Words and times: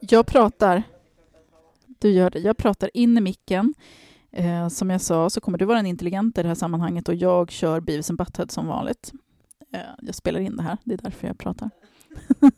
Jag 0.00 0.26
pratar. 0.26 0.82
Du 1.98 2.10
gör 2.10 2.30
det. 2.30 2.38
Jag 2.38 2.56
pratar 2.56 2.90
in 2.94 3.18
i 3.18 3.20
micken. 3.20 3.74
Eh, 4.32 4.68
som 4.68 4.90
jag 4.90 5.00
sa 5.00 5.30
så 5.30 5.40
kommer 5.40 5.58
du 5.58 5.64
vara 5.64 5.78
en 5.78 5.86
intelligent 5.86 6.38
i 6.38 6.42
det 6.42 6.48
här 6.48 6.54
sammanhanget 6.54 7.08
och 7.08 7.14
jag 7.14 7.50
kör 7.50 7.80
Beavis 7.80 8.10
and 8.10 8.18
Butthead 8.18 8.46
som 8.48 8.66
vanligt. 8.66 9.12
Eh, 9.74 9.80
jag 10.02 10.14
spelar 10.14 10.40
in 10.40 10.56
det 10.56 10.62
här, 10.62 10.76
det 10.84 10.94
är 10.94 10.98
därför 10.98 11.26
jag 11.26 11.38
pratar. 11.38 11.70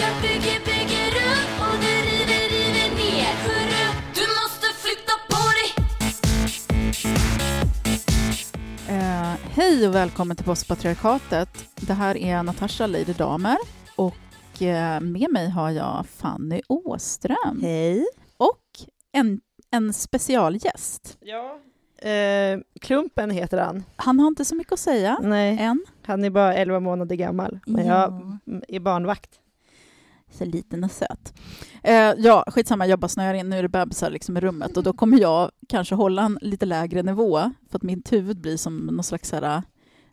Jag 0.00 0.22
bygger, 0.22 0.64
bygger 0.64 0.85
hej 9.56 9.88
och 9.88 9.94
välkommen 9.94 10.36
till 10.36 10.46
Postpatriarkatet. 10.46 11.48
Det 11.86 11.92
här 11.92 12.16
är 12.16 12.42
Natasha 12.42 12.86
Lady 12.86 13.12
Damer 13.12 13.56
och 13.96 14.62
eh, 14.62 15.00
med 15.00 15.30
mig 15.30 15.50
har 15.50 15.70
jag 15.70 16.06
Fanny 16.06 16.60
Åström 16.68 17.60
Hej. 17.62 18.06
och 18.36 18.62
en, 19.12 19.40
en 19.70 19.92
specialgäst. 19.92 21.18
Ja. 21.20 21.58
Eh, 22.10 22.58
Klumpen 22.80 23.30
heter 23.30 23.58
han. 23.58 23.84
Han 23.96 24.20
har 24.20 24.26
inte 24.28 24.44
så 24.44 24.54
mycket 24.54 24.72
att 24.72 24.78
säga 24.78 25.18
Nej, 25.22 25.58
än. 25.60 25.84
han 26.06 26.24
är 26.24 26.30
bara 26.30 26.54
11 26.54 26.80
månader 26.80 27.16
gammal. 27.16 27.60
Men 27.66 27.86
jag 27.86 27.96
Ja. 28.44 28.58
är 28.68 28.80
barnvakt. 28.80 29.30
Så 30.38 30.44
liten 30.44 30.84
och 30.84 30.90
söt. 30.90 31.34
Eh, 31.82 32.12
ja, 32.18 32.44
skitsamma, 32.46 32.86
jag 32.86 32.98
bara 32.98 33.08
snöar 33.08 33.34
in. 33.34 33.48
Nu 33.48 33.58
är 33.58 33.62
det 33.62 33.68
bebisar 33.68 34.10
liksom 34.10 34.36
i 34.36 34.40
rummet 34.40 34.76
och 34.76 34.82
då 34.82 34.92
kommer 34.92 35.20
jag 35.20 35.50
kanske 35.68 35.94
hålla 35.94 36.22
en 36.22 36.38
lite 36.40 36.66
lägre 36.66 37.02
nivå 37.02 37.52
för 37.70 37.78
att 37.78 37.82
mitt 37.82 38.12
huvud 38.12 38.40
blir 38.40 38.56
som 38.56 38.76
någon 38.76 39.04
slags 39.04 39.32
här, 39.32 39.62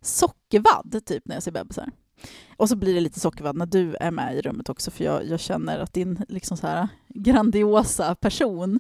sockervadd 0.02 1.02
typ 1.06 1.24
när 1.26 1.36
jag 1.36 1.44
ser 1.44 1.52
bebisar. 1.52 1.92
Och 2.58 2.70
så 2.70 2.76
blir 2.76 2.94
det 2.94 3.02
lite 3.02 3.20
sockervadd 3.20 3.56
när 3.56 3.66
du 3.66 3.96
är 3.96 4.12
med 4.12 4.38
i 4.38 4.42
rummet 4.42 4.70
också 4.70 4.92
för 4.92 5.04
jag, 5.04 5.26
jag 5.28 5.40
känner 5.40 5.80
att 5.80 5.94
din 5.94 6.26
liksom 6.30 6.58
så 6.58 6.68
här 6.68 6.88
grandiosa 7.10 8.16
person 8.16 8.80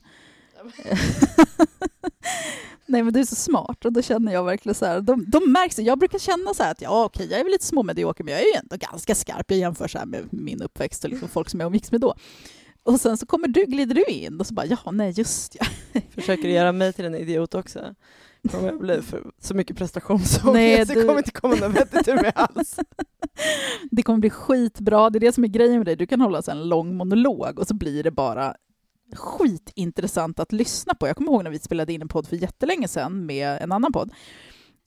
Nej 2.85 3.03
men 3.03 3.13
du 3.13 3.19
är 3.19 3.23
så 3.25 3.35
smart 3.35 3.85
och 3.85 3.93
då 3.93 4.01
känner 4.01 4.33
jag 4.33 4.43
verkligen 4.43 4.75
så 4.75 4.85
här, 4.85 5.01
de, 5.01 5.25
de 5.29 5.51
märks, 5.51 5.79
jag 5.79 5.99
brukar 5.99 6.19
känna 6.19 6.53
så 6.53 6.63
här 6.63 6.71
att 6.71 6.81
ja 6.81 7.03
okej 7.05 7.27
jag 7.31 7.39
är 7.39 7.43
väl 7.43 7.51
lite 7.51 7.65
småmedioker 7.65 8.23
men 8.23 8.33
jag 8.33 8.41
är 8.41 8.45
ju 8.45 8.59
ändå 8.59 8.75
ganska 8.91 9.15
skarp, 9.15 9.51
jag 9.51 9.59
jämför 9.59 9.87
så 9.87 9.97
här 9.97 10.05
med 10.05 10.33
min 10.33 10.61
uppväxt 10.61 11.03
och 11.03 11.09
liksom 11.09 11.29
folk 11.29 11.49
som 11.49 11.59
jag 11.59 11.67
umgicks 11.67 11.91
med 11.91 12.01
då. 12.01 12.15
Och 12.83 12.99
sen 12.99 13.17
så 13.17 13.25
kommer 13.25 13.47
du, 13.47 13.65
glider 13.65 13.95
du 13.95 14.03
in 14.05 14.39
och 14.39 14.47
så 14.47 14.53
bara 14.53 14.65
ja 14.65 14.91
nej 14.91 15.13
just 15.15 15.55
ja. 15.59 15.65
Försöker 16.15 16.47
göra 16.49 16.71
mig 16.71 16.93
till 16.93 17.05
en 17.05 17.15
idiot 17.15 17.55
också. 17.55 17.95
Kommer 18.51 18.67
jag 18.67 18.79
bli 18.79 19.01
för 19.01 19.23
så 19.41 19.53
mycket 19.55 19.77
prestationsångest 19.77 20.53
Nej, 20.53 20.85
du- 20.85 20.93
det 20.93 21.01
kommer 21.07 21.17
inte 21.17 21.31
komma 21.31 21.55
något 21.55 21.75
vettigt 21.75 22.07
ur 22.07 22.15
mig 22.15 22.31
alls. 22.35 22.75
Det 23.91 24.01
kommer 24.03 24.19
bli 24.19 24.29
skitbra, 24.29 25.09
det 25.09 25.17
är 25.17 25.19
det 25.19 25.31
som 25.31 25.43
är 25.43 25.47
grejen 25.47 25.77
med 25.77 25.85
dig, 25.85 25.95
du 25.95 26.05
kan 26.07 26.21
hålla 26.21 26.41
så 26.41 26.51
en 26.51 26.69
lång 26.69 26.95
monolog 26.95 27.59
och 27.59 27.67
så 27.67 27.73
blir 27.73 28.03
det 28.03 28.11
bara 28.11 28.55
skitintressant 29.13 30.39
att 30.39 30.51
lyssna 30.51 30.93
på. 30.95 31.07
Jag 31.07 31.17
kommer 31.17 31.31
ihåg 31.31 31.43
när 31.43 31.51
vi 31.51 31.59
spelade 31.59 31.93
in 31.93 32.01
en 32.01 32.07
podd 32.07 32.27
för 32.27 32.35
jättelänge 32.35 32.87
sedan 32.87 33.25
med 33.25 33.61
en 33.61 33.71
annan 33.71 33.93
podd. 33.93 34.11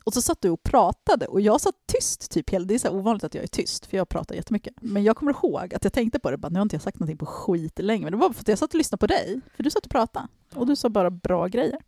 Och 0.05 0.15
så 0.15 0.23
satt 0.23 0.41
du 0.41 0.51
och 0.51 0.63
pratade 0.63 1.27
och 1.27 1.41
jag 1.41 1.61
satt 1.61 1.75
tyst 1.87 2.31
typ 2.31 2.47
Det 2.47 2.75
är 2.75 2.79
så 2.79 2.91
ovanligt 2.91 3.25
att 3.25 3.35
jag 3.35 3.45
är 3.45 3.49
tyst 3.49 3.87
för 3.87 3.97
jag 3.97 4.09
pratar 4.09 4.35
jättemycket. 4.35 4.75
Men 4.81 5.05
jag 5.05 5.17
kommer 5.17 5.33
ihåg 5.33 5.75
att 5.75 5.85
jag 5.85 5.93
tänkte 5.93 6.19
på 6.19 6.31
det, 6.31 6.37
bara, 6.37 6.49
nu 6.49 6.59
har 6.59 6.63
inte 6.63 6.77
jag 6.77 6.83
sagt 6.83 6.99
någonting 6.99 7.19
på 7.19 7.27
skit 7.27 7.79
länge. 7.79 8.05
Men 8.05 8.13
det 8.13 8.19
var 8.19 8.33
för 8.33 8.41
att 8.41 8.49
jag 8.49 8.59
satt 8.59 8.71
och 8.75 8.79
lyssnade 8.79 8.99
på 8.99 9.07
dig, 9.07 9.41
för 9.57 9.63
du 9.63 9.71
satt 9.71 9.85
och 9.85 9.91
pratade. 9.91 10.29
Och 10.55 10.67
du 10.67 10.77
sa 10.77 10.89
bara 10.89 11.11
bra 11.11 11.47
grejer. 11.47 11.79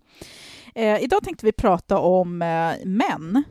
Eh, 0.74 1.02
idag 1.02 1.22
tänkte 1.22 1.46
vi 1.46 1.52
prata 1.52 1.98
om 1.98 2.42
eh, 2.42 2.86
män. 2.86 3.44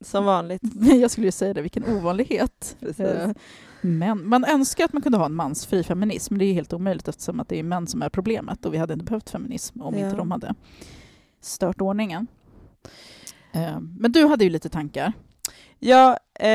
Som 0.00 0.24
vanligt. 0.24 0.62
Jag 1.00 1.10
skulle 1.10 1.26
ju 1.26 1.32
säga 1.32 1.54
det, 1.54 1.62
vilken 1.62 1.84
ovanlighet. 1.84 2.76
Precis. 2.80 3.00
Eh, 3.00 3.30
Men 3.80 4.28
man 4.28 4.44
önskar 4.44 4.84
att 4.84 4.92
man 4.92 5.02
kunde 5.02 5.18
ha 5.18 5.24
en 5.26 5.34
mansfri 5.34 5.82
feminism, 5.84 6.34
men 6.34 6.38
det 6.38 6.44
är 6.44 6.52
helt 6.52 6.72
omöjligt 6.72 7.08
eftersom 7.08 7.40
att 7.40 7.48
det 7.48 7.58
är 7.58 7.62
män 7.62 7.86
som 7.86 8.02
är 8.02 8.08
problemet 8.08 8.66
och 8.66 8.74
vi 8.74 8.78
hade 8.78 8.92
inte 8.92 9.04
behövt 9.04 9.30
feminism 9.30 9.82
om 9.82 9.94
Ja. 9.98 10.04
inte 10.04 10.16
de 10.16 10.30
hade 10.30 10.54
stört 11.40 11.80
ordningen. 11.80 12.26
Eh, 13.52 13.80
Men 13.98 14.12
du 14.12 14.26
hade 14.26 14.44
ju 14.44 14.50
lite 14.50 14.68
tankar. 14.68 15.12
Ja, 15.78 16.18
eh, 16.34 16.48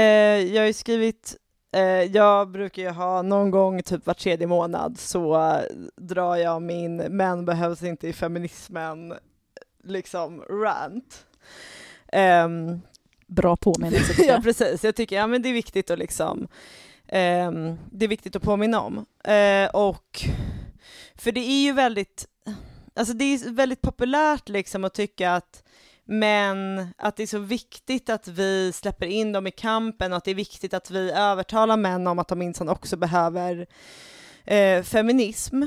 jag 0.53 0.62
har 0.62 0.68
ju 0.68 0.74
skrivit 0.74 1.36
eh, 1.75 1.81
jag 1.84 2.52
brukar 2.52 2.81
ju 2.81 2.90
ha 2.90 3.22
någon 3.22 3.52
gång 3.52 3.84
typ 3.84 4.06
var 4.06 4.14
tredje 4.14 4.47
månad 4.47 5.00
så 5.00 5.58
drar 5.97 6.36
jag 6.36 6.62
min 6.62 6.96
män 6.97 7.46
behövs 7.46 7.84
inte 7.84 8.08
i 8.08 8.14
feminismen 8.14 9.14
liksom 9.84 10.42
rant. 10.42 11.26
Ehm, 12.08 12.81
Bra 13.28 13.56
påminnelse. 13.56 14.24
ja 14.28 14.40
precis, 14.44 14.84
jag 14.84 14.96
tycker 14.96 15.16
ja, 15.16 15.28
men 15.28 15.42
det 15.42 15.50
är 15.50 15.53
viktigt 15.53 15.92
att 15.92 16.00
liksom 16.00 16.38
ehm, 16.40 16.47
Ehm, 17.16 17.78
det 17.91 18.06
är 18.06 18.09
viktigt 18.09 18.35
att 18.35 18.44
påminna 18.44 18.81
om. 18.81 19.06
Eh, 19.24 19.69
och 19.74 20.19
för 21.16 21.31
det 21.31 21.40
är 21.40 21.63
ju 21.63 21.74
väldigt, 21.74 22.25
alltså 22.96 23.13
det 23.13 23.25
är 23.25 23.51
väldigt 23.51 23.81
populärt 23.81 24.50
liksom 24.50 24.84
att 24.84 24.94
tycka 24.94 25.31
att 25.31 25.63
men 26.06 26.88
att 26.97 27.16
det 27.16 27.23
är 27.23 27.28
så 27.28 27.40
viktigt 27.40 28.09
att 28.09 28.28
vi 28.28 28.72
släpper 28.73 29.06
in 29.06 29.31
dem 29.31 29.47
i 29.47 29.52
kampen 29.52 30.12
och 30.12 30.18
att 30.18 30.23
det 30.23 30.31
är 30.31 30.35
viktigt 30.35 30.73
att 30.73 30.91
vi 30.91 31.12
övertalar 31.12 31.78
män 31.78 32.07
om 32.07 32.19
att 32.19 32.28
de 32.28 32.40
minsann 32.40 32.69
också 32.69 32.97
behöver 32.97 33.68
eh, 34.46 34.84
feminism. 34.84 35.63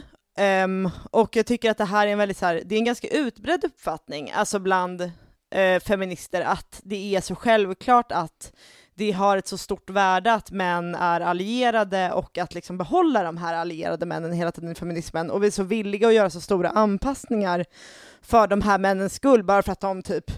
Um, 0.64 0.90
och 1.10 1.36
jag 1.36 1.46
tycker 1.46 1.70
att 1.70 1.78
det 1.78 1.84
här 1.84 2.06
är 2.06 2.12
en 2.12 2.18
väldigt 2.18 2.38
så 2.38 2.46
här, 2.46 2.62
det 2.64 2.74
är 2.74 2.78
en 2.78 2.84
ganska 2.84 3.08
utbredd 3.08 3.64
uppfattning, 3.64 4.30
alltså 4.30 4.58
bland 4.58 5.00
eh, 5.50 5.80
feminister, 5.80 6.40
att 6.40 6.80
det 6.84 7.16
är 7.16 7.20
så 7.20 7.34
självklart 7.34 8.12
att 8.12 8.52
det 8.96 9.12
har 9.12 9.36
ett 9.36 9.48
så 9.48 9.58
stort 9.58 9.90
värde 9.90 10.32
att 10.32 10.50
män 10.50 10.94
är 10.94 11.20
allierade 11.20 12.12
och 12.12 12.38
att 12.38 12.54
liksom 12.54 12.78
behålla 12.78 13.22
de 13.22 13.36
här 13.36 13.54
allierade 13.54 14.06
männen 14.06 14.32
hela 14.32 14.52
tiden 14.52 14.70
i 14.70 14.74
feminismen 14.74 15.30
och 15.30 15.42
vi 15.42 15.46
är 15.46 15.50
så 15.50 15.62
villiga 15.62 16.08
att 16.08 16.14
göra 16.14 16.30
så 16.30 16.40
stora 16.40 16.70
anpassningar 16.70 17.64
för 18.22 18.46
de 18.46 18.60
här 18.62 18.78
männens 18.78 19.14
skull 19.14 19.44
bara 19.44 19.62
för 19.62 19.72
att 19.72 19.80
de 19.80 20.02
typ 20.02 20.30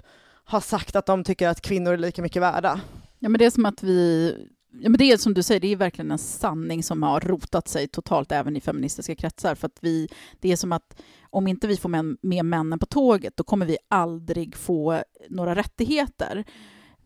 har 0.45 0.61
sagt 0.61 0.97
att 0.97 1.07
de 1.07 1.25
tycker 1.25 1.49
att 1.49 1.61
kvinnor 1.61 1.93
är 1.93 1.97
lika 1.97 2.23
mycket 2.23 2.43
värda. 2.43 2.81
Ja, 3.19 3.29
men 3.29 3.39
det 3.39 3.45
är 3.45 3.51
som 3.51 3.67
att 3.67 3.83
vi... 3.83 4.35
Ja, 4.81 4.89
men 4.89 4.99
det 4.99 5.13
är 5.13 5.17
som 5.17 5.35
du 5.35 5.43
säger, 5.43 5.61
det 5.61 5.73
är 5.73 5.77
verkligen 5.77 6.11
en 6.11 6.19
sanning 6.19 6.83
som 6.83 7.03
har 7.03 7.21
rotat 7.21 7.69
sig 7.69 7.89
totalt 7.89 8.33
även 8.33 8.57
i 8.57 8.61
feministiska 8.61 9.15
kretsar. 9.15 9.55
För 9.55 9.67
att 9.67 9.79
vi, 9.81 10.09
det 10.41 10.53
är 10.53 10.57
som 10.57 10.73
att 10.73 11.03
om 11.31 11.47
inte 11.47 11.67
vi 11.67 11.77
får 11.77 11.89
med, 11.89 12.17
med 12.23 12.45
männen 12.45 12.79
på 12.79 12.87
tåget, 12.87 13.37
då 13.37 13.45
kommer 13.45 13.67
vi 13.67 13.79
aldrig 13.89 14.57
få 14.57 15.03
några 15.29 15.55
rättigheter. 15.55 16.45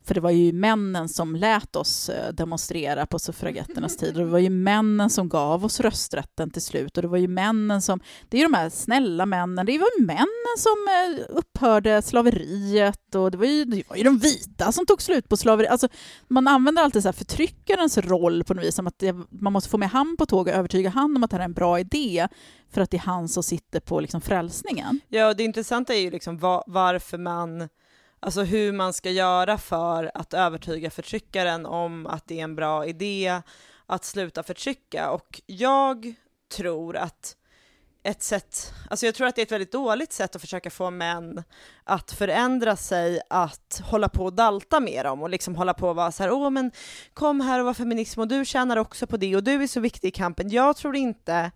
För 0.04 0.14
det 0.14 0.20
var 0.20 0.30
ju 0.30 0.52
männen 0.52 1.08
som 1.08 1.36
lät 1.36 1.76
oss 1.76 2.08
eh, 2.08 2.32
demonstrera 2.32 3.06
på 3.06 3.18
suffragetternas 3.18 3.96
tid. 3.96 4.16
Och 4.16 4.24
det 4.24 4.30
var 4.30 4.38
ju 4.38 4.50
männen 4.50 5.10
som 5.10 5.28
gav 5.28 5.64
oss 5.64 5.80
rösträtten 5.80 6.50
till 6.50 6.62
slut. 6.62 6.96
Och 6.96 7.02
det 7.02 7.08
var 7.08 7.18
ju 7.18 7.28
männen 7.28 7.82
som... 7.82 8.00
Det 8.28 8.36
är 8.36 8.38
ju 8.38 8.46
de 8.46 8.54
här 8.54 8.70
snälla 8.70 9.26
männen. 9.26 9.66
Det 9.66 9.78
var 9.78 9.88
ju 9.98 10.04
männen 10.06 10.56
som 10.58 10.76
eh, 10.88 11.36
upphörde 11.36 12.02
slaveriet. 12.02 13.14
Och 13.14 13.30
det 13.30 13.38
var 13.38 13.46
ju, 13.46 13.64
det 13.64 13.82
var 13.88 13.96
ju 13.96 14.02
de 14.02 14.18
vita 14.18 14.72
som 14.72 14.86
tog 14.86 15.02
slut 15.02 15.28
på 15.28 15.36
slaveriet. 15.36 15.72
Alltså, 15.72 15.88
man 16.28 16.48
använder 16.48 16.82
alltid 16.82 17.02
så 17.02 17.08
här 17.08 17.12
förtryckarens 17.12 17.98
roll 17.98 18.44
på 18.44 18.54
något 18.54 18.64
vis. 18.64 18.74
Som 18.74 18.86
att 18.86 18.98
det, 18.98 19.16
man 19.30 19.52
måste 19.52 19.70
få 19.70 19.78
med 19.78 19.90
han 19.90 20.16
på 20.16 20.26
tåget 20.26 20.54
och 20.54 20.58
övertyga 20.58 20.90
han 20.90 21.16
om 21.16 21.24
att 21.24 21.30
det 21.30 21.36
här 21.36 21.40
är 21.40 21.44
en 21.44 21.52
bra 21.52 21.80
idé. 21.80 22.28
För 22.72 22.80
att 22.80 22.90
det 22.90 22.96
är 22.96 23.00
han 23.00 23.28
som 23.28 23.42
sitter 23.42 23.80
på 23.80 24.00
liksom 24.00 24.20
frälsningen. 24.20 25.00
Ja, 25.08 25.28
och 25.28 25.36
det 25.36 25.44
intressanta 25.44 25.94
är 25.94 26.00
ju 26.00 26.10
liksom 26.10 26.38
var, 26.38 26.64
varför 26.66 27.18
man, 27.18 27.68
alltså 28.22 28.42
hur 28.42 28.72
man 28.72 28.92
ska 28.92 29.10
göra 29.10 29.58
för 29.58 30.10
att 30.14 30.34
övertyga 30.34 30.90
förtryckaren 30.90 31.66
om 31.66 32.06
att 32.06 32.26
det 32.26 32.40
är 32.40 32.44
en 32.44 32.56
bra 32.56 32.86
idé 32.86 33.42
att 33.86 34.04
sluta 34.04 34.42
förtrycka. 34.42 35.10
Och 35.10 35.40
jag 35.46 36.14
tror 36.56 36.96
att 36.96 37.36
ett 38.02 38.22
sätt, 38.22 38.72
alltså 38.90 39.06
jag 39.06 39.14
tror 39.14 39.26
att 39.26 39.34
det 39.34 39.40
är 39.40 39.46
ett 39.46 39.52
väldigt 39.52 39.72
dåligt 39.72 40.12
sätt 40.12 40.36
att 40.36 40.40
försöka 40.40 40.70
få 40.70 40.90
män 40.90 41.42
att 41.84 42.12
förändra 42.12 42.76
sig, 42.76 43.20
att 43.30 43.82
hålla 43.84 44.08
på 44.08 44.24
och 44.24 44.32
dalta 44.32 44.80
med 44.80 45.04
dem 45.04 45.22
och 45.22 45.30
liksom 45.30 45.56
hålla 45.56 45.74
på 45.74 45.88
och 45.88 45.96
vara 45.96 46.12
så 46.12 46.22
här, 46.22 46.30
åh 46.30 46.50
men 46.50 46.70
kom 47.14 47.40
här 47.40 47.60
och 47.60 47.66
var 47.66 47.74
feminism 47.74 48.20
och 48.20 48.28
du 48.28 48.44
tjänar 48.44 48.76
också 48.76 49.06
på 49.06 49.16
det 49.16 49.36
och 49.36 49.44
du 49.44 49.62
är 49.62 49.66
så 49.66 49.80
viktig 49.80 50.08
i 50.08 50.10
kampen. 50.10 50.50
Jag 50.50 50.76
tror 50.76 50.96
inte 50.96 51.50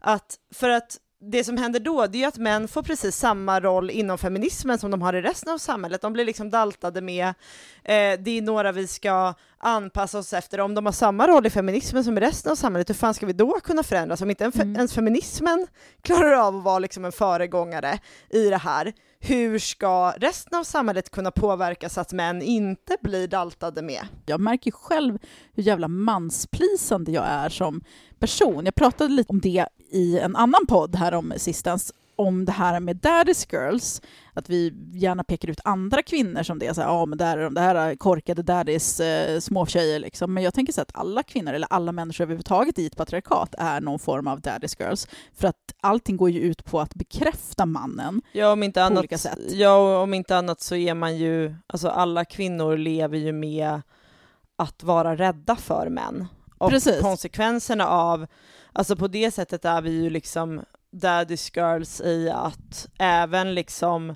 att, 0.00 0.36
för 0.54 0.68
att 0.68 0.98
det 1.30 1.44
som 1.44 1.56
händer 1.56 1.80
då, 1.80 2.06
det 2.06 2.18
är 2.18 2.20
ju 2.20 2.26
att 2.26 2.38
män 2.38 2.68
får 2.68 2.82
precis 2.82 3.16
samma 3.16 3.60
roll 3.60 3.90
inom 3.90 4.18
feminismen 4.18 4.78
som 4.78 4.90
de 4.90 5.02
har 5.02 5.14
i 5.14 5.22
resten 5.22 5.52
av 5.52 5.58
samhället. 5.58 6.00
De 6.00 6.12
blir 6.12 6.24
liksom 6.24 6.50
daltade 6.50 7.00
med, 7.00 7.26
eh, 7.84 8.18
det 8.18 8.30
är 8.30 8.42
några 8.42 8.72
vi 8.72 8.86
ska 8.86 9.34
anpassa 9.58 10.18
oss 10.18 10.32
efter. 10.32 10.60
Om 10.60 10.74
de 10.74 10.86
har 10.86 10.92
samma 10.92 11.26
roll 11.28 11.46
i 11.46 11.50
feminismen 11.50 12.04
som 12.04 12.18
i 12.18 12.20
resten 12.20 12.52
av 12.52 12.56
samhället, 12.56 12.88
hur 12.88 12.94
fan 12.94 13.14
ska 13.14 13.26
vi 13.26 13.32
då 13.32 13.60
kunna 13.60 13.82
förändras? 13.82 14.20
Om 14.22 14.30
inte 14.30 14.44
en 14.44 14.52
fe- 14.52 14.62
Mm. 14.62 14.76
ens 14.76 14.92
feminismen 14.94 15.66
klarar 16.02 16.32
av 16.32 16.56
att 16.56 16.62
vara 16.64 16.78
liksom 16.78 17.04
en 17.04 17.12
föregångare 17.12 17.98
i 18.30 18.48
det 18.48 18.56
här, 18.56 18.92
hur 19.20 19.58
ska 19.58 20.10
resten 20.16 20.58
av 20.58 20.64
samhället 20.64 21.10
kunna 21.10 21.30
påverka 21.30 21.88
så 21.88 22.00
att 22.00 22.12
män 22.12 22.42
inte 22.42 22.96
blir 23.02 23.28
daltade 23.28 23.82
med? 23.82 24.06
Jag 24.26 24.40
märker 24.40 24.66
ju 24.66 24.72
själv 24.72 25.18
hur 25.54 25.62
jävla 25.62 25.88
mansplisande 25.88 27.12
jag 27.12 27.24
är 27.26 27.48
som 27.48 27.80
person. 28.18 28.64
Jag 28.64 28.74
pratade 28.74 29.10
lite 29.14 29.32
om 29.32 29.40
det 29.40 29.66
i 29.90 30.18
en 30.18 30.36
annan 30.36 30.66
podd 30.66 30.96
här 30.96 31.14
om 31.14 31.32
sistens 31.36 31.92
om 32.16 32.44
det 32.44 32.52
här 32.52 32.80
med 32.80 32.96
daddy's 33.00 33.46
girls, 33.52 34.02
att 34.32 34.50
vi 34.50 34.74
gärna 34.92 35.24
pekar 35.24 35.50
ut 35.50 35.60
andra 35.64 36.02
kvinnor 36.02 36.42
som 36.42 36.58
det, 36.58 36.74
så 36.74 36.80
här, 36.80 36.88
ja 36.88 37.06
men 37.06 37.18
där 37.18 37.38
är 37.38 37.44
de, 37.44 37.54
det 37.54 37.60
här 37.60 37.74
är 37.74 37.96
korkade 37.96 38.42
daddies 38.42 39.00
eh, 39.00 39.40
småtjejer 39.40 39.98
liksom. 39.98 40.34
Men 40.34 40.42
jag 40.42 40.54
tänker 40.54 40.72
så 40.72 40.80
att 40.80 40.96
alla 40.96 41.22
kvinnor, 41.22 41.52
eller 41.52 41.66
alla 41.70 41.92
människor 41.92 42.24
överhuvudtaget 42.24 42.78
i 42.78 42.86
ett 42.86 42.96
patriarkat 42.96 43.54
är 43.58 43.80
någon 43.80 43.98
form 43.98 44.26
av 44.26 44.40
daddy's 44.40 44.76
girls. 44.82 45.08
För 45.34 45.48
att 45.48 45.74
allting 45.80 46.16
går 46.16 46.30
ju 46.30 46.40
ut 46.40 46.64
på 46.64 46.80
att 46.80 46.94
bekräfta 46.94 47.66
mannen. 47.66 48.22
Ja 48.32 48.52
om, 48.52 48.62
inte 48.62 48.80
På 48.80 48.84
annat, 48.86 48.98
olika 48.98 49.18
sätt. 49.18 49.38
ja, 49.48 50.02
om 50.02 50.14
inte 50.14 50.36
annat 50.36 50.60
så 50.60 50.76
är 50.76 50.94
man 50.94 51.16
ju, 51.16 51.54
alltså 51.66 51.88
alla 51.88 52.24
kvinnor 52.24 52.76
lever 52.76 53.18
ju 53.18 53.32
med 53.32 53.82
att 54.56 54.82
vara 54.82 55.16
rädda 55.16 55.56
för 55.56 55.88
män. 55.88 56.26
Och 56.58 56.70
Precis. 56.70 57.00
konsekvenserna 57.00 57.88
av, 57.88 58.26
alltså 58.72 58.96
på 58.96 59.08
det 59.08 59.30
sättet 59.30 59.64
är 59.64 59.82
vi 59.82 59.90
ju 60.02 60.10
liksom 60.10 60.60
daddy's 60.96 61.50
girls 61.54 62.00
i 62.00 62.30
att 62.30 62.88
även 62.98 63.54
liksom 63.54 64.14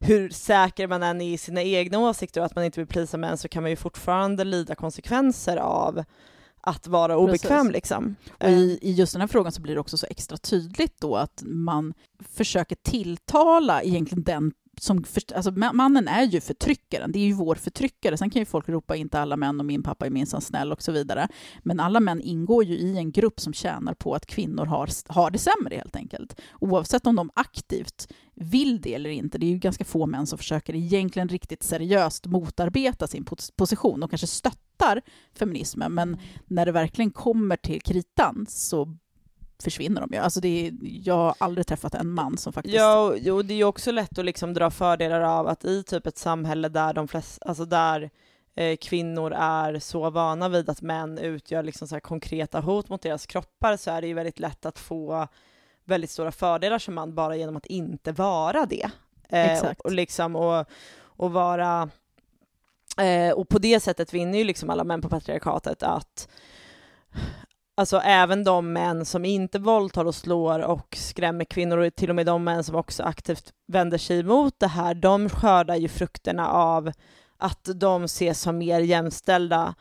hur 0.00 0.28
säker 0.28 0.86
man 0.88 1.02
än 1.02 1.20
är 1.20 1.34
i 1.34 1.38
sina 1.38 1.62
egna 1.62 1.98
åsikter 1.98 2.40
och 2.40 2.46
att 2.46 2.54
man 2.54 2.64
inte 2.64 2.80
vill 2.80 2.86
plisa 2.86 3.16
män 3.16 3.38
så 3.38 3.48
kan 3.48 3.62
man 3.62 3.70
ju 3.70 3.76
fortfarande 3.76 4.44
lida 4.44 4.74
konsekvenser 4.74 5.56
av 5.56 6.04
att 6.60 6.86
vara 6.86 7.16
obekväm 7.16 7.58
Precis. 7.58 7.72
liksom. 7.72 8.16
Och 8.40 8.48
i, 8.48 8.78
I 8.82 8.92
just 8.92 9.12
den 9.12 9.20
här 9.20 9.28
frågan 9.28 9.52
så 9.52 9.62
blir 9.62 9.74
det 9.74 9.80
också 9.80 9.98
så 9.98 10.06
extra 10.10 10.36
tydligt 10.36 11.00
då 11.00 11.16
att 11.16 11.42
man 11.46 11.94
försöker 12.20 12.76
tilltala 12.76 13.82
egentligen 13.82 14.22
den 14.22 14.52
som, 14.82 15.04
för, 15.04 15.22
alltså 15.34 15.50
ma- 15.50 15.72
mannen 15.72 16.08
är 16.08 16.22
ju 16.22 16.40
förtryckaren, 16.40 17.12
det 17.12 17.18
är 17.18 17.24
ju 17.24 17.32
vår 17.32 17.54
förtryckare. 17.54 18.16
Sen 18.16 18.30
kan 18.30 18.42
ju 18.42 18.46
folk 18.46 18.68
ropa 18.68 18.96
inte 18.96 19.20
alla 19.20 19.36
män 19.36 19.60
och 19.60 19.66
min 19.66 19.82
pappa 19.82 20.06
är 20.06 20.10
minsann 20.10 20.40
snäll 20.40 20.72
och 20.72 20.82
så 20.82 20.92
vidare. 20.92 21.28
Men 21.62 21.80
alla 21.80 22.00
män 22.00 22.20
ingår 22.20 22.64
ju 22.64 22.74
i 22.74 22.96
en 22.98 23.12
grupp 23.12 23.40
som 23.40 23.52
tjänar 23.52 23.94
på 23.94 24.14
att 24.14 24.26
kvinnor 24.26 24.66
har, 24.66 24.88
har 25.12 25.30
det 25.30 25.38
sämre 25.38 25.76
helt 25.76 25.96
enkelt. 25.96 26.40
Oavsett 26.60 27.06
om 27.06 27.16
de 27.16 27.30
aktivt 27.34 28.08
vill 28.34 28.80
det 28.80 28.94
eller 28.94 29.10
inte. 29.10 29.38
Det 29.38 29.46
är 29.46 29.50
ju 29.50 29.58
ganska 29.58 29.84
få 29.84 30.06
män 30.06 30.26
som 30.26 30.38
försöker 30.38 30.74
egentligen 30.74 31.28
riktigt 31.28 31.62
seriöst 31.62 32.26
motarbeta 32.26 33.06
sin 33.06 33.24
pos- 33.24 33.52
position. 33.56 34.00
De 34.00 34.08
kanske 34.08 34.26
stöttar 34.26 35.02
feminismen, 35.38 35.94
men 35.94 36.16
när 36.46 36.66
det 36.66 36.72
verkligen 36.72 37.10
kommer 37.10 37.56
till 37.56 37.82
kritan 37.82 38.46
så 38.48 38.96
försvinner 39.64 40.00
de 40.00 40.08
ju. 40.12 40.18
Alltså 40.18 40.40
det 40.40 40.66
är, 40.66 40.72
jag 40.82 41.14
har 41.14 41.34
aldrig 41.38 41.66
träffat 41.66 41.94
en 41.94 42.10
man 42.10 42.38
som 42.38 42.52
faktiskt... 42.52 42.74
Ja, 42.76 42.98
och- 43.32 43.44
det 43.44 43.54
är 43.54 43.56
ju 43.56 43.64
också 43.64 43.90
lätt 43.92 44.18
att 44.18 44.24
liksom 44.24 44.54
dra 44.54 44.70
fördelar 44.70 45.20
av 45.20 45.48
att 45.48 45.64
i 45.64 45.82
typ 45.82 46.06
ett 46.06 46.18
samhälle 46.18 46.68
där 46.68 46.92
de 46.92 47.08
flesta, 47.08 47.48
alltså 47.48 47.64
där 47.64 48.10
eh, 48.54 48.76
kvinnor 48.76 49.32
är 49.32 49.78
så 49.78 50.10
vana 50.10 50.48
vid 50.48 50.70
att 50.70 50.82
män 50.82 51.18
utgör 51.18 51.62
liksom 51.62 51.88
så 51.88 51.94
här 51.94 52.00
konkreta 52.00 52.60
hot 52.60 52.88
mot 52.88 53.02
deras 53.02 53.26
kroppar 53.26 53.76
så 53.76 53.90
är 53.90 54.00
det 54.00 54.06
ju 54.06 54.14
väldigt 54.14 54.38
lätt 54.38 54.66
att 54.66 54.78
få 54.78 55.28
väldigt 55.84 56.10
stora 56.10 56.32
fördelar 56.32 56.78
som 56.78 56.94
man 56.94 57.14
bara 57.14 57.36
genom 57.36 57.56
att 57.56 57.66
inte 57.66 58.12
vara 58.12 58.66
det. 58.66 58.90
Eh, 59.28 59.52
Exakt. 59.52 59.80
Och, 59.80 59.86
och 59.86 59.92
liksom 59.92 60.36
och, 60.36 60.66
och 61.02 61.32
vara 61.32 61.88
eh, 62.98 63.32
och 63.32 63.48
på 63.48 63.58
det 63.58 63.80
sättet 63.80 64.14
vinner 64.14 64.38
ju 64.38 64.44
liksom 64.44 64.70
alla 64.70 64.84
män 64.84 65.00
på 65.00 65.08
patriarkatet 65.08 65.82
att 65.82 66.28
Alltså 67.74 67.98
även 67.98 68.44
de 68.44 68.72
män 68.72 69.04
som 69.04 69.24
inte 69.24 69.58
våldtar 69.58 70.04
och 70.04 70.14
slår 70.14 70.58
och 70.58 70.96
skrämmer 70.96 71.44
kvinnor 71.44 71.78
och 71.78 71.94
till 71.94 72.10
och 72.10 72.16
med 72.16 72.26
de 72.26 72.44
män 72.44 72.64
som 72.64 72.76
också 72.76 73.02
aktivt 73.02 73.52
vänder 73.66 73.98
sig 73.98 74.20
emot 74.20 74.54
det 74.58 74.66
här, 74.66 74.94
de 74.94 75.28
skördar 75.28 75.76
ju 75.76 75.88
frukterna 75.88 76.48
av 76.48 76.92
att 77.38 77.68
de 77.74 78.04
ses 78.04 78.40
som 78.40 78.58
mer 78.58 78.80
jämställda 78.80 79.74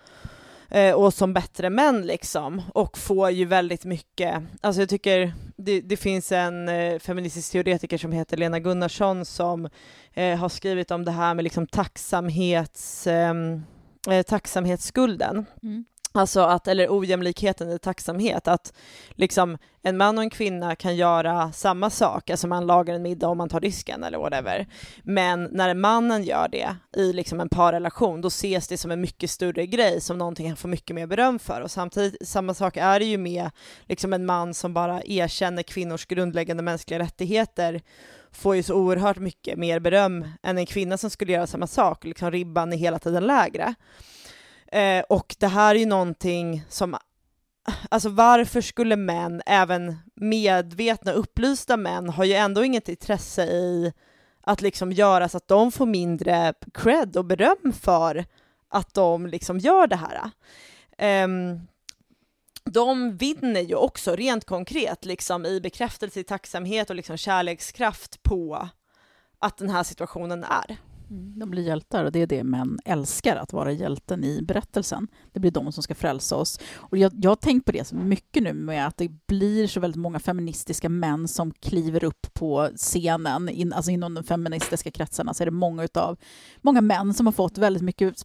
eh, 0.69 0.95
och 0.95 1.13
som 1.13 1.33
bättre 1.33 1.69
män 1.69 2.01
liksom 2.01 2.61
och 2.73 2.97
får 2.97 3.29
ju 3.29 3.45
väldigt 3.45 3.85
mycket, 3.85 4.43
alltså 4.61 4.81
jag 4.81 4.89
tycker 4.89 5.33
det, 5.57 5.81
det 5.81 5.97
finns 5.97 6.31
en 6.31 6.69
eh, 6.69 6.99
feministisk 6.99 7.51
teoretiker 7.51 7.97
som 7.97 8.11
heter 8.11 8.37
Lena 8.37 8.59
Gunnarsson 8.59 9.25
som 9.25 9.69
eh, 10.13 10.37
har 10.37 10.49
skrivit 10.49 10.91
om 10.91 11.05
det 11.05 11.11
här 11.11 11.33
med 11.33 11.43
liksom 11.43 11.67
tacksamhets, 11.67 13.07
ehm, 13.07 13.63
eh, 14.09 14.23
tacksamhetsskulden. 14.23 15.45
Mm. 15.63 15.85
Alltså 16.13 16.41
att, 16.41 16.67
eller 16.67 16.87
ojämlikheten 16.89 17.71
i 17.71 17.79
tacksamhet, 17.79 18.47
att 18.47 18.73
liksom 19.09 19.57
en 19.81 19.97
man 19.97 20.17
och 20.17 20.23
en 20.23 20.29
kvinna 20.29 20.75
kan 20.75 20.95
göra 20.95 21.51
samma 21.51 21.89
sak, 21.89 22.29
alltså 22.29 22.47
man 22.47 22.67
lagar 22.67 22.95
en 22.95 23.01
middag 23.01 23.27
och 23.27 23.37
man 23.37 23.49
tar 23.49 23.59
disken 23.59 24.03
eller 24.03 24.17
whatever. 24.17 24.67
Men 25.03 25.43
när 25.51 25.73
mannen 25.73 26.23
gör 26.23 26.47
det 26.51 26.75
i 26.97 27.13
liksom 27.13 27.39
en 27.39 27.49
parrelation, 27.49 28.21
då 28.21 28.27
ses 28.27 28.67
det 28.67 28.77
som 28.77 28.91
en 28.91 29.01
mycket 29.01 29.29
större 29.29 29.65
grej, 29.65 30.01
som 30.01 30.17
någonting 30.17 30.47
han 30.47 30.57
får 30.57 30.69
mycket 30.69 30.95
mer 30.95 31.07
beröm 31.07 31.39
för. 31.39 31.61
Och 31.61 31.71
samtidigt, 31.71 32.27
samma 32.27 32.53
sak 32.53 32.77
är 32.77 32.99
det 32.99 33.05
ju 33.05 33.17
med 33.17 33.49
liksom 33.85 34.13
en 34.13 34.25
man 34.25 34.53
som 34.53 34.73
bara 34.73 35.01
erkänner 35.03 35.63
kvinnors 35.63 36.05
grundläggande 36.05 36.63
mänskliga 36.63 36.99
rättigheter, 36.99 37.81
får 38.31 38.55
ju 38.55 38.63
så 38.63 38.73
oerhört 38.73 39.17
mycket 39.17 39.57
mer 39.57 39.79
beröm 39.79 40.27
än 40.43 40.57
en 40.57 40.65
kvinna 40.65 40.97
som 40.97 41.09
skulle 41.09 41.33
göra 41.33 41.47
samma 41.47 41.67
sak, 41.67 42.03
liksom 42.03 42.31
ribban 42.31 42.73
är 42.73 42.77
hela 42.77 42.99
tiden 42.99 43.27
lägre. 43.27 43.75
Eh, 44.71 45.03
och 45.09 45.35
det 45.39 45.47
här 45.47 45.75
är 45.75 45.79
ju 45.79 45.85
någonting 45.85 46.63
som, 46.69 46.97
alltså 47.89 48.09
varför 48.09 48.61
skulle 48.61 48.95
män, 48.95 49.41
även 49.45 49.97
medvetna 50.15 51.11
upplysta 51.11 51.77
män, 51.77 52.09
har 52.09 52.23
ju 52.23 52.33
ändå 52.33 52.63
inget 52.63 52.89
intresse 52.89 53.43
i 53.43 53.93
att 54.41 54.61
liksom 54.61 54.91
göra 54.91 55.29
så 55.29 55.37
att 55.37 55.47
de 55.47 55.71
får 55.71 55.85
mindre 55.85 56.53
cred 56.73 57.17
och 57.17 57.25
beröm 57.25 57.73
för 57.81 58.25
att 58.69 58.93
de 58.93 59.27
liksom 59.27 59.57
gör 59.57 59.87
det 59.87 59.95
här. 59.95 60.31
Ehm, 60.97 61.59
de 62.63 63.17
vinner 63.17 63.61
ju 63.61 63.75
också 63.75 64.15
rent 64.15 64.45
konkret 64.45 65.05
liksom 65.05 65.45
i 65.45 65.61
bekräftelse, 65.61 66.19
i 66.19 66.23
tacksamhet 66.23 66.89
och 66.89 66.95
liksom 66.95 67.17
kärlekskraft 67.17 68.23
på 68.23 68.69
att 69.39 69.57
den 69.57 69.69
här 69.69 69.83
situationen 69.83 70.43
är. 70.43 70.77
De 71.11 71.49
blir 71.49 71.63
hjältar 71.63 72.05
och 72.05 72.11
det 72.11 72.19
är 72.19 72.27
det 72.27 72.43
män 72.43 72.79
älskar, 72.85 73.35
att 73.35 73.53
vara 73.53 73.71
hjälten 73.71 74.23
i 74.23 74.41
berättelsen. 74.41 75.07
Det 75.31 75.39
blir 75.39 75.51
de 75.51 75.71
som 75.71 75.83
ska 75.83 75.95
frälsa 75.95 76.35
oss. 76.35 76.59
Och 76.75 76.97
jag, 76.97 77.11
jag 77.15 77.31
har 77.31 77.35
tänkt 77.35 77.65
på 77.65 77.71
det 77.71 77.87
så 77.87 77.95
mycket 77.95 78.43
nu 78.43 78.53
med 78.53 78.87
att 78.87 78.97
det 78.97 79.09
blir 79.27 79.67
så 79.67 79.79
väldigt 79.79 80.01
många 80.01 80.19
feministiska 80.19 80.89
män 80.89 81.27
som 81.27 81.51
kliver 81.51 82.03
upp 82.03 82.33
på 82.33 82.69
scenen, 82.75 83.49
in, 83.49 83.73
alltså 83.73 83.91
inom 83.91 84.13
de 84.13 84.23
feministiska 84.23 84.91
kretsarna 84.91 85.33
så 85.33 85.43
är 85.43 85.45
det 85.45 85.51
många 85.51 85.83
utav, 85.83 86.17
många 86.61 86.81
män 86.81 87.13
som 87.13 87.25
har 87.25 87.33
fått 87.33 87.57
väldigt 87.57 87.83
mycket 87.83 88.23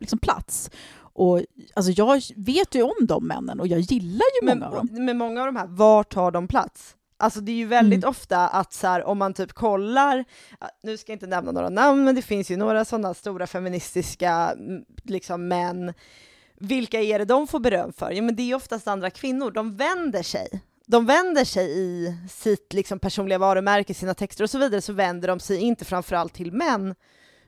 liksom, 0.00 0.18
plats. 0.18 0.70
Och 0.98 1.42
alltså 1.74 1.92
jag 1.92 2.22
vet 2.36 2.74
ju 2.74 2.82
om 2.82 3.06
de 3.06 3.26
männen 3.26 3.60
och 3.60 3.66
jag 3.66 3.80
gillar 3.80 4.26
ju 4.40 4.46
Men, 4.46 4.58
många 4.58 4.70
av 4.70 4.76
dem. 4.76 5.04
men 5.04 5.18
många 5.18 5.40
av 5.40 5.46
de 5.46 5.56
här, 5.56 5.66
var 5.66 6.02
tar 6.02 6.30
de 6.30 6.48
plats? 6.48 6.96
Alltså 7.18 7.40
det 7.40 7.52
är 7.52 7.56
ju 7.56 7.66
väldigt 7.66 8.04
Mm. 8.04 8.10
ofta 8.10 8.48
att 8.48 8.72
så 8.72 8.86
här, 8.86 9.04
om 9.04 9.18
man 9.18 9.34
typ 9.34 9.52
kollar, 9.52 10.24
ja, 10.60 10.68
nu 10.82 10.96
ska 10.96 11.12
jag 11.12 11.16
inte 11.16 11.26
nämna 11.26 11.52
några 11.52 11.68
namn, 11.68 12.04
men 12.04 12.14
det 12.14 12.22
finns 12.22 12.50
ju 12.50 12.56
några 12.56 12.84
sådana 12.84 13.14
stora 13.14 13.46
feministiska 13.46 14.54
liksom 15.04 15.48
män. 15.48 15.92
Vilka 16.60 17.00
är 17.00 17.18
det 17.18 17.24
de 17.24 17.46
får 17.46 17.60
beröm 17.60 17.92
för? 17.92 18.10
Jo 18.10 18.24
men 18.24 18.36
det 18.36 18.42
är 18.42 18.46
ju 18.46 18.54
oftast 18.54 18.88
andra 18.88 19.10
kvinnor, 19.10 19.50
de 19.50 19.76
vänder 19.76 20.22
sig. 20.22 20.60
De 20.86 21.06
vänder 21.06 21.44
sig 21.44 21.78
i 21.78 22.14
sitt 22.30 22.72
liksom, 22.72 22.98
personliga 22.98 23.38
varumärke, 23.38 23.94
sina 23.94 24.14
texter 24.14 24.44
och 24.44 24.50
så 24.50 24.58
vidare, 24.58 24.80
så 24.80 24.92
vänder 24.92 25.28
de 25.28 25.40
sig 25.40 25.58
inte 25.60 25.84
framförallt 25.84 26.34
till 26.34 26.52
män, 26.52 26.94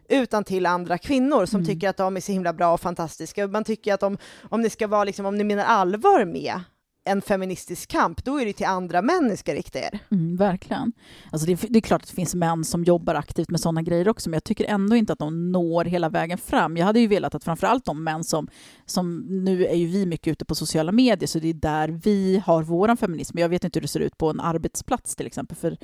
utan 0.08 0.44
till 0.44 0.66
andra 0.66 0.98
kvinnor 0.98 1.46
som 1.46 1.60
Mm. 1.60 1.66
tycker 1.66 1.88
att 1.88 1.96
de 1.96 2.16
är 2.16 2.20
så 2.20 2.32
himla 2.32 2.52
bra 2.52 2.72
och 2.74 2.80
fantastiska. 2.80 3.46
Man 3.46 3.64
tycker 3.64 3.94
att 3.94 4.02
om, 4.02 4.18
om 4.48 4.60
ni 4.60 4.70
ska 4.70 4.86
vara 4.86 5.04
liksom, 5.04 5.26
om 5.26 5.36
ni 5.36 5.44
menar 5.44 5.64
allvar 5.64 6.24
med 6.24 6.60
en 7.08 7.22
feministisk 7.22 7.88
kamp, 7.90 8.24
då 8.24 8.40
är 8.40 8.44
det 8.46 8.52
till 8.52 8.66
andra 8.66 9.02
män 9.02 9.26
ni 9.26 9.36
ska 9.36 9.54
rikta 9.54 9.78
er. 9.78 9.98
Mm, 10.10 10.36
verkligen. 10.36 10.92
Alltså 11.32 11.46
det, 11.46 11.52
är- 11.52 11.68
det 11.70 11.78
är 11.78 11.80
klart 11.80 12.02
att 12.02 12.08
det 12.08 12.14
finns 12.14 12.34
män 12.34 12.64
som 12.64 12.84
jobbar 12.84 13.14
aktivt 13.14 13.50
med 13.50 13.60
sådana 13.60 13.82
grejer 13.82 14.08
också, 14.08 14.28
men 14.30 14.34
jag 14.36 14.44
tycker 14.44 14.64
ändå 14.64 14.96
inte 14.96 15.12
att 15.12 15.18
de 15.18 15.52
når 15.52 15.84
hela 15.84 16.08
vägen 16.08 16.38
fram. 16.38 16.76
Jag 16.76 16.86
hade 16.86 17.00
ju 17.00 17.06
velat 17.06 17.34
att 17.34 17.44
framförallt 17.44 17.84
de 17.84 18.04
män 18.04 18.24
som, 18.24 18.48
som 18.86 19.18
nu 19.44 19.66
är 19.66 19.74
ju 19.74 19.86
vi 19.86 20.06
mycket 20.06 20.32
ute 20.32 20.44
på 20.44 20.54
sociala 20.54 20.92
medier, 20.92 21.26
så 21.26 21.38
det 21.38 21.48
är 21.48 21.54
där 21.54 21.88
vi 21.88 22.42
har 22.46 22.62
våran 22.62 22.96
feminism. 22.96 23.38
Jag 23.38 23.48
vet 23.48 23.64
inte 23.64 23.76
hur 23.78 23.82
det 23.82 23.88
ser 23.88 24.00
ut 24.00 24.18
på 24.18 24.30
en 24.30 24.40
arbetsplats 24.40 25.16
till 25.16 25.26
exempel, 25.26 25.56
för 25.56 25.76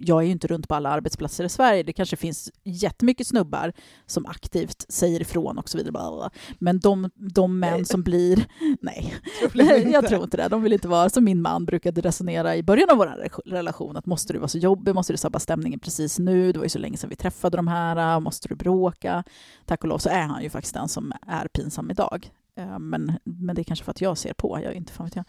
jag 0.00 0.18
är 0.22 0.26
ju 0.26 0.32
inte 0.32 0.46
runt 0.46 0.68
på 0.68 0.74
alla 0.74 0.90
arbetsplatser 0.90 1.44
i 1.44 1.48
Sverige. 1.48 1.82
Det 1.82 1.92
kanske 1.92 2.16
finns 2.16 2.50
jättemycket 2.64 3.26
snubbar 3.26 3.72
som 4.06 4.26
aktivt 4.26 4.86
säger 4.88 5.20
ifrån 5.20 5.58
och 5.58 5.68
så 5.68 5.78
vidare. 5.78 6.30
Men 6.58 6.78
de, 6.80 7.10
de 7.14 7.58
män 7.58 7.84
som 7.84 8.02
blir... 8.02 8.46
Nej, 8.80 9.14
jag 9.92 10.08
tror 10.08 10.24
inte 10.24 10.36
det. 10.36 10.48
De 10.48 10.62
vill 10.66 10.72
inte 10.72 10.88
vara 10.88 11.10
som 11.10 11.24
min 11.24 11.42
man 11.42 11.64
brukade 11.64 12.00
resonera 12.00 12.56
i 12.56 12.62
början 12.62 12.90
av 12.90 12.96
vår 12.96 13.28
relation. 13.50 13.96
Att 13.96 14.06
måste 14.06 14.32
du 14.32 14.38
vara 14.38 14.48
så 14.48 14.58
jobbig? 14.58 14.94
Måste 14.94 15.12
du 15.12 15.16
sabba 15.16 15.38
stämningen 15.38 15.80
precis 15.80 16.18
nu? 16.18 16.52
Det 16.52 16.58
var 16.58 16.64
ju 16.64 16.68
så 16.68 16.78
länge 16.78 16.96
sedan 16.96 17.10
vi 17.10 17.16
träffade 17.16 17.56
de 17.56 17.68
här. 17.68 18.20
Måste 18.20 18.48
du 18.48 18.54
bråka? 18.54 19.24
Tack 19.64 19.82
och 19.82 19.88
lov 19.88 19.98
så 19.98 20.08
är 20.08 20.22
han 20.22 20.42
ju 20.42 20.50
faktiskt 20.50 20.74
den 20.74 20.88
som 20.88 21.12
är 21.26 21.48
pinsam 21.48 21.90
idag. 21.90 22.30
Eh, 22.58 22.78
Men, 22.78 23.12
men 23.24 23.56
det 23.56 23.62
är 23.62 23.64
kanske 23.64 23.84
för 23.84 23.90
att 23.90 24.00
jag 24.00 24.18
ser 24.18 24.32
på, 24.32 24.60
jag 24.64 24.74
inte 24.74 24.92
fan 24.92 25.06
vet 25.06 25.16
jag. 25.16 25.24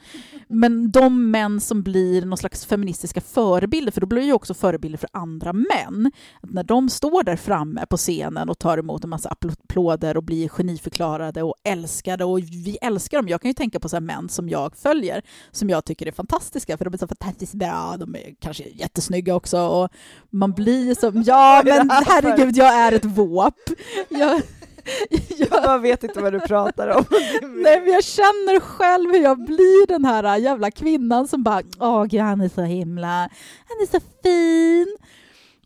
Men 0.48 0.92
de 0.92 1.32
män 1.32 1.62
som 1.62 1.84
blir 1.84 2.26
någon 2.26 2.38
slags 2.38 2.66
feministiska 2.66 3.22
förebilder, 3.22 3.92
för 3.92 4.02
då 4.02 4.08
blir 4.08 4.22
ju 4.22 4.34
också 4.34 4.54
förebilder 4.54 4.98
för 4.98 5.10
andra 5.14 5.54
män. 5.54 6.12
Att 6.42 6.50
när 6.50 6.64
de 6.64 6.90
står 6.90 7.24
där 7.24 7.36
framme 7.36 7.86
på 7.90 7.98
scenen 7.98 8.50
och 8.50 8.60
tar 8.60 8.78
emot 8.78 9.04
en 9.04 9.10
massa 9.10 9.30
applåder 9.30 10.18
och 10.18 10.24
blir 10.24 10.50
geniförklarade 10.50 11.44
och 11.44 11.56
älskade, 11.64 12.26
och 12.26 12.40
vi 12.40 12.78
älskar 12.82 13.18
dem. 13.18 13.28
Jag 13.28 13.42
kan 13.42 13.50
ju 13.50 13.54
tänka 13.54 13.80
på 13.80 13.90
så 13.90 14.00
män 14.00 14.30
som 14.30 14.50
jag 14.50 14.78
följer, 14.78 15.22
som 15.52 15.70
jag 15.70 15.86
tycker 15.86 16.06
är 16.06 16.12
fantastiska, 16.12 16.78
för 16.78 16.86
de 16.86 16.94
är 16.94 16.98
så 16.98 17.08
fantastiskt 17.08 17.54
bra, 17.54 17.96
de 18.00 18.16
är 18.16 18.36
kanske 18.40 18.64
jättesnygga 18.64 19.36
också, 19.36 19.60
och 19.60 19.90
man 20.30 20.52
blir 20.52 20.96
som, 20.96 21.24
ja 21.26 21.62
men 21.66 21.90
herregud, 22.08 22.58
jag 22.58 22.74
är 22.76 22.92
ett 22.92 23.06
våp. 23.06 23.56
Jag, 24.10 24.42
Jag 25.38 25.50
bara 25.50 25.78
vet 25.78 26.04
inte 26.04 26.22
vad 26.22 26.34
du 26.34 26.40
pratar 26.40 26.88
om. 26.88 27.06
Nej, 27.42 27.82
men 27.82 27.94
jag 27.94 28.04
känner 28.04 28.60
själv 28.60 29.12
hur 29.12 29.24
jag 29.24 29.46
blir 29.46 29.88
den 29.88 30.06
här 30.06 30.24
äh, 30.24 30.44
jävla 30.44 30.72
kvinnan 30.72 31.28
som 31.28 31.44
bara 31.44 31.62
åh 31.80 32.06
gud, 32.06 32.22
han 32.22 32.42
är 32.42 32.50
så 32.50 32.62
himla, 32.62 33.08
han 33.68 33.78
är 33.82 33.86
så 33.86 34.00
fin. 34.24 34.98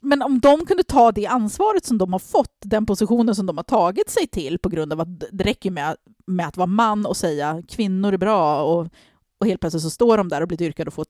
Men 0.02 0.22
om 0.22 0.40
de 0.40 0.66
kunde 0.66 0.84
ta 0.84 1.12
det 1.12 1.28
ansvaret 1.28 1.86
som 1.86 1.98
de 1.98 2.14
har 2.14 2.20
fått, 2.20 2.58
den 2.60 2.86
positionen 2.86 3.36
som 3.36 3.46
de 3.46 3.58
har 3.58 3.64
tagit 3.64 4.10
sig 4.10 4.28
till 4.28 4.60
på 4.60 4.70
grund 4.70 4.94
av 4.94 5.02
att 5.02 5.20
det 5.32 5.44
räcker 5.44 5.72
med, 5.72 5.96
med 6.26 6.48
att 6.48 6.58
vara 6.58 6.68
man 6.68 7.06
och 7.06 7.18
säga 7.18 7.64
kvinnor 7.68 8.14
är 8.14 8.18
bra 8.18 8.64
och, 8.64 8.88
och 9.42 9.48
helt 9.48 9.62
plötsligt 9.62 9.84
så 9.84 9.90
står 9.90 10.18
de 10.18 10.30
där 10.30 10.42
och 10.42 10.48
blir 10.48 10.58
dyrkade 10.58 10.88
och 10.88 10.94
får 10.94 11.06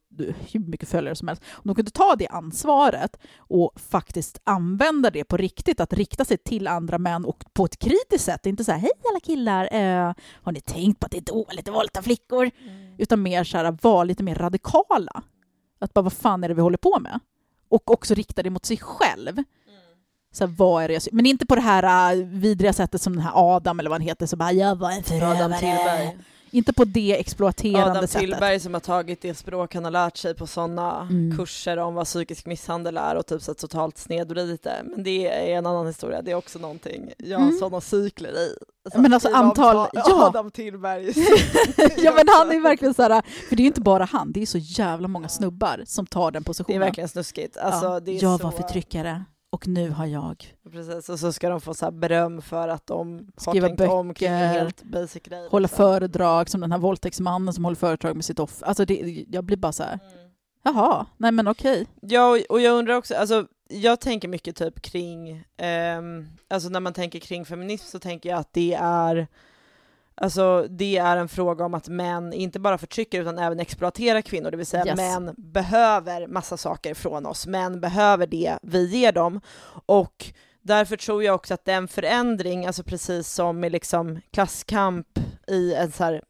hur 0.51 0.59
mycket 0.59 0.89
följare 0.89 1.15
som 1.15 1.27
helst. 1.27 1.43
Om 1.51 1.61
de 1.63 1.75
kunde 1.75 1.91
ta 1.91 2.15
det 2.15 2.27
ansvaret 2.27 3.17
och 3.37 3.71
faktiskt 3.79 4.41
använda 4.43 5.09
det 5.09 5.23
på 5.23 5.37
riktigt, 5.37 5.79
att 5.79 5.93
rikta 5.93 6.25
sig 6.25 6.37
till 6.37 6.67
andra 6.67 6.97
män 6.97 7.25
och 7.25 7.43
på 7.53 7.65
ett 7.65 7.79
kritiskt 7.79 8.25
sätt, 8.25 8.45
inte 8.45 8.63
så 8.63 8.71
här 8.71 8.79
hej 8.79 8.91
alla 9.09 9.19
killar, 9.19 9.69
eh, 9.73 10.13
har 10.43 10.51
ni 10.51 10.61
tänkt 10.61 10.99
på 10.99 11.05
att 11.05 11.11
det 11.11 11.17
är 11.17 11.21
dåligt 11.21 11.67
att 11.67 11.75
våldta 11.75 12.01
flickor? 12.01 12.51
Utan 12.97 13.21
mer 13.21 13.43
så 13.43 13.57
här, 13.57 13.77
vara 13.81 14.03
lite 14.03 14.23
mer 14.23 14.35
radikala. 14.35 15.23
Att 15.79 15.93
bara 15.93 16.01
vad 16.01 16.13
fan 16.13 16.43
är 16.43 16.47
det 16.47 16.53
vi 16.53 16.61
håller 16.61 16.77
på 16.77 16.99
med? 16.99 17.19
Och 17.69 17.91
också 17.91 18.13
rikta 18.13 18.43
det 18.43 18.49
mot 18.49 18.65
sig 18.65 18.77
själv. 18.77 19.43
Så 20.33 20.45
här, 20.47 20.53
vad 20.57 20.83
är 20.83 20.87
det 20.87 20.93
jag 20.93 21.03
Men 21.11 21.25
inte 21.25 21.45
på 21.45 21.55
det 21.55 21.61
här 21.61 22.15
äh, 22.15 22.25
vidriga 22.25 22.73
sättet 22.73 23.01
som 23.01 23.13
den 23.13 23.21
här 23.21 23.31
Adam 23.35 23.79
eller 23.79 23.89
vad 23.89 23.99
han 23.99 24.07
heter, 24.07 24.25
så 24.25 24.37
bara 24.37 24.51
jag 24.51 24.75
var 24.75 24.91
en 24.91 25.03
förövare. 25.03 25.45
Adam 25.45 25.59
Tillberg. 25.59 26.17
Inte 26.53 26.73
på 26.73 26.83
det 26.85 27.19
exploaterande 27.19 27.91
Adam 27.91 28.07
sättet. 28.07 28.19
Tillberg 28.29 28.59
som 28.59 28.73
har 28.73 28.81
tagit 28.81 29.21
det 29.21 29.33
språk 29.35 29.73
han 29.75 29.83
har 29.83 29.91
lärt 29.91 30.17
sig 30.17 30.35
på 30.35 30.47
sådana 30.47 31.01
Mm. 31.11 31.37
kurser 31.37 31.77
om 31.77 31.93
vad 31.95 32.05
psykisk 32.05 32.45
misshandel 32.45 32.97
är 32.97 33.15
och 33.15 33.25
typ 33.25 33.41
så 33.41 33.53
totalt 33.53 33.97
snedvridit 33.97 34.63
det. 34.63 34.81
Men 34.85 35.03
det 35.03 35.27
är 35.51 35.57
en 35.57 35.65
annan 35.65 35.87
historia, 35.87 36.21
det 36.21 36.31
är 36.31 36.35
också 36.35 36.59
någonting 36.59 37.11
jag 37.17 37.37
har 37.39 37.45
Mm. 37.45 37.59
sådana 37.59 37.81
cykler 37.81 38.29
i. 38.39 38.55
Så 38.93 38.99
Men 39.01 39.13
alltså 39.13 39.29
antal- 39.29 39.75
ta- 39.75 39.89
ja. 39.93 40.27
Adam 40.27 40.51
Tillberg. 40.51 41.05
ja 41.97 42.13
men 42.15 42.25
han 42.27 42.51
är 42.51 42.59
verkligen 42.63 42.93
så 42.93 43.01
här, 43.01 43.21
för 43.49 43.55
det 43.55 43.61
är 43.61 43.63
ju 43.63 43.67
inte 43.67 43.81
bara 43.81 44.05
han, 44.05 44.31
det 44.31 44.41
är 44.41 44.45
så 44.45 44.57
jävla 44.57 45.07
många 45.07 45.27
snubbar 45.29 45.83
som 45.87 46.05
tar 46.05 46.31
den 46.31 46.41
Det 46.43 46.47
positionen. 46.47 46.81
är 46.81 46.85
verkligen 46.85 47.09
snuskigt. 47.09 47.57
Alltså, 47.57 47.85
ja. 47.85 47.99
det 47.99 48.11
jag 48.11 48.39
så... 48.39 48.43
var 48.45 48.51
förtryckare 48.51 49.23
och 49.51 49.67
nu 49.67 49.89
har 49.89 50.05
jag. 50.05 50.55
Precis, 50.71 51.09
och 51.09 51.19
så 51.19 51.31
ska 51.33 51.49
de 51.49 51.61
få 51.61 51.73
så 51.73 51.91
beröm 51.91 52.41
för 52.41 52.67
att 52.67 52.87
de 52.87 53.27
Skriva 53.37 53.67
har 53.69 53.75
tänkt 53.75 53.91
om 53.93 54.13
kring 54.13 54.29
böcker, 54.31 54.47
helt 54.47 54.83
basic 54.83 55.23
grej. 55.23 55.47
Hålla 55.51 55.63
liksom. 55.63 55.77
föredrag 55.77 56.49
som 56.49 56.61
den 56.61 56.71
här 56.71 56.79
våldtäktsmannen 56.79 57.53
som 57.53 57.65
håller 57.65 57.75
föredrag 57.75 58.15
med 58.15 58.25
sitt 58.25 58.39
offer. 58.39 58.65
Alltså 58.67 58.85
det, 58.85 59.25
jag 59.29 59.43
blir 59.43 59.57
bara 59.57 59.71
så 59.71 59.83
här, 59.83 59.99
Mm. 60.13 60.31
jaha, 60.63 61.05
nej 61.17 61.31
men 61.31 61.47
okej. 61.47 61.87
Ja, 62.01 62.37
och- 62.49 62.61
jag 62.61 62.77
undrar 62.77 62.93
också, 62.95 63.15
alltså 63.15 63.47
jag 63.69 63.99
tänker 64.01 64.27
mycket 64.27 64.55
typ 64.55 64.81
kring, 64.81 65.43
ehm, 65.57 66.27
alltså 66.49 66.69
när 66.69 66.79
man 66.79 66.93
tänker 66.93 67.19
kring 67.19 67.45
feminism 67.45 67.85
så 67.87 67.99
tänker 67.99 68.29
jag 68.29 68.39
att 68.39 68.53
det 68.53 68.73
är 68.81 69.27
Alltså 70.21 70.67
det 70.69 70.97
är 70.97 71.17
en 71.17 71.27
fråga 71.27 71.65
om 71.65 71.73
att 71.73 71.87
män 71.87 72.33
inte 72.33 72.59
bara 72.59 72.77
förtrycker 72.77 73.21
utan 73.21 73.39
även 73.39 73.59
exploaterar 73.59 74.21
kvinnor, 74.21 74.51
det 74.51 74.57
vill 74.57 74.65
säga 74.65 74.85
Yes. 74.85 74.97
män 74.97 75.35
behöver 75.37 76.27
massa 76.27 76.57
saker 76.57 76.93
från 76.93 77.25
oss, 77.25 77.47
män 77.47 77.81
behöver 77.81 78.27
det 78.27 78.57
vi 78.61 78.85
ger 78.85 79.11
dem. 79.11 79.41
Och 79.85 80.25
därför 80.61 80.97
tror 80.97 81.23
jag 81.23 81.35
också 81.35 81.53
att 81.53 81.65
den 81.65 81.87
förändring, 81.87 82.65
alltså 82.65 82.83
precis 82.83 83.27
som 83.29 83.59
med 83.59 83.71
liksom 83.71 84.21
klasskamp 84.31 85.07
i 85.47 85.73
en 85.73 85.91
så 85.91 86.03
här 86.03 86.21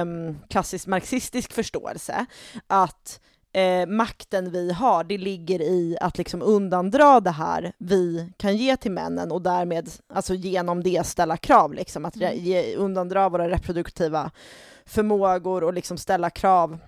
um, 0.00 0.38
klassisk 0.48 0.86
marxistisk 0.86 1.52
förståelse, 1.52 2.26
att 2.66 3.20
eh, 3.52 3.86
makten 3.86 4.50
vi 4.50 4.72
har, 4.72 5.04
det 5.04 5.18
ligger 5.18 5.60
i 5.62 5.96
att 6.00 6.18
liksom 6.18 6.42
undandra 6.42 7.20
det 7.20 7.30
här 7.30 7.72
vi 7.78 8.32
kan 8.36 8.56
ge 8.56 8.76
till 8.76 8.90
männen 8.90 9.32
och 9.32 9.42
därmed 9.42 9.90
alltså 10.08 10.34
genom 10.34 10.82
det 10.82 11.06
ställa 11.06 11.36
krav, 11.36 11.74
liksom, 11.74 12.04
att 12.04 12.16
re- 12.16 12.34
ge, 12.34 12.76
undandra 12.76 13.28
våra 13.28 13.48
reproduktiva 13.50 14.30
förmågor 14.86 15.64
och 15.64 15.72
liksom 15.72 15.98
ställa 15.98 16.30
krav 16.30 16.78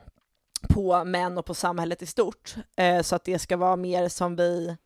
på 0.68 1.04
män 1.04 1.38
och 1.38 1.47
på 1.47 1.54
samhället 1.54 2.02
i 2.02 2.06
stort, 2.06 2.54
eh, 2.76 3.02
så 3.02 3.16
att 3.16 3.25
det 3.25 3.38
ska 3.38 3.56
vara 3.56 3.76
mer 3.76 4.09
som 4.09 4.37
vi, 4.37 4.76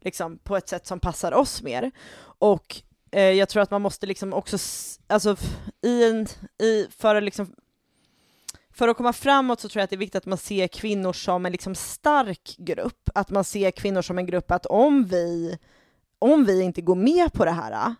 liksom 0.00 0.38
på 0.38 0.56
ett 0.56 0.68
sätt 0.68 0.86
som 0.86 1.00
passar 1.00 1.32
oss 1.32 1.62
mer. 1.62 1.90
Och 2.20 2.82
eh, 3.10 3.22
jag 3.22 3.48
tror 3.48 3.62
att 3.62 3.70
man 3.70 3.82
måste 3.82 4.06
liksom 4.06 4.32
också, 4.32 4.58
alltså 5.06 5.36
i 5.82 6.10
en, 6.10 6.26
i, 6.62 6.86
för 6.98 7.14
att 7.14 7.22
liksom 7.22 7.54
för 8.78 8.88
att 8.88 8.96
komma 8.96 9.12
framåt 9.12 9.60
så 9.60 9.68
tror 9.68 9.80
jag 9.80 9.84
att 9.84 9.90
det 9.90 9.96
är 9.96 9.98
viktigt 9.98 10.16
att 10.22 10.26
man 10.26 10.38
ser 10.38 10.68
kvinnor 10.68 11.12
som 11.12 11.46
en 11.46 11.52
liksom 11.52 11.74
stark 11.74 12.54
grupp, 12.58 13.10
att 13.14 13.30
man 13.30 13.44
ser 13.44 13.70
kvinnor 13.70 14.02
som 14.02 14.18
en 14.18 14.26
grupp 14.26 14.50
att 14.50 14.66
om 14.66 15.04
vi, 15.04 15.58
om 16.18 16.44
vi 16.44 16.62
inte 16.62 16.80
går 16.82 16.94
med 16.94 17.32
på 17.32 17.44
det 17.44 17.50
här, 17.50 17.94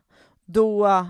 då, 0.44 1.06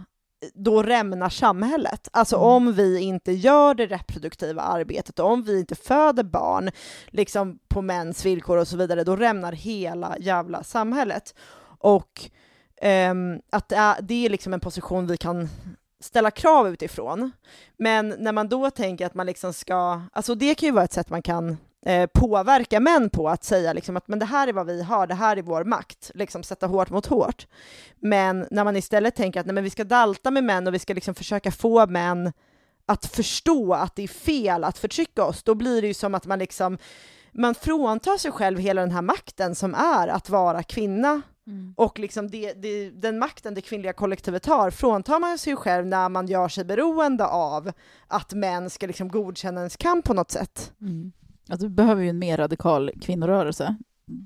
då 0.54 0.82
rämnar 0.82 1.28
samhället. 1.28 2.08
Alltså 2.12 2.36
Mm. 2.36 2.48
om 2.48 2.72
vi 2.72 3.00
inte 3.00 3.32
gör 3.32 3.74
det 3.74 3.86
reproduktiva 3.86 4.62
arbetet, 4.62 5.18
om 5.18 5.42
vi 5.42 5.58
inte 5.58 5.74
föder 5.74 6.22
barn 6.22 6.70
liksom 7.06 7.58
på 7.68 7.82
mäns 7.82 8.24
villkor 8.24 8.58
och 8.58 8.68
så 8.68 8.76
vidare, 8.76 9.04
då 9.04 9.16
rämnar 9.16 9.52
hela 9.52 10.16
jävla 10.18 10.62
samhället. 10.62 11.34
Och 11.80 12.30
ehm, 12.82 13.40
att 13.50 13.68
det 13.68 13.76
är, 13.76 14.02
det 14.02 14.26
är 14.26 14.30
liksom 14.30 14.54
en 14.54 14.60
position 14.60 15.06
vi 15.06 15.16
kan 15.16 15.48
ställa 16.00 16.30
krav 16.30 16.68
utifrån. 16.68 17.30
Men 17.76 18.14
när 18.18 18.32
man 18.32 18.48
då 18.48 18.70
tänker 18.70 19.06
att 19.06 19.14
man 19.14 19.26
liksom 19.26 19.52
ska, 19.52 20.02
alltså 20.12 20.34
det 20.34 20.54
kan 20.54 20.66
ju 20.66 20.72
vara 20.72 20.84
ett 20.84 20.92
sätt 20.92 21.10
man 21.10 21.22
kan 21.22 21.56
eh, 21.86 22.06
påverka 22.14 22.80
män 22.80 23.10
på, 23.10 23.28
att 23.28 23.44
säga 23.44 23.72
liksom 23.72 23.96
att 23.96 24.08
men 24.08 24.18
det 24.18 24.24
här 24.24 24.48
är 24.48 24.52
vad 24.52 24.66
vi 24.66 24.82
har, 24.82 25.06
det 25.06 25.14
här 25.14 25.36
är 25.36 25.42
vår 25.42 25.64
makt, 25.64 26.10
liksom 26.14 26.42
sätta 26.42 26.66
hårt 26.66 26.90
mot 26.90 27.06
hårt. 27.06 27.46
Men 27.96 28.46
när 28.50 28.64
man 28.64 28.76
istället 28.76 29.14
tänker 29.14 29.40
att 29.40 29.46
nej, 29.46 29.54
men 29.54 29.64
vi 29.64 29.70
ska 29.70 29.84
dalta 29.84 30.30
med 30.30 30.44
män 30.44 30.66
och 30.66 30.74
vi 30.74 30.78
ska 30.78 30.94
liksom 30.94 31.14
försöka 31.14 31.50
få 31.50 31.86
män 31.86 32.32
att 32.86 33.06
förstå 33.06 33.74
att 33.74 33.96
det 33.96 34.02
är 34.02 34.08
fel 34.08 34.64
att 34.64 34.78
förtrycka 34.78 35.24
oss, 35.24 35.42
då 35.42 35.54
blir 35.54 35.82
det 35.82 35.88
ju 35.88 35.94
som 35.94 36.14
att 36.14 36.26
man 36.26 36.38
liksom 36.38 36.78
man 37.32 37.54
fråntar 37.54 38.16
sig 38.16 38.30
själv 38.30 38.58
hela 38.58 38.80
den 38.80 38.90
här 38.90 39.02
makten 39.02 39.54
som 39.54 39.74
är 39.74 40.08
att 40.08 40.28
vara 40.28 40.62
kvinna 40.62 41.22
och 41.76 41.98
liksom 41.98 42.30
det, 42.30 42.52
det, 42.52 42.90
den 42.90 43.18
makten 43.18 43.54
det 43.54 43.60
kvinnliga 43.60 43.92
kollektivet 43.92 44.46
har 44.46 44.70
fråntar 44.70 45.20
man 45.20 45.38
sig 45.38 45.56
själv 45.56 45.86
när 45.86 46.08
man 46.08 46.26
gör 46.26 46.48
sig 46.48 46.64
beroende 46.64 47.26
av 47.26 47.72
att 48.06 48.32
män 48.32 48.70
ska 48.70 48.86
liksom 48.86 49.08
godkänna 49.08 49.60
ens 49.60 49.76
kamp 49.76 50.04
på 50.04 50.14
något 50.14 50.30
sätt. 50.30 50.72
Mm. 50.80 51.12
Alltså, 51.48 51.66
vi 51.66 51.74
behöver 51.74 52.02
ju 52.02 52.08
en 52.08 52.18
mer 52.18 52.36
radikal 52.36 52.90
kvinnorörelse. 53.00 53.76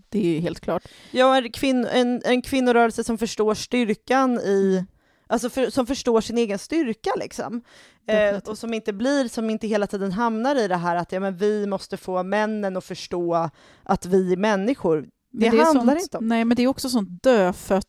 Det 0.09 0.19
är 0.19 0.35
ju 0.35 0.41
helt 0.41 0.61
klart. 0.61 0.83
Ja, 1.11 1.37
en, 1.37 1.53
kvinn, 1.53 1.85
en, 1.85 2.23
en 2.25 2.43
kvinnorörelse 2.43 3.05
som 3.05 3.19
förstår 3.19 3.55
styrkan 3.55 4.39
i, 4.39 4.85
alltså 5.27 5.51
för, 5.51 5.71
som 5.71 5.87
förstår 5.87 6.21
sin 6.21 6.39
egen 6.39 6.59
styrka 6.59 7.11
liksom. 7.17 7.63
Eh, 8.07 8.37
och 8.37 8.59
som 8.59 8.75
inte 8.75 8.93
blir, 8.93 9.29
som 9.29 9.51
inte 9.51 9.67
hela 9.67 9.87
tiden 9.87 10.13
hamnar 10.13 10.57
i 10.57 10.69
det 10.69 10.77
här 10.77 10.97
att 10.97 11.13
ja, 11.13 11.21
men 11.21 11.37
vi 11.37 11.67
måste 11.67 11.97
få 11.97 12.23
männen 12.23 12.77
att 12.77 12.85
förstå 12.85 13.51
att 13.83 14.07
vi 14.07 14.33
är 14.33 14.37
människor. 14.37 15.09
Men 15.33 15.51
Det 15.51 15.59
är 15.59 15.65
handlar 15.65 15.87
sånt, 15.87 16.03
inte 16.03 16.19
om- 16.19 16.29
Nej, 16.29 16.45
men 16.45 16.57
det 16.57 16.63
är 16.63 16.67
också 16.69 16.89
sånt 16.89 17.23
dödfött 17.23 17.87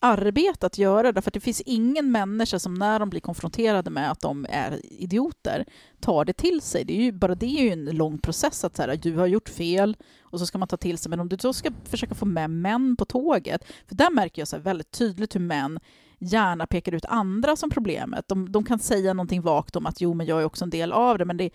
arbete 0.00 0.66
att 0.66 0.78
göra, 0.78 1.12
därför 1.12 1.30
att 1.30 1.34
det 1.34 1.40
finns 1.40 1.60
ingen 1.60 2.12
människa 2.12 2.58
som 2.58 2.74
när 2.74 2.98
de 2.98 3.10
blir 3.10 3.20
konfronterade 3.20 3.90
med 3.90 4.10
att 4.10 4.20
de 4.20 4.46
är 4.50 4.80
idioter 5.02 5.64
tar 6.00 6.24
det 6.24 6.32
till 6.32 6.60
sig. 6.60 6.84
Det 6.84 6.92
är 6.98 7.02
ju, 7.02 7.12
bara 7.12 7.34
det 7.34 7.46
är 7.46 7.62
ju 7.64 7.70
en 7.70 7.84
lång 7.84 8.18
process 8.18 8.64
att 8.64 8.76
så 8.76 8.82
här, 8.82 8.96
du 8.96 9.16
har 9.16 9.26
gjort 9.26 9.48
fel 9.48 9.96
och 10.20 10.38
så 10.40 10.46
ska 10.46 10.58
man 10.58 10.68
ta 10.68 10.76
till 10.76 10.98
sig. 10.98 11.10
Men 11.10 11.20
om 11.20 11.28
du 11.28 11.36
då 11.36 11.52
ska 11.52 11.70
försöka 11.84 12.14
få 12.14 12.24
med 12.24 12.50
män 12.50 12.96
på 12.96 13.04
tåget, 13.04 13.64
för 13.88 13.94
där 13.94 14.10
märker 14.10 14.40
jag 14.40 14.48
så 14.48 14.58
väldigt 14.58 14.90
tydligt 14.90 15.34
hur 15.34 15.40
män 15.40 15.78
gärna 16.18 16.66
pekar 16.66 16.94
ut 16.94 17.04
andra 17.04 17.56
som 17.56 17.70
problemet. 17.70 18.28
De, 18.28 18.52
de 18.52 18.64
kan 18.64 18.78
säga 18.78 19.12
någonting 19.14 19.42
vagt 19.42 19.76
om 19.76 19.86
att 19.86 20.00
jo, 20.00 20.14
men 20.14 20.26
jag 20.26 20.40
är 20.40 20.44
också 20.44 20.64
en 20.64 20.70
del 20.70 20.92
av 20.92 21.18
det, 21.18 21.24
men 21.24 21.36
det 21.36 21.50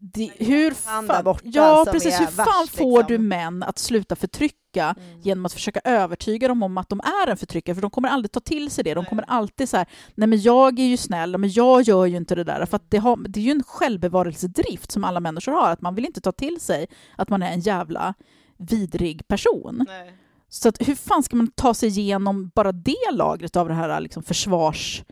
det, 0.00 0.32
hur 0.36 0.70
fan, 0.70 1.24
borta 1.24 1.40
ja, 1.44 1.86
precis. 1.92 2.20
Hur 2.20 2.26
fan 2.26 2.62
värst, 2.62 2.76
får 2.76 2.98
liksom. 2.98 3.06
du 3.06 3.18
män 3.18 3.62
att 3.62 3.78
sluta 3.78 4.16
förtrycka 4.16 4.94
genom 5.22 5.46
att 5.46 5.52
försöka 5.52 5.80
övertyga 5.84 6.48
dem 6.48 6.62
om 6.62 6.78
att 6.78 6.88
de 6.88 7.00
är 7.00 7.30
en 7.30 7.36
förtryckare? 7.36 7.74
För 7.74 7.82
de 7.82 7.90
kommer 7.90 8.08
aldrig 8.08 8.32
ta 8.32 8.40
till 8.40 8.70
sig 8.70 8.84
det. 8.84 8.94
De 8.94 9.04
kommer 9.04 9.24
alltid 9.28 9.68
så 9.68 9.76
här, 9.76 9.86
nej 10.14 10.28
men 10.28 10.40
jag 10.40 10.78
är 10.78 10.84
ju 10.84 10.96
snäll, 10.96 11.38
men 11.38 11.50
jag 11.50 11.82
gör 11.82 12.06
ju 12.06 12.16
inte 12.16 12.34
det 12.34 12.44
där. 12.44 12.66
För 12.66 12.80
det, 12.88 12.98
har, 12.98 13.16
det 13.28 13.40
är 13.40 13.44
ju 13.44 13.50
en 13.50 13.62
självbevarelsedrift 13.62 14.92
som 14.92 15.04
alla 15.04 15.20
människor 15.20 15.52
har, 15.52 15.70
att 15.70 15.80
man 15.80 15.94
vill 15.94 16.04
inte 16.04 16.20
ta 16.20 16.32
till 16.32 16.60
sig 16.60 16.86
att 17.16 17.28
man 17.28 17.42
är 17.42 17.52
en 17.52 17.60
jävla 17.60 18.14
vidrig 18.58 19.28
person. 19.28 19.84
Nej. 19.88 20.12
Så 20.48 20.68
att 20.68 20.88
hur 20.88 20.94
fan 20.94 21.22
ska 21.22 21.36
man 21.36 21.50
ta 21.50 21.74
sig 21.74 21.88
igenom 21.88 22.50
bara 22.54 22.72
det 22.72 23.12
lagret 23.12 23.56
av 23.56 23.68
det 23.68 23.74
här 23.74 24.00
liksom 24.00 24.22
försvars... 24.22 25.04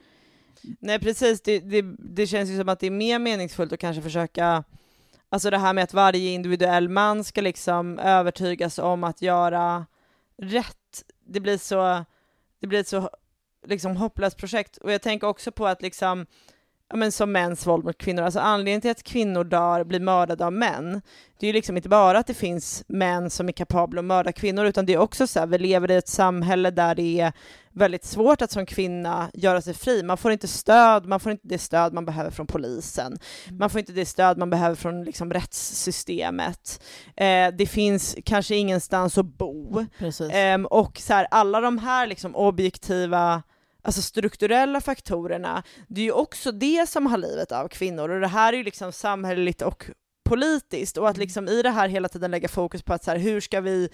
Nej 0.80 0.98
precis, 0.98 1.40
det, 1.40 1.60
det, 1.60 1.82
det 1.98 2.26
känns 2.26 2.50
ju 2.50 2.58
som 2.58 2.68
att 2.68 2.80
det 2.80 2.86
är 2.86 2.90
mer 2.90 3.18
meningsfullt 3.18 3.72
att 3.72 3.80
kanske 3.80 4.02
försöka, 4.02 4.64
alltså 5.28 5.50
det 5.50 5.58
här 5.58 5.72
med 5.72 5.84
att 5.84 5.94
varje 5.94 6.30
individuell 6.30 6.88
man 6.88 7.24
ska 7.24 7.40
liksom 7.40 7.98
övertygas 7.98 8.78
om 8.78 9.04
att 9.04 9.22
göra 9.22 9.86
rätt, 10.36 11.04
det 11.26 11.40
blir 11.40 11.58
så, 11.58 12.04
det 12.60 12.66
blir 12.66 12.80
ett 12.80 12.88
så 12.88 13.10
liksom 13.66 13.96
hopplöst 13.96 14.36
projekt. 14.36 14.76
Och 14.76 14.92
jag 14.92 15.02
tänker 15.02 15.26
också 15.26 15.52
på 15.52 15.66
att 15.66 15.82
liksom, 15.82 16.26
ja 16.94 16.98
men 16.98 17.12
som 17.12 17.32
mäns 17.32 17.66
våld 17.66 17.84
mot 17.84 17.98
kvinnor, 17.98 18.22
alltså 18.22 18.40
anledningen 18.40 18.80
till 18.80 18.90
att 18.90 19.02
kvinnor 19.02 19.44
dör, 19.44 19.84
blir 19.84 20.00
mördade 20.00 20.46
av 20.46 20.52
män, 20.52 21.02
det 21.38 21.46
är 21.46 21.48
ju 21.48 21.52
liksom 21.52 21.76
inte 21.76 21.88
bara 21.88 22.18
att 22.18 22.26
det 22.26 22.34
finns 22.34 22.84
män 22.86 23.30
som 23.30 23.48
är 23.48 23.52
kapabla 23.52 24.00
att 24.00 24.04
mörda 24.04 24.32
kvinnor, 24.32 24.64
utan 24.64 24.86
det 24.86 24.94
är 24.94 24.98
också 24.98 25.26
så 25.26 25.40
här, 25.40 25.46
vi 25.46 25.58
lever 25.58 25.90
i 25.90 25.96
ett 25.96 26.08
samhälle 26.08 26.70
där 26.70 26.94
det 26.94 27.20
är 27.20 27.32
väldigt 27.72 28.04
svårt 28.04 28.42
att 28.42 28.50
som 28.50 28.66
kvinna 28.66 29.30
göra 29.34 29.60
sig 29.60 29.74
fri. 29.74 30.02
Man 30.02 30.16
får 30.16 30.32
inte 30.32 30.48
stöd, 30.48 31.06
man 31.06 31.20
får 31.20 31.32
inte 31.32 31.48
det 31.48 31.58
stöd 31.58 31.92
man 31.92 32.04
behöver 32.04 32.30
från 32.30 32.46
polisen. 32.46 33.18
Man 33.50 33.70
får 33.70 33.78
inte 33.78 33.92
det 33.92 34.06
stöd 34.06 34.38
man 34.38 34.50
behöver 34.50 34.76
från 34.76 35.04
liksom, 35.04 35.32
rättssystemet. 35.32 36.82
Eh, 37.16 37.48
det 37.58 37.66
finns 37.66 38.16
kanske 38.24 38.56
ingenstans 38.56 39.18
att 39.18 39.26
bo. 39.26 39.84
Ehm, 40.32 40.66
och 40.66 40.98
så 40.98 41.12
här, 41.12 41.26
alla 41.30 41.60
de 41.60 41.78
här 41.78 42.06
liksom, 42.06 42.36
objektiva 42.36 43.42
Alltså 43.84 44.02
strukturella 44.02 44.80
faktorerna, 44.80 45.62
det 45.88 46.00
är 46.00 46.04
ju 46.04 46.12
också 46.12 46.52
det 46.52 46.88
som 46.88 47.06
har 47.06 47.18
livet 47.18 47.52
av 47.52 47.68
kvinnor. 47.68 48.08
Och 48.08 48.20
det 48.20 48.26
här 48.26 48.52
är 48.52 48.56
ju 48.56 48.64
liksom 48.64 48.92
samhälleligt 48.92 49.62
och 49.62 49.90
politiskt. 50.28 50.96
Och 50.96 51.08
att 51.08 51.16
liksom 51.16 51.48
i 51.48 51.62
det 51.62 51.70
här 51.70 51.88
hela 51.88 52.08
tiden 52.08 52.30
lägga 52.30 52.48
fokus 52.48 52.82
på 52.82 52.94
att 52.94 53.04
så 53.04 53.10
här, 53.10 53.18
hur 53.18 53.40
ska 53.40 53.60
vi 53.60 53.88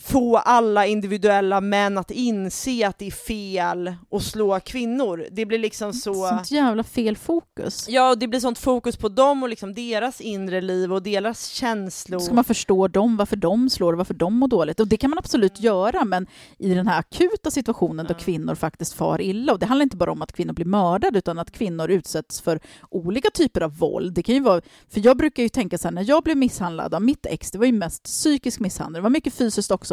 få 0.00 0.36
alla 0.36 0.86
individuella 0.86 1.60
män 1.60 1.98
att 1.98 2.10
inse 2.10 2.88
att 2.88 2.98
det 2.98 3.06
är 3.06 3.10
fel 3.10 3.94
att 4.10 4.22
slå 4.22 4.60
kvinnor. 4.60 5.26
Det 5.32 5.46
blir 5.46 5.58
liksom 5.58 5.92
så... 5.92 6.14
Sånt 6.28 6.50
jävla 6.50 6.82
fel 6.82 7.16
fokus. 7.16 7.86
Ja, 7.88 8.10
och 8.10 8.18
det 8.18 8.28
blir 8.28 8.40
sånt 8.40 8.58
fokus 8.58 8.96
på 8.96 9.08
dem 9.08 9.42
och 9.42 9.48
liksom 9.48 9.74
deras 9.74 10.20
inre 10.20 10.60
liv 10.60 10.92
och 10.92 11.02
deras 11.02 11.46
känslor. 11.46 12.18
Ska 12.18 12.34
man 12.34 12.44
förstå 12.44 12.88
dem, 12.88 13.16
varför 13.16 13.36
de 13.36 13.70
slår 13.70 13.92
och 13.92 13.98
varför 13.98 14.14
de 14.14 14.34
mår 14.38 14.48
dåligt. 14.48 14.80
Och 14.80 14.88
det 14.88 14.96
kan 14.96 15.10
man 15.10 15.18
absolut 15.18 15.60
göra, 15.60 16.04
men 16.04 16.26
i 16.58 16.74
den 16.74 16.86
här 16.86 16.98
akuta 16.98 17.50
situationen 17.50 18.06
då 18.06 18.14
Ja. 18.14 18.18
kvinnor 18.18 18.54
faktiskt 18.54 18.92
far 18.92 19.20
illa, 19.20 19.52
och 19.52 19.58
det 19.58 19.66
handlar 19.66 19.82
inte 19.82 19.96
bara 19.96 20.12
om 20.12 20.22
att 20.22 20.32
kvinnor 20.32 20.52
blir 20.52 20.66
mördade, 20.66 21.18
utan 21.18 21.38
att 21.38 21.50
kvinnor 21.50 21.90
utsätts 21.90 22.40
för 22.40 22.60
olika 22.90 23.30
typer 23.30 23.60
av 23.60 23.78
våld. 23.78 24.14
Det 24.14 24.22
kan 24.22 24.34
ju 24.34 24.40
vara, 24.40 24.60
för 24.88 25.06
jag 25.06 25.16
brukar 25.16 25.42
ju 25.42 25.48
tänka 25.48 25.78
så 25.78 25.88
här, 25.88 25.92
när 25.92 26.04
jag 26.08 26.22
blev 26.22 26.36
misshandlad 26.36 26.94
av 26.94 27.02
mitt 27.02 27.26
ex, 27.26 27.50
det 27.50 27.58
var 27.58 27.66
ju 27.66 27.72
mest 27.72 28.02
psykisk 28.02 28.60
misshandel, 28.60 28.94
det 28.94 29.02
var 29.02 29.10
mycket 29.10 29.34
fysiskt 29.34 29.70
också, 29.70 29.83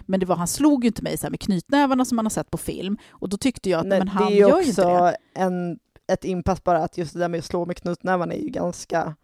men 0.00 0.20
det 0.20 0.26
var, 0.26 0.36
han 0.36 0.48
slog 0.48 0.84
ju 0.84 0.88
inte 0.88 1.02
mig 1.02 1.16
så 1.16 1.22
här 1.22 1.30
med 1.30 1.40
knytnävarna 1.40 2.04
som 2.04 2.16
man 2.16 2.24
har 2.24 2.30
sett 2.30 2.50
på 2.50 2.58
film, 2.58 2.98
och 3.10 3.28
då 3.28 3.36
tyckte 3.36 3.70
jag 3.70 3.80
att 3.80 3.86
Nej, 3.86 3.98
men 3.98 4.08
han 4.08 4.26
det 4.26 4.32
är 4.32 4.40
gör 4.40 4.48
ju 4.48 4.54
också 4.54 4.68
inte 4.68 4.82
det. 4.82 5.16
En, 5.34 5.78
ett 6.12 6.24
inpass 6.24 6.64
bara 6.64 6.78
att 6.78 6.98
just 6.98 7.12
det 7.12 7.18
där 7.18 7.28
med 7.28 7.38
att 7.38 7.44
slå 7.44 7.66
med 7.66 7.76
knutnävarna 7.76 8.34
är 8.34 8.42
ju 8.42 8.48
ganska 8.48 9.16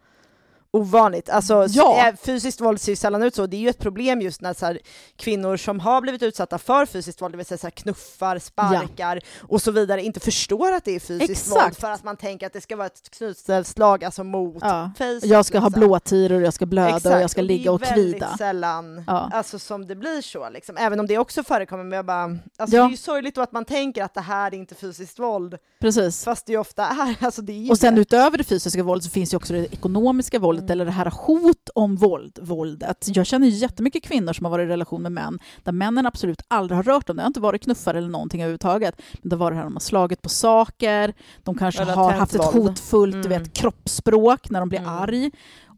ovanligt. 0.71 1.29
Alltså 1.29 1.53
Ja. 1.69 2.05
ja. 2.05 2.13
fysiskt 2.23 2.61
våld 2.61 2.81
ser 2.81 2.91
ju 2.91 2.95
sällan 2.95 3.23
ut 3.23 3.35
så, 3.35 3.45
det 3.47 3.57
är 3.57 3.61
ju 3.61 3.69
ett 3.69 3.79
problem 3.79 4.21
just 4.21 4.41
när 4.41 4.53
så 4.53 4.65
här, 4.65 4.79
kvinnor 5.15 5.57
som 5.57 5.79
har 5.79 6.01
blivit 6.01 6.23
utsatta 6.23 6.57
för 6.57 6.85
fysiskt 6.85 7.21
våld, 7.21 7.33
det 7.33 7.37
vill 7.37 7.45
säga 7.45 7.57
så 7.57 7.67
här, 7.67 7.71
knuffar, 7.71 8.39
sparkar 8.39 9.19
och 9.41 9.61
så 9.61 9.71
vidare, 9.71 10.03
inte 10.03 10.19
förstår 10.19 10.71
att 10.71 10.85
det 10.85 10.95
är 10.95 10.99
fysiskt 10.99 11.29
Exakt. 11.31 11.65
våld 11.65 11.77
för 11.77 11.91
att 11.91 12.03
man 12.03 12.17
tänker 12.17 12.47
att 12.47 12.53
det 12.53 12.61
ska 12.61 12.75
vara 12.75 12.87
ett 12.87 13.09
knutställslag 13.17 14.03
alltså 14.03 14.23
mot 14.23 14.57
Ja. 14.61 14.91
face. 14.97 15.19
Jag 15.23 15.45
ska 15.45 15.59
ha 15.59 15.67
liksom. 15.67 15.79
blåtiror, 15.87 16.35
och 16.35 16.41
jag 16.41 16.53
ska 16.53 16.65
blöda 16.65 17.15
och 17.15 17.21
jag 17.21 17.29
ska 17.29 17.41
det 17.41 17.45
är 17.45 17.47
ligga 17.47 17.71
och 17.71 17.81
väldigt 17.81 18.13
kvida. 18.13 18.37
sällan 18.37 19.03
Ja. 19.07 19.29
alltså, 19.33 19.59
som 19.59 19.87
det 19.87 19.95
blir 19.95 20.21
så, 20.21 20.49
liksom. 20.49 20.77
även 20.77 20.99
om 20.99 21.07
det 21.07 21.17
också 21.17 21.43
förekommer. 21.43 21.83
Men 21.83 21.95
jag 21.95 22.05
bara, 22.05 22.23
alltså, 22.57 22.75
Ja. 22.77 22.83
Det 22.83 22.87
är 22.87 22.91
ju 22.91 22.97
sorgligt 22.97 23.37
att 23.37 23.51
man 23.51 23.65
tänker 23.65 24.03
att 24.03 24.13
det 24.13 24.21
här 24.21 24.53
är 24.53 24.57
inte 24.57 24.75
fysiskt 24.75 25.19
våld, 25.19 25.57
Precis. 25.79 26.23
fast 26.23 26.45
det 26.45 26.51
ju 26.51 26.59
ofta 26.59 26.85
är. 26.87 27.15
Alltså, 27.25 27.41
det 27.41 27.53
är 27.67 27.71
Och 27.71 27.77
sen 27.77 27.95
det. 27.95 28.01
utöver 28.01 28.37
det 28.37 28.43
fysiska 28.43 28.83
våldet 28.83 29.03
så 29.05 29.09
finns 29.09 29.33
ju 29.33 29.37
också 29.37 29.53
det 29.53 29.73
ekonomiska 29.73 30.39
våldet 30.39 30.56
Mm. 30.59 30.71
eller 30.71 30.85
det 30.85 30.91
här 30.91 31.13
hot 31.25 31.69
om 31.75 31.95
våld, 31.95 32.39
våldet. 32.41 33.05
Jag 33.07 33.25
känner 33.25 33.47
jättemycket 33.47 34.03
kvinnor 34.03 34.33
som 34.33 34.45
har 34.45 34.51
varit 34.51 34.65
i 34.65 34.67
relation 34.67 35.01
med 35.01 35.11
män 35.11 35.39
där 35.63 35.71
männen 35.71 36.05
absolut 36.05 36.41
aldrig 36.47 36.75
har 36.77 36.83
rört 36.83 37.07
dem. 37.07 37.15
Det 37.15 37.21
har 37.23 37.27
inte 37.27 37.39
varit 37.39 37.63
knuffar 37.63 37.95
eller 37.95 38.09
någonting 38.09 38.41
överhuvudtaget. 38.41 39.01
Men 39.21 39.29
det 39.29 39.35
har 39.35 39.39
varit 39.39 39.53
det 39.53 39.57
här 39.57 39.63
de 39.63 39.73
har 39.73 39.79
slagit 39.79 40.21
på 40.21 40.29
saker, 40.29 41.13
de 41.43 41.57
kanske 41.57 41.81
Eller 41.81 41.93
har 41.93 42.11
haft 42.11 42.35
ett 42.35 42.39
våld. 42.55 42.67
hotfullt 42.67 43.13
du 43.13 43.19
Mm. 43.29 43.29
vet, 43.43 43.53
kroppsspråk 43.53 44.49
när 44.49 44.59
de 44.59 44.69
blir 44.69 44.79
Mm. 44.79 44.91
arg 44.93 45.31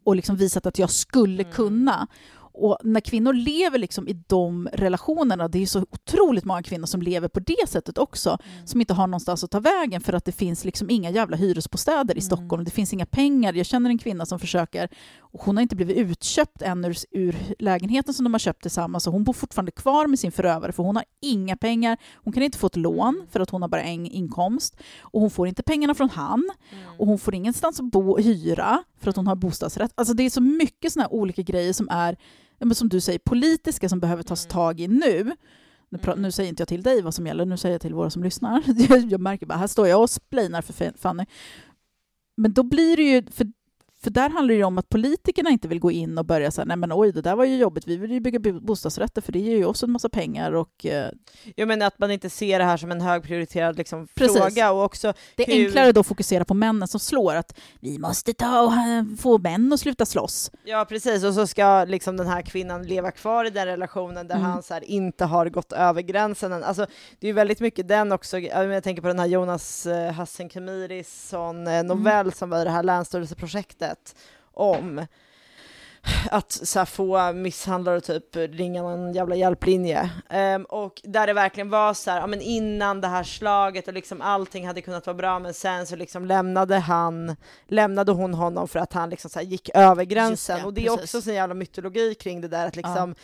och 0.04 0.16
liksom 0.16 0.36
visat 0.36 0.66
att 0.66 0.78
jag 0.78 0.90
skulle 0.90 1.42
Mm. 1.42 1.52
kunna. 1.54 2.06
Och 2.52 2.78
när 2.84 3.00
kvinnor 3.00 3.32
lever 3.32 3.78
liksom 3.78 4.08
i 4.08 4.12
de 4.26 4.68
relationerna, 4.72 5.48
det 5.48 5.62
är 5.62 5.66
så 5.66 5.86
otroligt 5.90 6.44
många 6.44 6.62
kvinnor 6.62 6.86
som 6.86 7.02
lever 7.02 7.28
på 7.28 7.40
det 7.40 7.68
sättet 7.68 7.98
också, 7.98 8.30
Mm. 8.30 8.66
som 8.66 8.80
inte 8.80 8.94
har 8.94 9.06
någonstans 9.06 9.44
att 9.44 9.50
ta 9.50 9.60
vägen 9.60 10.00
för 10.00 10.12
att 10.12 10.24
det 10.24 10.32
finns 10.32 10.64
liksom 10.64 10.90
inga 10.90 11.10
jävla 11.10 11.36
hyresbostäder 11.36 12.14
i 12.14 12.18
Mm. 12.18 12.22
Stockholm. 12.22 12.64
Det 12.64 12.70
finns 12.70 12.92
inga 12.92 13.06
pengar. 13.06 13.52
Jag 13.54 13.66
känner 13.66 13.90
en 13.90 13.98
kvinna 13.98 14.26
som 14.26 14.38
försöker, 14.38 14.88
och 15.32 15.42
hon 15.42 15.56
har 15.56 15.62
inte 15.62 15.76
blivit 15.76 15.96
utköpt 15.96 16.62
än 16.62 16.84
ur, 16.84 16.96
ur 17.10 17.36
lägenheten 17.58 18.14
som 18.14 18.24
de 18.24 18.34
har 18.34 18.38
köpt 18.38 18.62
tillsammans, 18.62 19.04
så 19.04 19.10
hon 19.10 19.24
bor 19.24 19.32
fortfarande 19.32 19.72
kvar 19.72 20.06
med 20.06 20.18
sin 20.18 20.32
förövare 20.32 20.72
för 20.72 20.82
hon 20.82 20.96
har 20.96 21.04
inga 21.22 21.56
pengar. 21.56 21.98
Hon 22.14 22.32
kan 22.32 22.42
inte 22.42 22.58
få 22.58 22.66
ett 22.66 22.76
lån 22.76 23.26
för 23.30 23.40
att 23.40 23.50
hon 23.50 23.62
har 23.62 23.68
bara 23.68 23.82
en 23.82 24.06
inkomst 24.06 24.76
och 25.00 25.20
hon 25.20 25.30
får 25.30 25.48
inte 25.48 25.62
pengarna 25.62 25.94
från 25.94 26.10
han 26.10 26.50
och 26.98 27.06
hon 27.06 27.18
får 27.18 27.34
ingenstans 27.34 27.80
att 27.80 27.90
bo 27.90 28.10
och 28.10 28.20
hyra 28.22 28.84
för 29.00 29.10
att 29.10 29.16
hon 29.16 29.26
har 29.26 29.36
bostadsrätt. 29.36 29.92
Alltså 29.94 30.14
det 30.14 30.22
är 30.22 30.30
så 30.30 30.40
mycket 30.40 30.92
såna 30.92 31.02
här 31.02 31.12
olika 31.12 31.42
grejer 31.42 31.72
som 31.72 31.88
är, 31.90 32.16
som 32.74 32.88
du 32.88 33.00
säger, 33.00 33.18
politiska 33.18 33.88
som 33.88 34.00
behöver 34.00 34.22
tas 34.22 34.44
Mm. 34.44 34.52
tag 34.52 34.80
i 34.80 34.88
nu. 34.88 35.32
Nu, 35.92 35.98
Mm. 36.06 36.22
nu 36.22 36.32
säger 36.32 36.48
inte 36.48 36.60
jag 36.60 36.68
till 36.68 36.82
dig 36.82 37.02
vad 37.02 37.14
som 37.14 37.26
gäller, 37.26 37.44
nu 37.46 37.56
säger 37.56 37.74
jag 37.74 37.80
till 37.80 37.94
våra 37.94 38.10
som 38.10 38.22
lyssnar. 38.24 38.62
jag 39.10 39.20
märker 39.20 39.46
bara, 39.46 39.58
här 39.58 39.66
står 39.66 39.88
jag 39.88 40.02
och 40.02 40.10
splinar 40.10 40.62
för 40.62 40.72
Fa- 40.72 40.96
Fanny. 40.98 41.26
Men 42.36 42.52
då 42.52 42.62
blir 42.62 42.96
det 42.96 43.02
ju, 43.02 43.22
för, 43.30 43.46
för 44.02 44.10
där 44.10 44.30
handlar 44.30 44.48
det 44.54 44.58
ju 44.58 44.64
om 44.64 44.78
att 44.78 44.88
politikerna 44.88 45.50
inte 45.50 45.68
vill 45.68 45.80
gå 45.80 45.90
in 45.90 46.18
och 46.18 46.24
börja 46.24 46.50
säga, 46.50 46.64
nej 46.64 46.76
men 46.76 46.92
oj, 46.92 47.12
det 47.12 47.22
där 47.22 47.36
var 47.36 47.44
ju 47.44 47.56
jobbigt, 47.56 47.86
vi 47.86 47.96
vill 47.96 48.10
ju 48.12 48.20
bygga 48.20 48.38
bo- 48.38 48.60
bostadsrätter 48.60 49.22
för 49.22 49.32
det 49.32 49.38
ger 49.38 49.56
ju 49.56 49.64
oss 49.64 49.82
en 49.82 49.90
massa 49.90 50.08
pengar 50.08 50.52
och 50.52 50.86
eh, 50.86 51.10
Jag 51.56 51.68
menar 51.68 51.86
att 51.86 51.98
man 51.98 52.10
inte 52.10 52.30
ser 52.30 52.58
det 52.58 52.64
här 52.64 52.76
som 52.76 52.90
en 52.90 53.00
högprioriterad 53.00 53.76
liksom, 53.76 54.08
Precis. 54.14 54.36
fråga 54.38 54.72
och 54.72 54.84
också 54.84 55.12
det 55.36 55.42
är 55.52 55.56
Hur- 55.56 55.66
enklare 55.66 55.92
då 55.92 56.00
att 56.00 56.06
fokusera 56.06 56.44
på 56.44 56.54
männen 56.54 56.88
som 56.88 57.00
slår, 57.00 57.34
att 57.34 57.58
vi 57.80 57.98
måste 57.98 58.32
ta 58.32 58.62
och 58.62 58.72
eh, 58.72 59.04
få 59.18 59.38
män 59.38 59.72
att 59.72 59.80
sluta 59.80 60.06
slåss. 60.06 60.50
Ja 60.64 60.86
precis, 60.88 61.24
och 61.24 61.34
så 61.34 61.46
ska 61.46 61.84
liksom 61.84 62.16
den 62.16 62.26
här 62.26 62.42
kvinnan 62.42 62.82
leva 62.82 63.10
kvar 63.10 63.44
i 63.44 63.50
den 63.50 63.66
relationen 63.66 64.28
där 64.28 64.34
Mm. 64.36 64.50
han 64.50 64.62
så 64.62 64.74
här, 64.74 64.84
inte 64.84 65.24
har 65.24 65.46
gått 65.48 65.72
över 65.72 66.02
gränsen 66.02 66.52
än. 66.52 66.64
Alltså, 66.64 66.86
det 67.18 67.26
är 67.26 67.28
ju 67.28 67.32
väldigt 67.34 67.60
mycket 67.60 67.88
den 67.88 68.12
också, 68.12 68.38
jag 68.38 68.82
tänker 68.84 69.02
på 69.02 69.08
den 69.08 69.18
här 69.18 69.26
Jonas 69.26 69.86
eh, 69.86 70.12
Hassan 70.12 70.48
Khemiris 70.48 71.28
sån, 71.28 71.66
eh, 71.66 71.82
novell 71.82 72.32
som 72.32 72.50
var 72.50 72.60
i 72.60 72.64
det 72.64 72.70
här 72.70 72.82
länsstyrelseprojektet 72.82 73.89
om 74.54 75.06
att 76.30 76.76
få 76.86 77.32
misshandlare 77.32 77.96
att 77.96 78.04
typ 78.04 78.36
ringa 78.36 78.82
någon 78.82 79.12
jävla 79.12 79.36
hjälplinje. 79.36 80.10
Ehm, 80.30 80.64
och 80.64 81.00
där 81.04 81.26
det 81.26 81.32
verkligen 81.32 81.70
var 81.70 81.94
så 81.94 82.10
här, 82.10 82.20
ja, 82.20 82.26
men 82.26 82.40
innan 82.40 83.00
det 83.00 83.08
här 83.08 83.24
slaget 83.24 83.88
och 83.88 83.94
liksom 83.94 84.20
allting 84.20 84.66
hade 84.66 84.82
kunnat 84.82 85.06
vara 85.06 85.14
bra 85.14 85.38
men 85.38 85.54
sen 85.54 85.86
så 85.86 85.96
liksom 85.96 86.24
lämnade 86.24 86.78
han, 86.78 87.36
lämnade 87.66 88.12
hon 88.12 88.34
honom 88.34 88.68
för 88.68 88.78
att 88.78 88.92
han 88.92 89.10
liksom 89.10 89.30
så 89.30 89.40
gick 89.40 89.70
över 89.74 90.04
gränsen. 90.04 90.58
det, 90.58 90.64
och 90.64 90.74
det 90.74 90.86
är 90.86 90.96
precis. 90.96 91.14
också 91.14 91.30
en 91.30 91.36
jävla 91.36 91.54
mytologi 91.54 92.14
kring 92.14 92.40
det 92.40 92.48
där 92.48 92.66
att 92.66 92.76
liksom 92.76 93.14
Ja. 93.16 93.22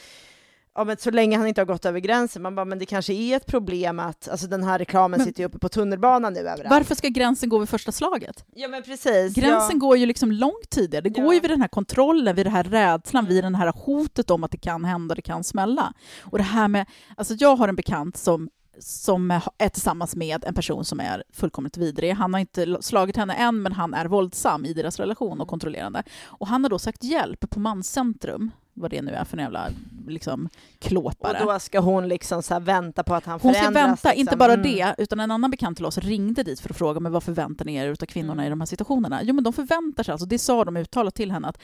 Men 0.85 0.97
så 0.97 1.11
länge 1.11 1.39
han 1.39 1.47
inte 1.47 1.61
har 1.61 1.67
gått 1.67 1.85
över 1.85 2.01
gränsen, 2.01 2.43
man 2.43 2.55
bara, 2.55 2.65
men 2.65 2.79
det 2.79 2.87
kanske 2.87 3.13
är 3.13 3.37
ett 3.37 3.47
problem 3.47 3.99
att, 3.99 4.29
alltså 4.29 4.47
den 4.47 4.65
här 4.65 4.79
reklamen 4.79 5.19
Men- 5.19 5.27
sitter 5.27 5.41
ju 5.41 5.47
uppe 5.47 5.59
på 5.59 5.69
tunnelbanan 5.69 6.33
nu 6.33 6.41
överallt. 6.41 6.71
Varför 6.71 6.95
ska 6.95 7.09
gränsen 7.09 7.49
gå 7.49 7.59
vid 7.59 7.69
första 7.69 7.93
slaget? 7.93 8.45
Ja 8.55 8.69
men 8.69 8.83
precis. 8.83 9.35
Gränsen 9.35 9.71
ja. 9.73 9.79
går 9.79 9.97
ju 9.97 10.07
liksom 10.07 10.33
långt 10.33 10.71
tidigare. 10.71 11.03
Det 11.03 11.11
går 11.11 11.25
Ja. 11.25 11.35
ju 11.35 11.41
vid 11.41 11.51
den 11.51 11.61
här 11.61 11.69
kontrollen, 11.69 12.37
vid 12.37 12.47
den 12.47 12.53
här 12.53 12.65
rädslan, 12.65 13.27
vid 13.27 13.45
den 13.45 13.55
här 13.55 13.73
hotet 13.77 14.31
om 14.31 14.45
att 14.45 14.51
det 14.51 14.59
kan 14.59 14.85
hända, 14.85 15.15
det 15.15 15.23
kan 15.23 15.45
smälla. 15.45 15.93
Och 16.23 16.39
det 16.39 16.45
här 16.45 16.69
med, 16.69 16.87
alltså 17.17 17.35
jag 17.35 17.57
har 17.57 17.69
en 17.69 17.77
bekant 17.77 18.17
som 18.17 18.51
som 18.79 19.31
är 19.59 19.69
tillsammans 19.69 20.17
med 20.17 20.45
en 20.45 20.55
person 20.55 20.85
som 20.85 21.01
är 21.01 21.23
fullkomligt 21.33 21.77
vidrig. 21.77 22.13
Han 22.13 22.35
har 22.35 22.41
inte 22.41 22.79
slagit 22.81 23.17
henne 23.17 23.35
än, 23.35 23.63
men 23.63 23.73
han 23.73 23.95
är 23.95 24.07
våldsam 24.07 24.65
i 24.65 24.73
deras 24.73 25.01
relation 25.01 25.41
och 25.41 25.49
kontrollerande. 25.49 26.03
Och 26.27 26.47
han 26.47 26.63
har 26.65 26.71
då 26.71 26.79
sagt 26.79 27.05
hjälp 27.05 27.51
på 27.51 27.61
Manscentrum, 27.61 28.51
vad 28.75 28.91
det 28.91 29.03
nu 29.03 29.13
är 29.13 29.25
för 29.25 29.37
en 29.37 29.43
jävla 29.43 29.69
liksom, 30.09 30.49
klåpare. 30.79 31.41
Och 31.45 31.53
då 31.53 31.59
ska 31.59 31.81
hon 31.81 32.09
liksom 32.09 32.43
så 32.43 32.61
vänta 32.61 33.03
på 33.05 33.15
att 33.15 33.25
han 33.27 33.41
Hon 33.43 33.55
ska 33.55 33.63
förändras. 33.63 33.85
vänta, 33.87 34.09
liksom. 34.09 34.21
inte 34.21 34.37
bara 34.37 34.53
Mm. 34.53 34.63
det, 34.63 34.95
utan 34.99 35.21
en 35.21 35.31
annan 35.31 35.51
bekant 35.51 35.77
till 35.77 35.87
oss 35.87 35.99
ringde 35.99 36.43
dit 36.43 36.61
för 36.61 36.71
att 36.71 36.77
fråga 36.79 37.01
men 37.01 37.13
vad 37.13 37.23
förväntar 37.23 37.65
ni 37.65 37.75
er 37.75 37.89
av 37.89 37.97
kvinnorna 37.97 38.33
Mm. 38.33 38.47
i 38.47 38.51
de 38.51 38.61
här 38.61 38.67
situationerna? 38.67 39.21
Jo 39.23 39.35
men 39.35 39.45
de 39.45 39.53
förväntar 39.53 40.03
sig, 40.03 40.13
alltså 40.13 40.27
det 40.27 40.39
sa 40.39 40.65
de 40.65 40.77
uttalat 40.77 41.15
till 41.15 41.31
henne, 41.33 41.49
att, 41.49 41.59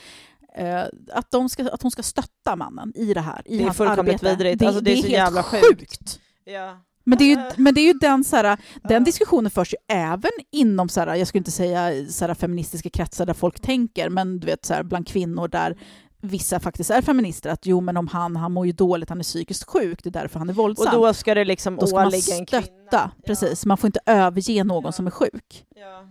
eh, 0.57 0.83
att, 1.13 1.31
de 1.31 1.49
ska, 1.49 1.69
att 1.71 1.83
hon 1.83 1.91
ska 1.91 2.03
stötta 2.03 2.57
mannen 2.57 2.93
i 2.95 3.15
det 3.15 3.21
här, 3.21 3.43
i 3.45 3.57
Det 3.57 3.63
är 3.63 3.67
hans 3.67 3.81
arbete. 3.81 4.29
vidrigt. 4.31 4.63
Alltså, 4.63 4.81
det 4.81 4.93
är 4.93 4.97
så 4.97 5.03
helt 5.03 5.13
jävla 5.13 5.43
sjukt. 5.43 5.65
sjukt. 5.81 6.21
Ja. 6.45 6.79
Men 7.05 7.19
det 7.19 7.25
är 7.25 7.29
ju, 7.37 7.51
men 7.57 7.75
det 7.75 7.81
är 7.81 7.87
ju 7.87 7.93
den, 7.93 8.25
så 8.25 8.37
här, 8.37 8.59
den 8.83 9.05
diskussionen 9.05 9.51
förs 9.51 9.73
ju 9.73 9.77
även 9.97 10.31
inom, 10.53 10.89
så 10.89 11.01
här, 11.01 11.15
jag 11.15 11.29
skulle 11.29 11.39
inte 11.41 11.51
säga 11.51 12.07
så 12.11 12.27
här, 12.27 12.35
feministiska 12.35 12.91
kretsar 12.91 13.27
där 13.27 13.35
folk 13.35 13.61
tänker, 13.61 14.09
men 14.09 14.41
du 14.41 14.47
vet 14.47 14.65
så 14.65 14.75
här, 14.75 14.83
bland 14.83 15.07
kvinnor 15.09 15.49
där 15.49 15.77
vissa 16.25 16.61
faktiskt 16.61 16.91
är 16.91 17.03
feminister, 17.03 17.51
att 17.51 17.67
jo 17.67 17.81
men 17.81 17.97
om 17.97 18.09
han, 18.09 18.37
han 18.37 18.53
mår 18.53 18.67
ju 18.67 18.73
dåligt, 18.73 19.09
han 19.09 19.19
är 19.19 19.23
psykiskt 19.25 19.65
sjuk, 19.71 20.03
det 20.03 20.09
är 20.09 20.13
därför 20.23 20.39
han 20.39 20.49
är 20.49 20.53
Och 20.53 20.57
våldsam. 20.57 20.95
då 20.95 21.15
ska 21.15 21.35
det 21.35 21.45
liksom 21.45 21.77
Då 21.77 21.87
ska 21.87 21.97
man 21.97 22.13
stötta, 22.13 22.61
kvinna. 22.61 23.11
precis. 23.27 23.67
Man 23.67 23.77
får 23.77 23.89
inte 23.89 24.01
överge 24.07 24.65
någon 24.65 24.85
Ja. 24.85 24.93
som 24.93 25.07
är 25.07 25.11
sjuk. 25.11 25.65
Ja. 25.77 26.07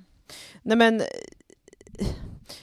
Nej 0.63 0.78
men, 0.78 1.02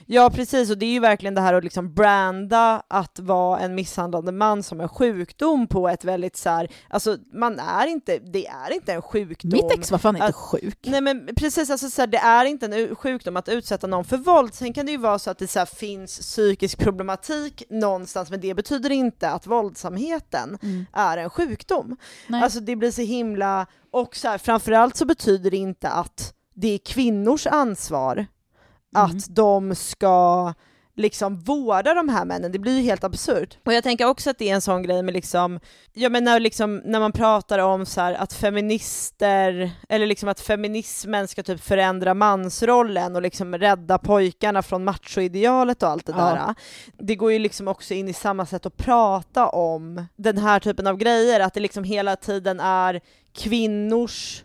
ja 0.06 0.30
precis, 0.30 0.70
och 0.70 0.78
det 0.78 0.86
är 0.86 0.90
ju 0.90 1.00
verkligen 1.00 1.34
det 1.34 1.40
här 1.40 1.54
att 1.54 1.64
liksom 1.64 1.94
branda 1.94 2.82
att 2.88 3.18
vara 3.18 3.58
en 3.60 3.74
misshandlande 3.74 4.32
man 4.32 4.62
som 4.62 4.80
en 4.80 4.88
sjukdom 4.88 5.66
på 5.66 5.88
ett 5.88 6.04
väldigt 6.04 6.36
så 6.36 6.50
här, 6.50 6.70
alltså 6.88 7.16
man 7.32 7.58
är 7.58 7.86
inte, 7.86 8.18
det 8.18 8.46
är 8.46 8.72
inte 8.72 8.92
en 8.92 9.02
sjukdom. 9.02 9.50
Mitt 9.52 9.78
ex 9.78 9.90
var 9.90 9.98
fan 9.98 10.16
inte 10.16 10.26
att- 10.26 10.34
sjuk. 10.34 10.78
Nej 10.82 11.00
men 11.00 11.28
precis, 11.36 11.70
alltså 11.70 11.90
så 11.90 12.02
här, 12.02 12.06
det 12.06 12.18
är 12.18 12.44
inte 12.44 12.66
en 12.66 12.96
sjukdom 12.96 13.36
att 13.36 13.48
utsätta 13.48 13.86
någon 13.86 14.04
för 14.04 14.16
våld. 14.16 14.54
Sen 14.54 14.72
kan 14.72 14.86
det 14.86 14.92
ju 14.92 14.98
vara 14.98 15.18
så 15.18 15.30
att 15.30 15.38
det 15.38 15.46
så 15.48 15.58
här, 15.58 15.66
finns 15.66 16.18
psykisk 16.18 16.78
problematik 16.78 17.62
någonstans, 17.70 18.30
men 18.30 18.40
det 18.40 18.54
betyder 18.54 18.90
inte 18.92 19.30
att 19.30 19.46
våldsamheten 19.46 20.58
Mm. 20.62 20.86
är 20.92 21.18
en 21.18 21.30
sjukdom. 21.30 21.96
Nej. 22.26 22.42
Alltså 22.42 22.60
det 22.60 22.76
blir 22.76 22.90
så 22.90 23.02
himla, 23.02 23.66
och 23.92 24.16
så 24.16 24.28
här, 24.28 24.38
framförallt 24.38 24.96
så 24.96 25.04
betyder 25.04 25.50
det 25.50 25.56
inte 25.56 25.88
att 25.88 26.34
det 26.54 26.74
är 26.74 26.78
kvinnors 26.78 27.46
ansvar 27.46 28.26
Mm. 28.96 29.06
att 29.16 29.26
de 29.36 29.74
ska 29.74 30.54
liksom 30.96 31.36
vårda 31.40 31.94
de 31.94 32.08
här 32.08 32.24
männen, 32.24 32.52
det 32.52 32.58
blir 32.58 32.76
ju 32.76 32.82
helt 32.82 33.04
absurt. 33.04 33.58
Och 33.66 33.72
jag 33.72 33.84
tänker 33.84 34.06
också 34.06 34.30
att 34.30 34.38
det 34.38 34.50
är 34.50 34.54
en 34.54 34.60
sån 34.60 34.82
grej 34.82 35.02
med 35.02 35.14
liksom, 35.14 35.60
jag 35.92 36.12
menar 36.12 36.40
liksom 36.40 36.76
när 36.84 37.00
man 37.00 37.12
pratar 37.12 37.58
om 37.58 37.86
så 37.86 38.00
här 38.00 38.14
att 38.14 38.32
feminister, 38.32 39.70
eller 39.88 40.06
liksom 40.06 40.28
att 40.28 40.40
feminismen 40.40 41.28
ska 41.28 41.42
typ 41.42 41.60
förändra 41.60 42.14
mansrollen 42.14 43.16
och 43.16 43.22
liksom 43.22 43.54
rädda 43.58 43.98
pojkarna 43.98 44.62
från 44.62 44.84
machoidealet 44.84 45.82
och 45.82 45.88
allt 45.88 46.06
det 46.06 46.12
Ja. 46.16 46.24
där. 46.24 46.54
Det 47.04 47.14
går 47.16 47.32
ju 47.32 47.38
liksom 47.38 47.68
också 47.68 47.94
in 47.94 48.08
i 48.08 48.12
samma 48.12 48.46
sätt 48.46 48.66
att 48.66 48.76
prata 48.76 49.48
om 49.48 50.06
den 50.16 50.38
här 50.38 50.60
typen 50.60 50.86
av 50.86 50.96
grejer, 50.96 51.40
att 51.40 51.54
det 51.54 51.60
liksom 51.60 51.84
hela 51.84 52.16
tiden 52.16 52.60
är 52.60 53.00
kvinnors 53.32 54.44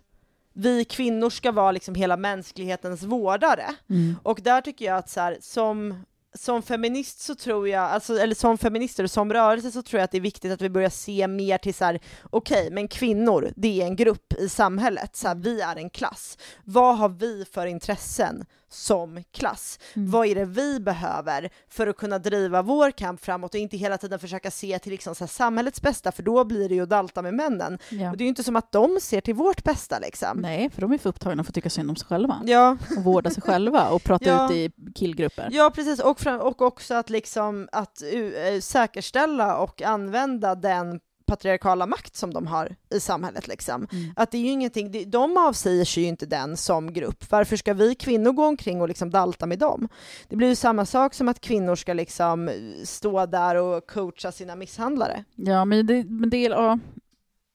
vi 0.53 0.85
kvinnor 0.85 1.29
ska 1.29 1.51
vara 1.51 1.71
liksom 1.71 1.95
hela 1.95 2.17
mänsklighetens 2.17 3.03
vårdare. 3.03 3.65
Mm. 3.89 4.15
Och 4.23 4.39
där 4.43 4.61
tycker 4.61 4.85
jag 4.85 4.97
att 4.97 5.09
så 5.09 5.19
här, 5.19 5.37
som, 5.41 6.03
som 6.35 6.61
feminist 6.61 7.19
så 7.21 7.35
tror 7.35 7.67
jag, 7.69 7.83
alltså, 7.83 8.17
eller 8.17 8.35
som 8.35 8.57
feminister 8.57 9.03
och 9.03 9.11
som 9.11 9.33
rörelse 9.33 9.71
så 9.71 9.81
tror 9.81 9.99
jag 9.99 10.03
att 10.05 10.11
det 10.11 10.17
är 10.17 10.21
viktigt 10.21 10.51
att 10.51 10.61
vi 10.61 10.69
börjar 10.69 10.89
se 10.89 11.27
mer 11.27 11.57
till 11.57 11.73
så 11.73 11.85
här, 11.85 11.99
okej, 12.29 12.69
men 12.71 12.87
kvinnor, 12.87 13.51
det 13.55 13.81
är 13.81 13.85
en 13.85 13.95
grupp 13.95 14.33
i 14.33 14.49
samhället, 14.49 15.15
så 15.15 15.27
här, 15.27 15.35
vi 15.35 15.61
är 15.61 15.75
en 15.75 15.89
klass. 15.89 16.37
Vad 16.63 16.97
har 16.97 17.09
vi 17.09 17.45
för 17.51 17.65
intressen 17.65 18.45
som 18.69 19.23
klass? 19.31 19.79
Mm. 19.93 20.11
Vad 20.11 20.27
är 20.27 20.35
det 20.35 20.45
vi 20.45 20.79
behöver 20.79 21.49
för 21.69 21.87
att 21.87 21.97
kunna 21.97 22.19
driva 22.19 22.61
vår 22.61 22.91
kamp 22.91 23.25
framåt 23.25 23.53
och 23.53 23.59
inte 23.59 23.77
hela 23.77 23.97
tiden 23.97 24.19
försöka 24.19 24.51
se 24.51 24.79
till 24.79 24.91
liksom 24.91 25.15
så 25.15 25.23
här, 25.23 25.29
samhällets 25.29 25.81
bästa, 25.81 26.11
för 26.11 26.23
då 26.23 26.43
blir 26.43 26.69
det 26.69 26.75
ju 26.75 26.83
att 26.83 26.89
dalta 26.89 27.21
med 27.21 27.33
männen. 27.33 27.79
Ja. 27.89 28.11
Och 28.11 28.17
det 28.17 28.21
är 28.21 28.25
ju 28.25 28.29
inte 28.29 28.43
som 28.43 28.55
att 28.55 28.71
de 28.71 28.97
ser 29.01 29.21
till 29.21 29.33
vårt 29.33 29.63
bästa 29.63 29.99
liksom. 29.99 30.37
Nej, 30.41 30.69
för 30.69 30.81
de 30.81 30.93
är 30.93 30.97
för 30.97 31.09
upptagna 31.09 31.43
för 31.43 31.51
att 31.51 31.55
tycka 31.55 31.69
synd 31.69 31.89
om 31.89 31.95
sig 31.95 32.07
själva 32.07 32.41
Ja, 32.45 32.77
och 32.97 33.03
vårda 33.03 33.29
sig 33.29 33.43
själva 33.43 33.89
och 33.89 34.03
prata 34.03 34.25
Ja. 34.29 34.45
ut 34.45 34.51
i 34.51 34.71
killgrupper. 34.95 35.49
Ja 35.51 35.71
precis, 35.75 35.99
och, 35.99 36.19
och 36.25 36.62
också 36.62 36.93
att, 36.93 37.09
liksom, 37.09 37.69
att 37.71 38.01
uh, 38.13 38.59
säkerställa 38.59 39.57
och 39.57 39.81
använda 39.81 40.55
den 40.55 40.99
patriarkala 41.25 41.86
makt 41.86 42.15
som 42.15 42.33
de 42.33 42.47
har 42.47 42.75
i 42.89 42.99
samhället. 42.99 43.47
Liksom. 43.47 43.88
Mm. 43.91 44.13
Att 44.15 44.31
det 44.31 44.38
är 44.38 44.41
ju 44.41 44.49
ingenting, 44.49 45.09
de 45.09 45.38
avsäger 45.38 45.86
sig 45.86 46.03
ju 46.03 46.09
inte 46.09 46.25
den 46.25 46.57
som 46.57 46.93
grupp. 46.93 47.31
Varför 47.31 47.55
ska 47.55 47.73
vi 47.73 47.95
kvinnor 47.95 48.31
gå 48.31 48.45
omkring 48.45 48.81
och 48.81 48.88
liksom 48.88 49.09
dalta 49.09 49.45
med 49.45 49.59
dem? 49.59 49.89
Det 50.27 50.36
blir 50.36 50.47
ju 50.47 50.55
samma 50.55 50.86
sak 50.86 51.13
som 51.13 51.29
att 51.29 51.39
kvinnor 51.41 51.75
ska 51.75 51.93
liksom 51.93 52.49
eh, 52.49 52.55
stå 52.83 53.25
där 53.25 53.55
och 53.55 53.88
coacha 53.88 54.31
sina 54.31 54.55
misshandlare. 54.55 55.23
Ja, 55.36 55.65
men 55.65 55.88
det, 55.88 56.03
men 56.03 56.29
det 56.29 56.45
är... 56.45 56.49
Ja. 56.49 56.79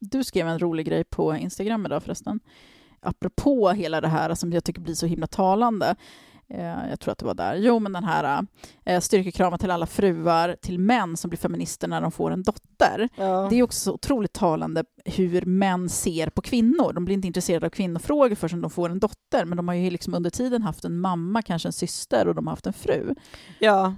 Du 0.00 0.24
skrev 0.24 0.48
en 0.48 0.58
rolig 0.58 0.86
grej 0.86 1.04
på 1.04 1.36
Instagram 1.36 1.86
idag 1.86 2.02
förresten. 2.02 2.40
Apropå 3.00 3.70
hela 3.70 4.00
det 4.00 4.08
här 4.08 4.34
som 4.34 4.52
jag 4.52 4.64
tycker 4.64 4.80
blir 4.80 4.94
så 4.94 5.06
himla 5.06 5.26
talande. 5.26 5.96
Eh, 6.50 6.88
jag 6.90 7.00
tror 7.00 7.12
att 7.12 7.18
det 7.18 7.26
var 7.26 7.34
där. 7.34 7.54
Jo, 7.54 7.78
men 7.78 7.92
den 7.92 8.04
här 8.04 8.46
eh, 8.84 9.00
styrkekramar 9.00 9.58
till 9.58 9.70
alla 9.70 9.86
fruar, 9.86 10.56
till 10.62 10.78
män 10.78 11.16
som 11.16 11.30
blir 11.30 11.38
feminister 11.38 11.88
när 11.88 12.00
de 12.00 12.12
får 12.12 12.30
en 12.30 12.42
dotter. 12.42 13.08
Ja. 13.16 13.46
Det 13.50 13.58
är 13.58 13.62
också 13.62 13.80
så 13.80 13.92
otroligt 13.92 14.32
talande 14.32 14.84
hur 15.04 15.44
män 15.44 15.88
ser 15.88 16.30
på 16.30 16.42
kvinnor. 16.42 16.92
De 16.92 17.04
blir 17.04 17.14
inte 17.14 17.26
intresserade 17.26 17.66
av 17.66 17.70
kvinnofrågor 17.70 18.34
förrän 18.34 18.60
de 18.60 18.70
får 18.70 18.90
en 18.90 18.98
dotter, 18.98 19.44
men 19.44 19.56
de 19.56 19.68
har 19.68 19.74
ju 19.74 19.90
liksom 19.90 20.14
under 20.14 20.30
tiden 20.30 20.62
haft 20.62 20.84
en 20.84 21.00
mamma, 21.00 21.42
kanske 21.42 21.68
en 21.68 21.72
syster 21.72 22.28
och 22.28 22.34
de 22.34 22.46
har 22.46 22.52
haft 22.52 22.66
en 22.66 22.72
fru. 22.72 23.14
Ja, 23.58 23.94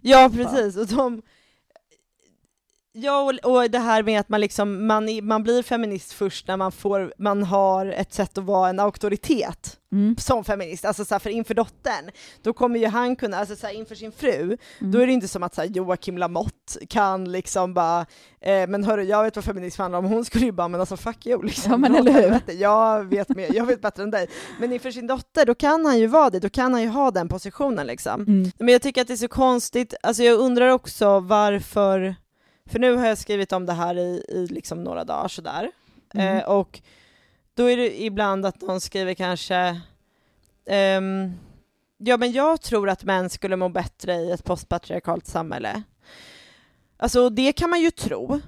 ja 0.00 0.30
precis. 0.34 0.76
Och 0.76 0.86
de, 0.86 1.22
ja, 2.96 3.20
och, 3.22 3.52
och 3.56 3.70
det 3.70 3.78
här 3.78 4.02
med 4.02 4.20
att 4.20 4.28
man, 4.28 4.40
liksom, 4.40 4.86
man, 4.86 5.26
man 5.26 5.42
blir 5.42 5.62
feminist 5.62 6.12
först 6.12 6.48
när 6.48 6.56
man, 6.56 6.72
får, 6.72 7.14
man 7.18 7.42
har 7.42 7.86
ett 7.86 8.12
sätt 8.14 8.38
att 8.38 8.44
vara 8.44 8.68
en 8.68 8.80
auktoritet 8.80 9.78
Mm. 9.92 10.16
som 10.18 10.44
feminist. 10.44 10.84
Alltså 10.84 11.04
så 11.04 11.14
här, 11.14 11.18
för 11.18 11.30
inför 11.30 11.54
dottern, 11.54 12.10
då 12.42 12.52
kommer 12.52 12.78
ju 12.78 12.86
han 12.86 13.16
kunna, 13.16 13.36
alltså 13.36 13.56
så 13.56 13.66
här, 13.66 13.74
inför 13.74 13.94
sin 13.94 14.12
fru, 14.12 14.42
Mm. 14.42 14.92
då 14.92 14.98
är 14.98 15.06
det 15.06 15.12
inte 15.12 15.28
som 15.28 15.42
att 15.42 15.54
så 15.54 15.60
här, 15.60 15.68
Joakim 15.68 16.18
Lamotte 16.18 16.86
kan 16.88 17.32
liksom 17.32 17.74
bara, 17.74 18.00
eh, 18.40 18.66
men 18.68 18.84
hörru, 18.84 19.02
jag 19.02 19.22
vet 19.24 19.36
vad 19.36 19.44
feminism 19.44 19.80
handlar 19.82 19.98
om, 19.98 20.04
hon 20.04 20.24
skulle 20.24 20.44
ju 20.44 20.52
bara, 20.52 20.68
men 20.68 20.80
alltså 20.80 20.96
fuck 20.96 21.26
you 21.26 21.42
liksom. 21.42 21.72
Ja, 21.72 21.76
men 21.78 21.94
eller 21.94 22.12
hur? 22.12 22.54
Jag 22.54 23.04
vet, 23.04 23.28
mer, 23.28 23.54
jag 23.54 23.66
vet 23.66 23.80
bättre 23.82 24.02
än 24.02 24.10
dig. 24.10 24.26
Men 24.60 24.72
inför 24.72 24.90
sin 24.90 25.06
dotter, 25.06 25.46
då 25.46 25.54
kan 25.54 25.86
han 25.86 25.98
ju 25.98 26.06
vara 26.06 26.30
det, 26.30 26.40
då 26.40 26.48
kan 26.48 26.72
han 26.72 26.82
ju 26.82 26.88
ha 26.88 27.10
den 27.10 27.28
positionen 27.28 27.86
liksom. 27.86 28.20
Mm. 28.20 28.50
Men 28.58 28.68
jag 28.68 28.82
tycker 28.82 29.00
att 29.02 29.06
det 29.08 29.14
är 29.14 29.16
så 29.16 29.28
konstigt, 29.28 29.94
alltså 30.02 30.22
jag 30.22 30.38
undrar 30.38 30.68
också 30.68 31.20
varför, 31.20 32.14
för 32.70 32.78
nu 32.78 32.96
har 32.96 33.06
jag 33.06 33.18
skrivit 33.18 33.52
om 33.52 33.66
det 33.66 33.72
här 33.72 33.98
i, 33.98 34.24
i 34.28 34.46
liksom 34.50 34.84
några 34.84 35.04
dagar 35.04 35.28
sådär, 35.28 35.70
Mm. 36.14 36.36
eh, 36.38 36.44
och 36.44 36.80
då 37.54 37.70
är 37.70 37.76
det 37.76 38.02
ibland 38.02 38.46
att 38.46 38.60
någon 38.60 38.80
skriver 38.80 39.14
kanske, 39.14 39.80
ehm, 40.66 41.32
ja 41.98 42.16
men 42.16 42.32
jag 42.32 42.60
tror 42.60 42.88
att 42.90 43.04
män 43.04 43.30
skulle 43.30 43.56
må 43.56 43.68
bättre 43.68 44.14
i 44.14 44.30
ett 44.30 44.44
postpatriarkalt 44.44 45.26
samhälle. 45.26 45.82
Alltså 46.96 47.30
det 47.30 47.52
kan 47.52 47.70
man 47.70 47.80
ju 47.80 47.90
tro. 47.90 48.40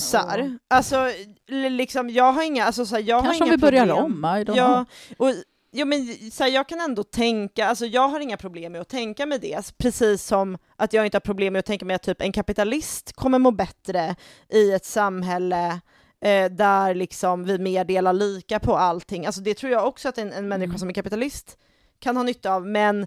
Så 0.00 0.18
här. 0.18 0.58
Alltså, 0.68 1.08
liksom, 1.48 2.10
jag 2.10 2.32
har 2.32 2.42
inga, 2.42 2.64
alltså, 2.64 2.86
så 2.86 2.94
här, 2.94 3.02
jag 3.02 3.16
har 3.16 3.22
Kanske 3.22 3.44
om 3.44 3.48
inga 3.48 3.56
vi 3.56 3.60
börjar 3.60 3.86
problem. 3.86 4.04
om, 4.04 4.24
I 4.24 4.44
don't 4.44 4.56
Ja, 4.56 4.84
know. 5.16 5.28
och, 5.28 5.34
ja 5.70 5.84
men 5.84 6.30
så 6.32 6.44
här, 6.44 6.50
jag 6.50 6.68
kan 6.68 6.80
ändå 6.80 7.04
tänka, 7.04 7.66
alltså 7.66 7.86
jag 7.86 8.08
har 8.08 8.20
inga 8.20 8.36
problem 8.36 8.72
med 8.72 8.80
att 8.80 8.88
tänka 8.88 9.26
med 9.26 9.40
det, 9.40 9.78
precis 9.78 10.24
som 10.24 10.58
att 10.76 10.92
jag 10.92 11.04
inte 11.04 11.16
har 11.16 11.20
problem 11.20 11.52
med 11.52 11.60
att 11.60 11.66
tänka 11.66 11.84
mig 11.84 11.96
att 11.96 12.02
typ 12.02 12.22
en 12.22 12.32
kapitalist 12.32 13.12
kommer 13.12 13.38
må 13.38 13.50
bättre 13.50 14.16
i 14.48 14.72
ett 14.72 14.84
samhälle 14.84 15.80
eh, 16.20 16.50
där 16.50 16.94
liksom 16.94 17.44
vi 17.44 17.58
mer 17.58 17.84
delar 17.84 18.12
lika 18.12 18.60
på 18.60 18.76
allting. 18.76 19.26
Alltså 19.26 19.40
det 19.40 19.54
tror 19.54 19.72
jag 19.72 19.86
också 19.86 20.08
att 20.08 20.18
en, 20.18 20.32
en 20.32 20.48
människa 20.48 20.70
Mm. 20.70 20.78
som 20.78 20.88
är 20.88 20.92
kapitalist 20.92 21.58
kan 21.98 22.16
ha 22.16 22.22
nytta 22.22 22.54
av, 22.54 22.66
men 22.66 23.06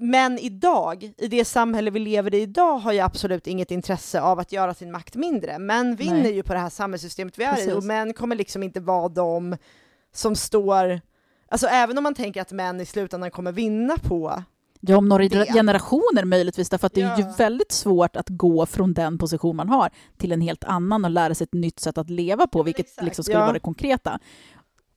men 0.00 0.38
idag, 0.38 1.12
i 1.18 1.28
det 1.28 1.44
samhälle 1.44 1.90
vi 1.90 1.98
lever 1.98 2.34
i 2.34 2.40
idag, 2.40 2.78
har 2.78 2.92
jag 2.92 3.04
absolut 3.04 3.46
inget 3.46 3.70
intresse 3.70 4.20
av 4.20 4.38
att 4.38 4.52
göra 4.52 4.74
sin 4.74 4.92
makt 4.92 5.16
mindre. 5.16 5.58
Män 5.58 5.96
vinner 5.96 6.22
Nej. 6.22 6.34
ju 6.34 6.42
på 6.42 6.52
det 6.52 6.58
här 6.58 6.70
samhällssystemet 6.70 7.38
vi 7.38 7.44
är 7.44 7.68
i 7.68 7.72
och 7.72 7.84
män 7.84 8.12
kommer 8.12 8.36
liksom 8.36 8.62
inte 8.62 8.80
vara 8.80 9.08
de 9.08 9.56
som 10.12 10.36
står 10.36 11.00
Alltså 11.50 11.66
även 11.66 11.98
om 11.98 12.04
man 12.04 12.14
tänker 12.14 12.40
att 12.42 12.52
män 12.52 12.80
i 12.80 12.86
slutändan 12.86 13.30
kommer 13.30 13.52
vinna 13.52 13.96
på 14.02 14.42
Ja, 14.80 14.96
om 14.96 15.08
några 15.08 15.28
det. 15.28 15.52
generationer 15.52 16.24
möjligtvis, 16.24 16.68
därför 16.68 16.86
att 16.86 16.94
det 16.94 17.02
är 17.02 17.16
ju 17.16 17.22
Ja. 17.22 17.34
väldigt 17.38 17.72
svårt 17.72 18.16
att 18.16 18.28
gå 18.28 18.66
från 18.66 18.92
den 18.94 19.18
position 19.18 19.56
man 19.56 19.68
har 19.68 19.90
till 20.16 20.32
en 20.32 20.40
helt 20.40 20.64
annan 20.64 21.04
och 21.04 21.10
lära 21.10 21.34
sig 21.34 21.44
ett 21.44 21.54
nytt 21.54 21.80
sätt 21.80 21.98
att 21.98 22.10
leva 22.10 22.46
på, 22.46 22.58
men 22.58 22.64
vilket 22.64 22.86
exakt, 22.86 23.04
liksom 23.04 23.24
skulle 23.24 23.38
ja. 23.38 23.42
vara 23.44 23.52
det 23.52 23.60
konkreta. 23.60 24.18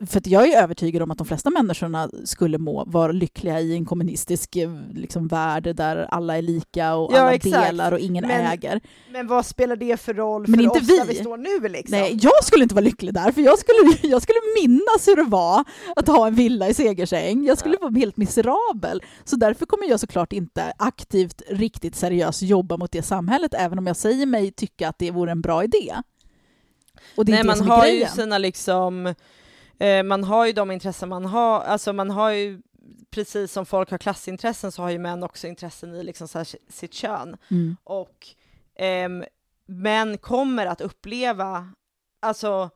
För 0.08 0.22
jag 0.26 0.48
är 0.50 0.62
övertygad 0.64 1.02
om 1.02 1.12
att 1.12 1.18
de 1.18 1.28
flesta 1.28 1.50
människorna 1.50 2.10
skulle 2.26 2.58
må, 2.58 2.84
vara 2.86 3.12
lyckliga 3.12 3.60
i 3.60 3.74
en 3.76 3.86
kommunistisk 3.86 4.56
eh, 4.56 4.70
liksom, 4.94 5.28
värld 5.28 5.76
där 5.76 5.98
alla 6.12 6.38
är 6.38 6.42
lika 6.42 6.96
och 6.96 7.14
Ja, 7.14 7.20
alla 7.20 7.34
exakt. 7.34 7.66
delar 7.70 7.92
och 7.92 8.00
ingen 8.00 8.28
Men 8.28 8.46
äger. 8.46 8.82
Men 9.12 9.28
vad 9.28 9.46
spelar 9.46 9.76
det 9.76 9.98
för 9.98 10.14
roll 10.14 10.46
Men 10.48 10.54
för 10.60 10.64
inte 10.64 10.80
oss 10.80 10.88
där 10.88 11.06
vi. 11.06 11.14
vi 11.14 11.20
står 11.20 11.38
nu 11.38 11.70
liksom? 11.70 11.98
Nej, 12.00 12.20
jag 12.22 12.44
skulle 12.44 12.64
inte 12.64 12.76
vara 12.76 12.86
lycklig 12.86 13.14
där, 13.14 13.32
för 13.32 13.42
jag 13.42 13.60
skulle, 13.60 13.98
jag 14.12 14.22
skulle 14.22 14.40
minnas 14.62 15.08
hur 15.08 15.16
det 15.16 15.24
var 15.30 15.64
att 15.96 16.08
ha 16.08 16.28
en 16.28 16.36
villa 16.36 16.70
i 16.70 16.74
Segersäng. 16.74 17.46
Jag 17.46 17.58
skulle 17.58 17.78
vara 17.82 17.92
helt 17.92 18.18
miserabel. 18.18 19.04
Så 19.24 19.36
därför 19.36 19.66
kommer 19.66 19.90
jag 19.90 20.00
såklart 20.00 20.34
inte 20.34 20.74
aktivt, 20.78 21.42
riktigt 21.50 21.96
seriöst 21.96 22.42
jobba 22.42 22.78
mot 22.78 22.92
det 22.92 23.02
samhället, 23.04 23.54
även 23.54 23.78
om 23.80 23.88
jag 23.88 23.96
säger 23.98 24.26
mig 24.26 24.52
tycka 24.52 24.90
att 24.90 25.00
det 25.00 25.12
vore 25.12 25.32
en 25.32 25.42
bra 25.42 25.64
idé. 25.64 25.94
Och 27.18 27.26
det 27.26 27.32
är 27.32 27.34
Nej, 27.34 27.42
det 27.44 27.48
man 27.48 27.58
som 27.58 27.68
är 27.72 27.76
har 27.76 27.86
ju 27.86 27.92
grejen. 27.92 28.10
sina 28.10 28.38
liksom, 28.38 29.14
eh, 29.82 30.04
man 30.04 30.24
har 30.24 30.46
ju 30.46 30.54
de 30.54 30.72
intressen 30.72 31.10
man 31.10 31.26
har, 31.26 31.62
alltså 31.62 31.94
man 31.94 32.10
har 32.10 32.30
ju 32.30 32.62
precis 33.12 33.52
som 33.52 33.66
folk 33.66 33.92
har 33.92 33.98
klassintressen 33.98 34.72
så 34.72 34.82
har 34.82 34.90
ju 34.90 35.00
män 35.00 35.24
också 35.24 35.48
intressen 35.48 35.96
i 35.96 36.04
liksom 36.04 36.28
här 36.34 36.48
sitt 36.72 36.94
kön. 36.94 37.38
Mm. 37.52 37.78
Och 37.84 38.28
ehm, 38.76 39.24
män 39.66 40.18
kommer 40.18 40.66
att 40.66 40.82
uppleva, 40.82 41.70
alltså 42.20 42.70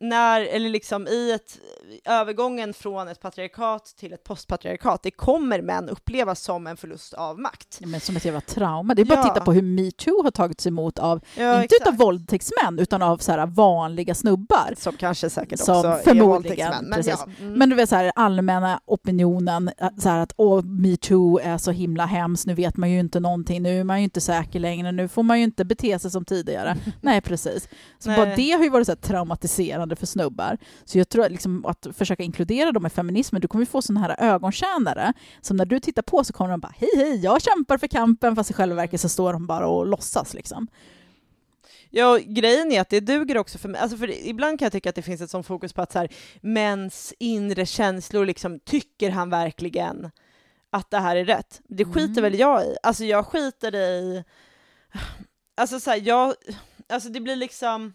när, 0.00 0.40
eller 0.40 0.70
liksom 0.70 1.06
i 1.06 1.32
ett, 1.32 1.58
övergången 2.04 2.74
från 2.74 3.08
ett 3.08 3.20
patriarkat 3.20 3.94
till 3.98 4.12
ett 4.12 4.24
postpatriarkat, 4.24 5.02
det 5.02 5.10
kommer 5.10 5.62
män 5.62 5.88
uppleva 5.88 6.34
som 6.34 6.66
en 6.66 6.76
förlust 6.76 7.14
av 7.14 7.38
makt. 7.40 7.78
Ja, 7.80 7.86
men 7.86 8.00
som 8.00 8.16
ett 8.16 8.24
jävla 8.24 8.40
trauma. 8.40 8.94
Det 8.94 9.02
är 9.02 9.06
bara 9.06 9.18
att 9.20 9.26
Ja. 9.26 9.34
titta 9.34 9.44
på 9.44 9.52
hur 9.52 9.62
metoo 9.62 10.22
har 10.22 10.30
tagits 10.30 10.66
emot 10.66 10.98
av, 10.98 11.20
Ja, 11.36 11.62
inte 11.62 11.74
utav 11.80 11.96
våldtäktsmän, 11.96 12.78
utan 12.78 13.02
av 13.02 13.18
så 13.18 13.32
här 13.32 13.46
vanliga 13.46 14.14
snubbar. 14.14 14.74
Som 14.78 14.96
kanske 14.96 15.30
säkert 15.30 15.60
Som 15.60 15.76
också 15.76 15.88
är 15.88 15.98
förmodligen, 15.98 16.28
våldtäktsmän. 16.28 16.84
Men 16.84 16.96
precis. 16.96 17.14
ja, 17.26 17.32
mm. 17.40 17.52
Men 17.58 17.70
du 17.70 17.76
vet 17.76 17.88
så 17.88 17.96
här, 17.96 18.12
allmänna 18.14 18.80
opinionen, 18.84 19.70
äh, 19.78 19.88
så 19.98 20.08
här 20.08 20.18
att 20.20 20.32
åh, 20.36 20.62
metoo 20.64 21.38
är 21.38 21.58
så 21.58 21.70
himla 21.70 22.06
hemskt, 22.06 22.46
nu 22.46 22.54
vet 22.54 22.76
man 22.76 22.90
ju 22.90 23.00
inte 23.00 23.20
någonting, 23.20 23.62
nu 23.62 23.80
är 23.80 23.84
man 23.84 23.98
ju 23.98 24.04
inte 24.04 24.20
säker 24.20 24.60
längre, 24.60 24.92
nu 24.92 25.08
får 25.08 25.22
man 25.22 25.38
ju 25.38 25.44
inte 25.44 25.64
bete 25.64 25.98
sig 25.98 26.10
som 26.10 26.24
tidigare. 26.24 26.76
Nej, 27.00 27.20
precis. 27.20 27.68
Så 27.98 28.08
Nej. 28.08 28.18
bara 28.18 28.36
det 28.36 28.50
har 28.52 28.62
ju 28.64 28.70
varit 28.70 28.86
så 28.86 28.92
här 28.92 28.96
traumatiserande 28.96 29.65
för 29.96 30.06
snubbar. 30.06 30.58
Så 30.84 30.98
jag 30.98 31.08
tror 31.08 31.24
att, 31.24 31.32
liksom, 31.32 31.66
att 31.66 31.86
försöka 31.92 32.22
inkludera 32.22 32.72
dem 32.72 32.86
i 32.86 32.90
feminismen, 32.90 33.40
du 33.40 33.48
kommer 33.48 33.62
ju 33.62 33.66
få 33.66 33.82
sådana 33.82 34.00
här 34.00 34.16
ögontjänare, 34.34 35.12
som 35.40 35.56
när 35.56 35.64
du 35.64 35.80
tittar 35.80 36.02
på 36.02 36.24
så 36.24 36.32
kommer 36.32 36.50
de 36.50 36.60
bara 36.60 36.74
hej 36.76 36.90
hej, 36.96 37.16
jag 37.16 37.42
kämpar 37.42 37.78
för 37.78 37.86
kampen, 37.86 38.36
fast 38.36 38.50
i 38.50 38.54
själva 38.54 38.76
verket 38.76 39.00
så 39.00 39.08
står 39.08 39.32
de 39.32 39.46
bara 39.46 39.66
och 39.68 39.86
låtsas 39.86 40.34
liksom. 40.34 40.68
Ja, 41.90 42.18
grejen 42.26 42.72
är 42.72 42.80
att 42.80 42.88
det 42.88 43.00
duger 43.00 43.38
också 43.38 43.58
för 43.58 43.68
mig. 43.68 43.80
Alltså 43.80 43.96
för 43.96 44.10
ibland 44.28 44.58
kan 44.58 44.66
jag 44.66 44.72
tycka 44.72 44.88
att 44.88 44.94
det 44.94 45.02
finns 45.02 45.20
ett 45.20 45.30
sånt 45.30 45.46
fokus 45.46 45.72
på 45.72 45.82
att 45.82 45.92
så 45.92 45.98
här, 45.98 46.08
mäns 46.40 47.14
inre 47.18 47.66
känslor, 47.66 48.24
liksom, 48.26 48.60
tycker 48.60 49.10
han 49.10 49.30
verkligen 49.30 50.10
att 50.70 50.90
det 50.90 50.98
här 50.98 51.16
är 51.16 51.24
rätt? 51.24 51.60
Det 51.68 51.84
skiter 51.84 52.18
Mm. 52.18 52.22
väl 52.22 52.38
jag 52.38 52.64
i. 52.64 52.76
Alltså 52.82 53.04
jag 53.04 53.26
skiter 53.26 53.74
i... 53.74 54.24
Alltså 55.56 55.80
så 55.80 55.90
här, 55.90 56.00
jag... 56.04 56.34
Alltså 56.88 57.08
det 57.08 57.20
blir 57.20 57.36
liksom... 57.36 57.92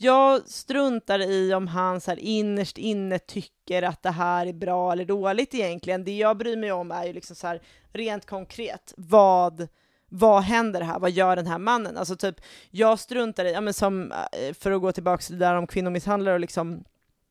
Jag 0.00 0.48
struntar 0.48 1.18
i 1.30 1.54
om 1.54 1.68
han 1.68 2.00
så 2.00 2.10
här 2.10 2.18
innerst 2.18 2.78
inne 2.78 3.18
tycker 3.18 3.82
att 3.82 4.02
det 4.02 4.10
här 4.10 4.46
är 4.46 4.52
bra 4.52 4.92
eller 4.92 5.04
dåligt 5.04 5.54
egentligen. 5.54 6.04
Det 6.04 6.16
jag 6.16 6.36
bryr 6.36 6.56
mig 6.56 6.72
om 6.72 6.90
är 6.90 7.04
ju 7.04 7.12
liksom 7.12 7.36
så 7.36 7.46
här 7.46 7.62
rent 7.92 8.26
konkret, 8.26 8.94
vad, 8.96 9.68
vad 10.08 10.42
händer 10.42 10.80
här? 10.80 10.98
Vad 10.98 11.10
gör 11.10 11.36
den 11.36 11.46
här 11.46 11.58
mannen? 11.58 11.96
Alltså 11.96 12.16
typ, 12.16 12.40
jag 12.70 12.98
struntar 12.98 13.44
i, 13.44 13.52
ja 13.52 13.60
men 13.60 13.74
som, 13.74 14.12
eh, 14.12 14.54
för 14.54 14.70
att 14.70 14.80
gå 14.80 14.92
tillbaka 14.92 15.22
till 15.22 15.38
det 15.38 15.46
där 15.46 15.54
om 15.54 15.66
kvinnomisshandlare 15.66 16.34
och 16.34 16.40
liksom 16.40 16.84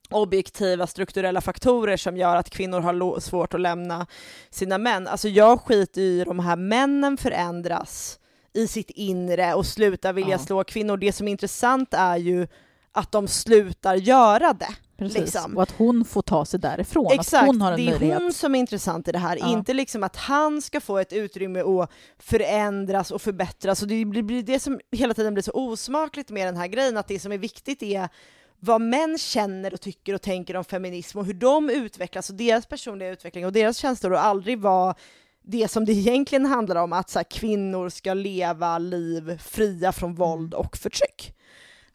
objektiva 0.10 0.88
strukturella 0.88 1.41
faktorer 1.41 1.97
som 1.97 2.17
gör 2.17 2.36
att 2.36 2.49
kvinnor 2.49 2.80
har 2.80 3.19
svårt 3.19 3.53
att 3.53 3.62
lämna 3.62 4.08
sina 4.49 4.77
män. 4.77 5.08
Alltså 5.08 5.30
jag 5.30 5.62
skiter 5.62 6.01
i 6.01 6.23
de 6.23 6.39
här 6.39 6.56
männen 6.56 7.17
förändras 7.17 8.19
i 8.58 8.67
sitt 8.67 8.89
inre 8.89 9.54
och 9.54 9.65
slutar 9.65 10.13
vilja 10.13 10.32
Ja. 10.32 10.38
slå 10.39 10.63
kvinnor. 10.63 10.98
Det 10.98 11.12
som 11.13 11.28
är 11.28 11.32
intressant 11.32 11.93
är 11.93 12.17
ju 12.17 12.48
att 12.91 13.12
de 13.12 13.28
slutar 13.28 13.96
göra 13.96 14.54
det. 14.54 14.70
Precis. 14.98 15.17
Liksom. 15.17 15.58
Och 15.58 15.63
att 15.63 15.72
hon 15.78 16.06
får 16.06 16.22
ta 16.22 16.46
sig 16.46 16.60
därifrån, 16.60 17.08
Exakt, 17.12 17.34
att 17.41 17.48
hon 17.48 17.62
har 17.62 17.72
en 17.72 17.78
det 17.78 17.84
är 17.88 17.91
möjlighet. 17.91 18.22
hon 18.22 18.34
som 18.34 18.56
är 18.56 18.60
intressant 18.60 19.08
i 19.08 19.12
det 19.12 19.17
här, 19.20 19.38
Ja. 19.38 19.52
inte 19.52 19.74
liksom 19.74 20.04
att 20.04 20.15
han 20.15 20.62
ska 20.62 20.82
få 20.82 20.98
ett 20.98 21.13
utrymme 21.13 21.62
att 21.62 21.91
förändras 22.20 23.12
och 23.12 23.22
förbättras. 23.22 23.82
Och 23.82 23.88
det 23.88 24.06
blir 24.06 24.24
blir 24.24 24.43
det 24.43 24.60
som 24.60 24.80
hela 24.91 25.13
tiden 25.13 25.34
blir 25.34 25.43
så 25.43 25.52
osmakligt 25.52 26.30
med 26.30 26.48
den 26.48 26.58
här 26.58 26.67
grejen, 26.67 26.98
att 26.98 27.08
det 27.08 27.20
som 27.20 27.32
är 27.32 27.38
viktigt 27.38 27.84
är 27.84 28.10
vad 28.60 28.82
män 28.82 29.17
känner 29.17 29.74
och 29.74 29.82
tycker 29.82 30.13
och 30.13 30.22
tänker 30.22 30.56
om 30.56 30.63
feminism 30.63 31.17
och 31.20 31.26
hur 31.26 31.34
de 31.34 31.70
utvecklas 31.70 32.30
och 32.30 32.36
deras 32.36 32.65
personliga 32.65 33.10
utveckling 33.10 33.46
och 33.46 33.54
deras 33.54 33.78
känslor 33.78 34.12
och 34.13 34.26
aldrig 34.26 34.60
vara 34.60 34.96
det 35.50 35.68
som 35.68 35.86
det 35.86 35.92
egentligen 35.92 36.46
handlar 36.46 36.76
om, 36.76 36.94
att 36.94 37.10
så 37.10 37.20
här, 37.20 37.24
kvinnor 37.24 37.90
ska 37.90 38.14
leva 38.14 38.78
liv 38.78 39.38
fria 39.38 39.92
från 39.92 40.16
våld 40.16 40.54
och 40.54 40.78
förtryck. 40.78 41.34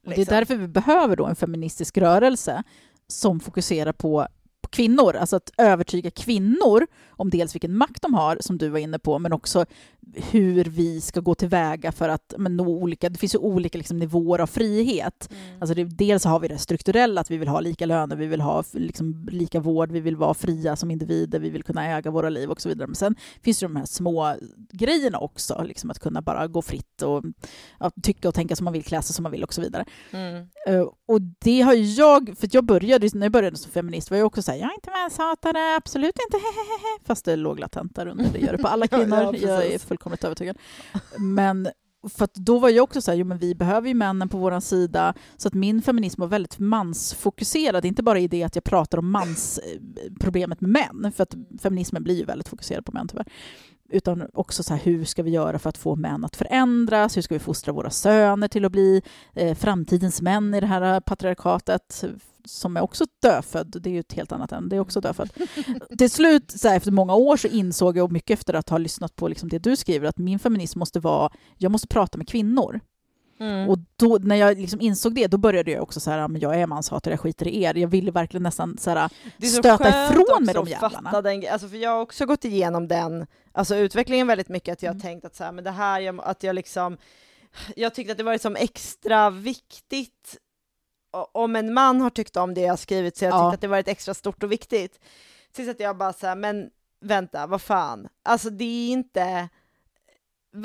Och 0.05 0.09
det 0.09 0.15
är 0.15 0.17
Liksom. 0.19 0.35
därför 0.35 0.57
vi 0.57 0.69
behöver 0.69 1.17
då 1.17 1.27
en 1.27 1.37
feministisk 1.37 1.99
rörelse 1.99 2.62
som 3.07 3.41
fokuserar 3.41 3.93
på 3.93 4.27
kvinnor, 4.72 5.16
alltså 5.16 5.37
att 5.37 5.50
övertyga 5.58 6.11
kvinnor 6.11 6.87
om 7.11 7.30
dels 7.30 7.54
vilken 7.54 7.76
makt 7.76 8.02
de 8.02 8.14
har, 8.14 8.37
som 8.40 8.58
du 8.58 8.68
var 8.68 8.78
inne 8.78 8.98
på, 8.98 9.18
men 9.18 9.32
också 9.32 9.66
hur 10.14 10.64
vi 10.64 11.00
ska 11.00 11.20
gå 11.20 11.35
tillväga 11.35 11.92
för 11.92 12.08
att 12.08 12.35
men, 12.38 12.56
nå 12.56 12.66
olika, 12.66 13.08
det 13.08 13.18
finns 13.18 13.35
ju 13.35 13.38
olika 13.38 13.78
liksom, 13.78 13.98
nivåer 13.98 14.38
av 14.38 14.46
frihet. 14.46 15.30
Alltså 15.61 15.74
det, 15.74 15.85
dels 15.85 16.24
har 16.24 16.40
vi 16.40 16.48
det 16.48 16.58
strukturella, 16.58 17.20
att 17.20 17.30
vi 17.30 17.37
vill 17.37 17.48
ha 17.48 17.61
lika 17.61 17.87
löner, 17.87 18.16
vi 18.16 18.26
vill 18.26 18.40
ha 18.40 18.64
liksom, 18.72 19.28
lika 19.30 19.61
vård, 19.61 19.92
vi 19.92 20.00
vill 20.00 20.16
vara 20.16 20.35
fria 20.35 20.76
som 20.76 20.90
individer, 20.90 21.38
vi 21.38 21.50
vill 21.50 21.62
kunna 21.62 21.87
äga 21.87 22.11
våra 22.11 22.28
liv 22.28 22.50
och 22.50 22.61
så 22.61 22.68
vidare. 22.68 22.87
Men 22.87 22.94
sen 22.94 23.16
finns 23.42 23.58
det 23.58 23.66
de 23.66 23.76
här 23.76 23.87
små 23.87 24.35
grejerna 24.72 25.18
också, 25.18 25.62
liksom 25.64 25.90
att 25.90 25.98
kunna 25.98 26.22
bara 26.22 26.46
gå 26.46 26.62
fritt 26.62 27.02
och 27.02 27.24
ja, 27.80 27.90
tycka 28.02 28.28
och 28.28 28.35
tänka 28.35 28.56
som 28.56 28.64
man 28.64 28.72
vill, 28.72 28.85
klä 28.85 29.02
sig 29.02 29.14
som 29.14 29.22
man 29.22 29.32
vill 29.32 29.44
och 29.44 29.54
så 29.54 29.61
vidare. 29.61 29.85
Mm. 30.11 30.48
Eh, 30.68 30.87
och 31.08 31.20
det 31.22 31.61
har 31.61 31.74
jag, 31.74 32.38
för 32.38 32.48
jag 32.52 32.64
började, 32.64 33.08
när 33.14 33.26
jag 33.26 33.32
började 33.32 33.56
som 33.56 33.72
feminist 33.72 34.11
var 34.11 34.18
jag 34.18 34.26
också 34.26 34.42
såhär, 34.42 34.58
jag 34.62 34.70
är 34.70 34.75
inte 34.75 34.90
manshatare, 34.90 35.77
absolut 35.77 36.18
inte, 36.27 36.37
hehehe, 36.37 36.98
fast 37.05 37.25
det 37.25 37.37
låg 37.37 37.61
latent 37.61 37.94
där 37.94 38.07
under, 38.07 38.29
det 38.33 38.38
gör 38.38 38.53
det 38.53 38.59
på 38.59 38.68
alla 38.68 38.87
kvinnor, 38.88 39.37
ja, 39.40 39.48
jag 39.48 39.66
är 39.66 39.79
fullkomligt 39.79 40.25
övertygad. 40.25 40.59
Men 41.18 41.68
för 42.09 42.29
då 42.35 42.59
var 42.59 42.68
jag 42.68 42.85
också 42.85 43.01
såhär, 43.01 43.18
jo 43.18 43.27
men 43.27 43.38
vi 43.38 43.55
behöver 43.55 43.88
ju 43.88 43.94
männen 43.94 44.29
på 44.29 44.38
vår 44.38 44.61
sida, 44.61 45.14
så 45.37 45.48
att 45.48 45.55
min 45.55 45.83
feminism 45.83 46.20
var 46.20 46.29
väldigt 46.29 46.59
mansfokuserad, 46.59 47.85
inte 47.85 48.03
bara 48.03 48.18
i 48.18 48.29
det 48.29 48.42
att 48.42 48.55
jag 48.55 48.64
pratar 48.64 48.98
om 48.98 49.11
mansproblemet 49.11 50.61
med 50.61 50.70
män, 50.70 51.12
för 51.12 51.22
att 51.22 51.35
feminismen 51.62 52.05
blir 52.05 52.14
ju 52.14 52.25
väldigt 52.25 52.48
fokuserad 52.48 52.85
på 52.85 52.92
män 52.92 53.09
tyvärr, 53.09 53.27
utan 53.90 54.29
också 54.35 54.62
så 54.62 54.75
här, 54.75 54.81
hur 54.85 55.05
ska 55.05 55.22
vi 55.22 55.31
göra 55.31 55.59
för 55.59 55.68
att 55.68 55.79
få 55.79 55.96
män 55.96 56.25
att 56.25 56.37
förändras? 56.37 57.16
Hur 57.16 57.22
ska 57.22 57.35
vi 57.35 57.38
fostra 57.38 57.72
våra 57.72 57.90
söner 57.90 58.48
till 58.48 58.64
att 58.64 58.72
bli 58.72 59.03
eh, 59.33 59.55
framtidens 59.55 60.22
män 60.22 60.55
i 60.55 60.61
det 60.61 60.66
här 60.66 61.01
patriarkatet? 61.01 62.05
Som 62.44 62.76
är 62.76 62.81
också 62.81 63.05
dödfödd, 63.22 63.76
det 63.81 63.88
är 63.90 63.92
ju 63.94 64.00
ett 64.00 64.12
helt 64.12 64.33
annat 64.33 64.52
än, 64.52 64.68
det 64.68 64.76
är 64.76 64.81
också 64.81 65.00
dödfödd. 65.00 65.31
till 65.98 66.11
slut, 66.11 66.50
så 66.50 66.68
här, 66.68 66.76
efter 66.76 66.90
många 66.90 67.14
år, 67.14 67.37
så 67.37 67.48
insåg 67.48 67.96
jag, 67.96 68.05
och 68.05 68.12
mycket 68.12 68.38
efter 68.38 68.55
att 68.55 68.68
ha 68.68 68.78
lyssnat 68.78 69.16
på 69.16 69.28
liksom 69.28 69.48
det 69.48 69.59
du 69.59 69.76
skriver, 69.76 70.09
att 70.09 70.18
min 70.18 70.38
feminism 70.38 70.78
måste 70.78 71.00
vara, 71.00 71.33
jag 71.59 71.72
måste 71.72 71.88
prata 71.88 72.18
med 72.18 72.28
kvinnor. 72.28 72.81
Mm. 73.40 73.68
Och 73.68 73.78
då, 73.96 74.18
när 74.22 74.37
jag 74.37 74.59
liksom 74.59 74.81
insåg 74.81 75.14
det, 75.14 75.26
då 75.26 75.38
började 75.38 75.70
jag 75.70 75.83
också 75.83 76.00
så 76.00 76.11
här, 76.11 76.18
"Ja, 76.18 76.28
men 76.28 76.40
jag 76.40 76.61
är 76.61 76.66
manshatare, 76.66 77.12
jag 77.12 77.20
skiter 77.20 77.48
i 77.48 77.62
er. 77.62 77.74
Jag 77.74 77.88
ville 77.88 78.11
verkligen 78.11 78.42
nästan 78.42 78.78
så 78.78 78.90
här, 78.90 79.11
Det 79.38 79.46
är 79.46 79.50
så 79.50 79.57
stöta 79.62 79.88
ifrån 79.88 80.44
med 80.44 80.55
de 80.55 80.66
jävlarna. 80.68 81.22
Den, 81.22 81.44
alltså 81.52 81.68
för 81.68 81.76
jag 81.76 81.90
har 81.90 82.00
också 82.00 82.26
gått 82.26 82.44
igenom 82.44 82.88
den 82.88 83.26
alltså 83.52 83.76
utvecklingen 83.76 84.26
väldigt 84.26 84.48
mycket, 84.48 84.72
att 84.72 84.83
jag 84.83 84.90
har 84.90 84.94
Mm. 84.94 85.02
tänkt 85.02 85.24
att, 85.24 85.37
så 85.37 85.44
här, 85.44 85.52
men 85.52 85.64
det 85.64 85.70
här, 85.70 86.00
jag, 86.00 86.20
att 86.24 86.42
jag 86.42 86.55
liksom, 86.55 86.96
jag 87.76 87.94
tyckte 87.94 88.12
att 88.12 88.18
det 88.18 88.24
var 88.24 88.33
liksom 88.33 88.57
extra 88.57 89.31
viktigt 89.31 90.37
om 91.33 91.57
en 91.57 91.75
man 91.75 92.01
har 92.01 92.11
tyckt 92.11 92.37
om 92.37 92.55
det 92.55 92.61
jag 92.61 92.72
har 92.72 92.77
skrivit, 92.77 93.16
så 93.16 93.25
jag 93.25 93.33
Ja. 93.35 93.38
tyckte 93.38 93.55
att 93.55 93.61
det 93.61 93.68
varit 93.68 93.88
extra 93.88 94.14
stort 94.14 94.42
och 94.42 94.53
viktigt. 94.53 95.01
Tills 95.53 95.68
att 95.68 95.81
jag 95.81 95.96
bara 95.96 96.12
såhär, 96.12 96.37
men 96.37 96.70
vänta, 97.01 97.46
vad 97.46 97.62
fan, 97.62 98.09
alltså 98.25 98.51
det 98.51 98.64
är 98.64 98.92
inte 98.92 99.48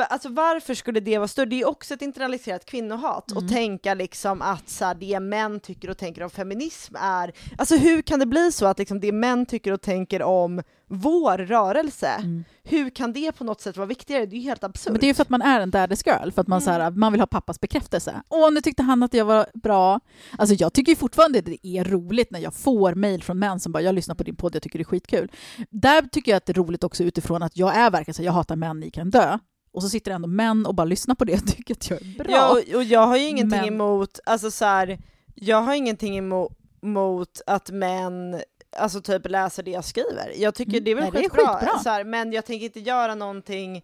Alltså 0.09 0.29
varför 0.29 0.73
skulle 0.73 0.99
det 0.99 1.17
vara 1.17 1.27
större? 1.27 1.45
Det 1.45 1.61
är 1.61 1.67
också 1.67 1.93
ett 1.93 2.01
internaliserat 2.01 2.65
kvinnohat 2.65 3.31
Mm. 3.31 3.43
och 3.43 3.49
tänka 3.51 3.93
liksom 3.93 4.41
att 4.41 4.69
så 4.69 4.85
här, 4.85 4.95
det 4.95 5.19
män 5.19 5.59
tycker 5.59 5.89
och 5.89 5.97
tänker 5.97 6.23
om 6.23 6.29
feminism 6.29 6.95
är, 6.95 7.31
alltså 7.57 7.75
hur 7.75 8.01
kan 8.01 8.19
det 8.19 8.25
bli 8.25 8.51
så 8.51 8.65
att 8.65 8.79
liksom 8.79 8.99
det 8.99 9.11
män 9.11 9.45
tycker 9.45 9.71
och 9.71 9.81
tänker 9.81 10.21
om 10.23 10.61
vår 10.89 11.37
rörelse, 11.37 12.07
Mm. 12.19 12.43
hur 12.63 12.89
kan 12.89 13.13
det 13.13 13.31
på 13.31 13.43
något 13.43 13.61
sätt 13.61 13.77
vara 13.77 13.85
viktigare? 13.87 14.25
Det 14.25 14.35
är 14.35 14.37
ju 14.37 14.43
helt 14.43 14.63
absurt. 14.63 14.91
Men 14.91 14.99
det 14.99 15.05
är 15.05 15.07
ju 15.07 15.13
för 15.13 15.21
att 15.21 15.29
man 15.29 15.41
är 15.41 15.59
en 15.61 15.71
daddy's 15.71 16.03
girl, 16.07 16.31
för 16.31 16.41
att 16.41 16.47
man, 16.47 16.61
Mm. 16.61 16.65
så 16.65 16.71
här, 16.71 16.91
man 16.91 17.11
vill 17.11 17.21
ha 17.21 17.27
pappas 17.27 17.59
bekräftelse. 17.61 18.21
Åh, 18.29 18.51
nu 18.51 18.61
tyckte 18.61 18.83
han 18.83 19.03
att 19.03 19.13
jag 19.13 19.25
var 19.25 19.47
bra. 19.53 19.99
Alltså 20.37 20.55
jag 20.55 20.73
tycker 20.73 20.91
ju 20.91 20.95
fortfarande 20.95 21.41
det 21.41 21.67
är 21.67 21.83
roligt 21.83 22.31
när 22.31 22.39
jag 22.39 22.53
får 22.53 22.95
mejl 22.95 23.23
från 23.23 23.39
män 23.39 23.59
som 23.59 23.71
bara 23.71 23.83
“jag 23.83 23.95
lyssnar 23.95 24.15
på 24.15 24.23
din 24.23 24.35
podd, 24.35 24.55
jag 24.55 24.63
tycker 24.63 24.79
det 24.79 24.83
är 24.83 24.85
skitkul”. 24.85 25.31
Där 25.69 26.01
tycker 26.01 26.31
jag 26.31 26.37
att 26.37 26.45
det 26.45 26.51
är 26.51 26.57
roligt 26.61 26.83
också 26.83 27.03
utifrån 27.03 27.43
att 27.43 27.57
jag 27.57 27.75
är 27.75 27.91
verkligen 27.91 28.13
så 28.15 28.23
jag 28.23 28.31
hatar 28.31 28.55
män, 28.55 28.79
ni 28.79 28.91
kan 28.91 29.09
dö. 29.09 29.37
Och 29.77 29.83
så 29.83 29.89
sitter 29.89 30.11
det 30.11 30.15
ändå 30.15 30.27
män 30.27 30.65
och 30.65 30.75
bara 30.75 30.85
lyssnar 30.85 31.15
på 31.15 31.25
det 31.25 31.33
och 31.43 31.47
tycker 31.47 31.73
att 31.73 31.89
jag 31.89 32.01
är 32.01 32.17
bra. 32.23 32.31
Ja, 32.31 32.49
och, 32.51 32.75
och 32.75 32.83
jag 32.83 33.07
har 33.07 33.17
ju 33.17 33.27
ingenting 33.27 33.59
Men- 33.59 33.67
emot, 33.73 34.19
alltså 34.25 34.51
så 34.51 34.65
här, 34.65 34.99
jag 35.35 35.61
har 35.61 35.73
ingenting 35.73 36.17
emot 36.17 36.51
mot 36.81 37.41
att 37.47 37.69
män 37.71 38.41
alltså 38.77 39.01
typ 39.01 39.27
läser 39.29 39.63
det 39.63 39.71
jag 39.71 39.85
skriver. 39.85 40.33
Jag 40.37 40.55
tycker 40.55 40.71
Mm. 40.71 40.83
det 40.83 40.91
är 40.91 40.95
väl 40.95 41.03
Nej, 41.03 41.11
det 41.11 41.17
är 41.19 41.21
skitbra, 41.29 41.59
skitbra. 41.59 41.79
Så 41.79 41.89
här, 41.89 42.03
men 42.03 42.31
jag 42.31 42.45
tänker 42.45 42.65
inte 42.65 42.79
göra 42.79 43.15
någonting 43.15 43.83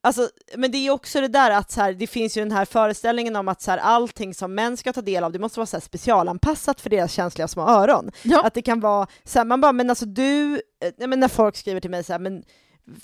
Alltså, 0.00 0.28
men 0.56 0.70
det 0.70 0.78
är 0.78 0.90
också 0.90 1.20
det 1.20 1.28
där 1.28 1.50
att 1.50 1.70
så 1.70 1.80
här, 1.80 1.92
det 1.92 2.06
finns 2.06 2.36
ju 2.36 2.40
den 2.40 2.52
här 2.52 2.64
föreställningen 2.64 3.36
om 3.36 3.48
att 3.48 3.62
så 3.62 3.70
här, 3.70 3.78
allting 3.78 4.34
som 4.34 4.54
män 4.54 4.76
ska 4.76 4.92
ta 4.92 5.00
del 5.02 5.24
av, 5.24 5.32
det 5.32 5.38
måste 5.38 5.58
vara 5.60 5.66
så 5.66 5.76
här, 5.76 5.80
specialanpassat 5.82 6.80
för 6.80 6.90
deras 6.90 7.12
känsliga 7.12 7.48
små 7.48 7.62
öron. 7.68 8.10
ja. 8.22 8.42
Att 8.46 8.54
det 8.54 8.62
kan 8.62 8.80
vara 8.80 9.06
så 9.24 9.38
här, 9.38 9.44
man 9.46 9.60
bara, 9.60 9.72
men 9.72 9.90
alltså 9.90 10.06
du, 10.06 10.54
eh, 10.98 11.08
men 11.08 11.20
när 11.20 11.28
folk 11.28 11.56
skriver 11.56 11.80
till 11.80 11.90
mig 11.90 12.04
så 12.04 12.12
här, 12.12 12.20
men 12.20 12.42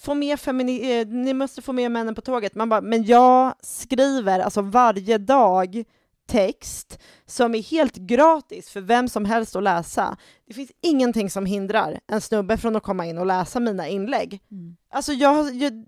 få 0.01 0.15
med 0.15 0.39
femini- 0.39 1.01
eh, 1.01 1.07
ni 1.07 1.35
måste 1.35 1.63
få 1.63 1.73
med 1.73 1.91
männen 1.91 2.15
på 2.15 2.21
tåget. 2.21 2.55
Man 2.55 2.69
bara, 2.69 2.81
men 2.81 3.05
jag 3.05 3.55
skriver 3.61 4.41
alltså 4.41 4.63
varje 4.63 5.19
dag 5.19 5.85
text 6.27 6.99
som 7.27 7.55
är 7.55 7.63
helt 7.63 7.97
gratis 7.97 8.71
för 8.71 8.81
vem 8.81 9.09
som 9.09 9.25
helst 9.25 9.57
att 9.57 9.63
läsa. 9.63 10.17
Det 10.47 10.55
finns 10.55 10.71
ingenting 10.83 11.31
som 11.31 11.47
hindrar 11.47 12.01
en 12.07 12.21
snubbe 12.21 12.57
från 12.57 12.77
att 12.77 12.83
komma 12.83 13.07
in 13.07 13.19
och 13.19 13.27
läsa 13.27 13.61
mina 13.61 13.89
inlägg. 13.89 14.41
Mm. 14.51 14.77
Alltså 14.91 15.13
jag, 15.13 15.55
jag 15.55 15.87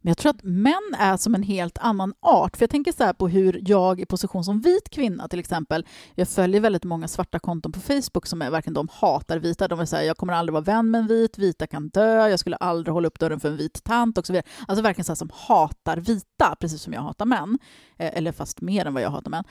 Men 0.00 0.10
jag 0.10 0.18
tror 0.18 0.30
att 0.30 0.42
män 0.42 0.94
är 0.98 1.16
som 1.16 1.34
en 1.34 1.42
helt 1.42 1.78
annan 1.78 2.14
art. 2.20 2.56
För 2.56 2.62
jag 2.62 2.70
tänker 2.70 2.92
så 2.92 3.04
här 3.04 3.12
på 3.12 3.28
hur 3.28 3.62
jag 3.66 4.00
i 4.00 4.06
position 4.06 4.44
som 4.44 4.60
vit 4.60 4.90
kvinna 4.90 5.28
till 5.28 5.38
exempel, 5.38 5.86
jag 6.14 6.28
följer 6.28 6.60
väldigt 6.60 6.84
många 6.84 7.08
svarta 7.08 7.38
konton 7.38 7.72
på 7.72 7.80
Facebook 7.80 8.26
som 8.26 8.42
är 8.42 8.50
verkligen 8.50 8.74
de 8.74 8.88
hatar 8.92 9.38
vita. 9.38 9.68
De 9.68 9.78
vill 9.78 9.88
säga 9.88 10.04
jag 10.04 10.16
kommer 10.16 10.32
aldrig 10.32 10.52
vara 10.52 10.64
vän 10.64 10.90
med 10.90 11.00
en 11.00 11.06
vit, 11.06 11.38
vita 11.38 11.66
kan 11.66 11.88
dö, 11.88 12.28
jag 12.28 12.40
skulle 12.40 12.56
aldrig 12.56 12.92
hålla 12.94 13.08
upp 13.08 13.18
dörren 13.18 13.40
för 13.40 13.48
en 13.48 13.56
vit 13.56 13.84
tant 13.84 14.18
och 14.18 14.26
så 14.26 14.32
vidare. 14.32 14.46
Alltså 14.68 14.82
verkligen 14.82 15.04
så 15.04 15.16
som 15.16 15.30
hatar 15.34 15.96
vita, 15.96 16.56
precis 16.60 16.82
som 16.82 16.92
jag 16.92 17.00
hatar 17.02 17.26
män. 17.26 17.58
Eh, 17.96 18.16
Eller 18.16 18.32
fast 18.32 18.60
mer 18.60 18.86
än 18.86 18.94
vad 18.94 19.02
jag 19.02 19.10
hatar 19.10 19.30
män. 19.30 19.44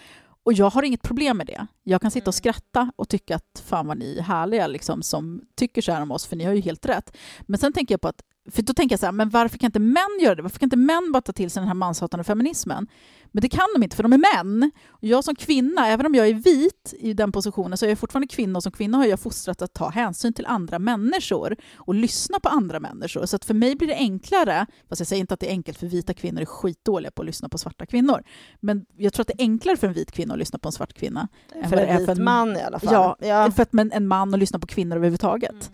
Och 0.43 0.53
jag 0.53 0.69
har 0.69 0.83
inget 0.83 1.01
problem 1.01 1.37
med 1.37 1.47
det. 1.47 1.67
Jag 1.83 2.01
kan 2.01 2.11
sitta 2.11 2.29
och 2.29 2.35
skratta 2.35 2.91
och 2.95 3.09
tycka 3.09 3.35
att 3.35 3.63
fan 3.65 3.87
vad 3.87 3.97
ni 3.97 4.17
är 4.17 4.21
härliga 4.23 4.67
liksom, 4.67 5.03
som 5.03 5.41
tycker 5.55 5.81
så 5.81 5.91
här 5.91 6.01
om 6.01 6.11
oss, 6.11 6.25
för 6.25 6.35
ni 6.35 6.43
har 6.43 6.53
ju 6.53 6.61
helt 6.61 6.85
rätt. 6.85 7.17
Men 7.41 7.59
sen 7.59 7.73
tänker 7.73 7.93
jag 7.93 8.01
på 8.01 8.07
att, 8.07 8.21
för 8.51 8.61
då 8.61 8.73
tänker 8.73 8.93
jag 8.93 8.99
så 8.99 9.05
här, 9.05 9.13
men 9.13 9.29
varför 9.29 9.57
kan 9.57 9.67
inte 9.67 9.79
män 9.79 10.19
göra 10.21 10.35
det? 10.35 10.41
Varför 10.41 10.59
kan 10.59 10.65
inte 10.65 10.77
män 10.77 11.11
bara 11.13 11.21
ta 11.21 11.33
till 11.33 11.51
sig 11.51 11.61
den 11.61 11.67
här 11.67 11.75
manshatande 11.75 12.23
feminismen? 12.23 12.87
Men 13.31 13.41
det 13.41 13.49
kan 13.49 13.67
de 13.75 13.83
inte, 13.83 13.95
för 13.95 14.03
de 14.03 14.13
är 14.13 14.43
män. 14.43 14.71
Och 14.89 15.03
jag 15.03 15.23
som 15.23 15.35
kvinna, 15.35 15.87
även 15.87 16.05
om 16.05 16.15
jag 16.15 16.27
är 16.27 16.33
vit 16.33 16.93
i 16.99 17.13
den 17.13 17.31
positionen, 17.31 17.77
så 17.77 17.85
är 17.85 17.89
jag 17.89 17.99
fortfarande 17.99 18.27
kvinna 18.27 18.57
och 18.57 18.63
som 18.63 18.71
kvinna 18.71 18.97
har 18.97 19.05
jag 19.05 19.19
fostrat 19.19 19.61
att 19.61 19.73
ta 19.73 19.89
hänsyn 19.89 20.33
till 20.33 20.45
andra 20.45 20.79
människor 20.79 21.55
och 21.75 21.95
lyssna 21.95 22.39
på 22.39 22.49
andra 22.49 22.79
människor. 22.79 23.25
Så 23.25 23.35
att 23.35 23.45
för 23.45 23.53
mig 23.53 23.75
blir 23.75 23.87
det 23.87 23.95
enklare, 23.95 24.65
fast 24.89 24.99
jag 24.99 25.07
säger 25.07 25.19
inte 25.19 25.33
att 25.33 25.39
det 25.39 25.47
är 25.47 25.51
enkelt 25.51 25.77
för 25.77 25.87
vita 25.87 26.13
kvinnor 26.13 26.41
är 26.41 26.45
skitdåliga 26.45 27.11
på 27.11 27.21
att 27.21 27.25
lyssna 27.25 27.49
på 27.49 27.57
svarta 27.57 27.85
kvinnor, 27.85 28.23
men 28.59 28.85
jag 28.97 29.13
tror 29.13 29.21
att 29.21 29.27
det 29.27 29.33
är 29.33 29.43
enklare 29.43 29.77
för 29.77 29.87
en 29.87 29.93
vit 29.93 30.11
kvinna 30.11 30.33
att 30.33 30.39
lyssna 30.39 30.59
på 30.59 30.67
en 30.67 30.71
svart 30.71 30.93
kvinna. 30.93 31.27
För 31.69 31.77
en 31.77 32.05
vit 32.05 32.17
man 32.17 32.57
i 32.57 32.61
alla 32.61 32.79
fall. 32.79 32.93
Ja, 32.93 33.17
ja. 33.19 33.51
för 33.51 33.63
att 33.63 33.73
en 33.73 34.07
man 34.07 34.33
att 34.33 34.39
lyssna 34.39 34.59
på 34.59 34.67
kvinnor 34.67 34.95
överhuvudtaget. 34.95 35.71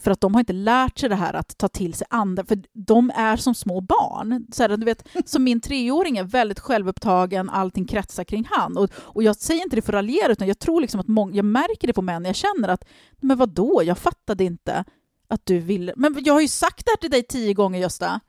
För 0.00 0.10
att 0.10 0.20
de 0.20 0.34
har 0.34 0.40
inte 0.40 0.52
lärt 0.52 0.98
sig 0.98 1.08
det 1.08 1.14
här 1.14 1.34
att 1.34 1.58
ta 1.58 1.68
till 1.68 1.94
sig 1.94 2.06
andra, 2.10 2.44
för 2.44 2.58
de 2.72 3.12
är 3.14 3.36
som 3.36 3.54
små 3.54 3.80
barn. 3.80 4.46
Så 4.52 4.62
här, 4.62 4.76
du 4.76 4.84
vet, 4.84 5.06
som 5.24 5.44
min 5.44 5.60
treåring 5.60 6.18
är 6.18 6.24
väldigt 6.24 6.60
självupptagen, 6.60 7.50
allting 7.50 7.84
kretsar 7.84 8.24
kring 8.24 8.48
han. 8.50 8.76
Och, 8.76 8.90
och 8.94 9.22
jag 9.22 9.36
säger 9.36 9.62
inte 9.62 9.76
det 9.76 9.82
för 9.82 9.92
att 9.92 9.96
raljera, 9.96 10.32
utan 10.32 10.48
jag 10.48 10.58
tror 10.58 10.80
liksom 10.80 11.00
att 11.00 11.08
många, 11.08 11.36
jag 11.36 11.44
märker 11.44 11.86
det 11.86 11.92
på 11.92 12.02
män, 12.02 12.24
jag 12.24 12.36
känner 12.36 12.68
att, 12.68 12.84
men 13.20 13.38
vad 13.38 13.48
då? 13.48 13.82
jag 13.84 13.98
fattade 13.98 14.44
inte 14.44 14.84
att 15.28 15.46
du 15.46 15.58
ville, 15.58 15.92
men 15.96 16.16
jag 16.24 16.34
har 16.34 16.40
ju 16.40 16.48
sagt 16.48 16.86
det 16.86 16.90
här 16.90 16.96
till 16.96 17.10
dig 17.10 17.22
tio 17.22 17.54
gånger 17.54 17.80
Gösta. 17.80 18.20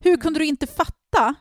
Hur 0.00 0.16
kunde 0.16 0.38
du 0.38 0.46
inte 0.46 0.66
fatta 0.66 1.34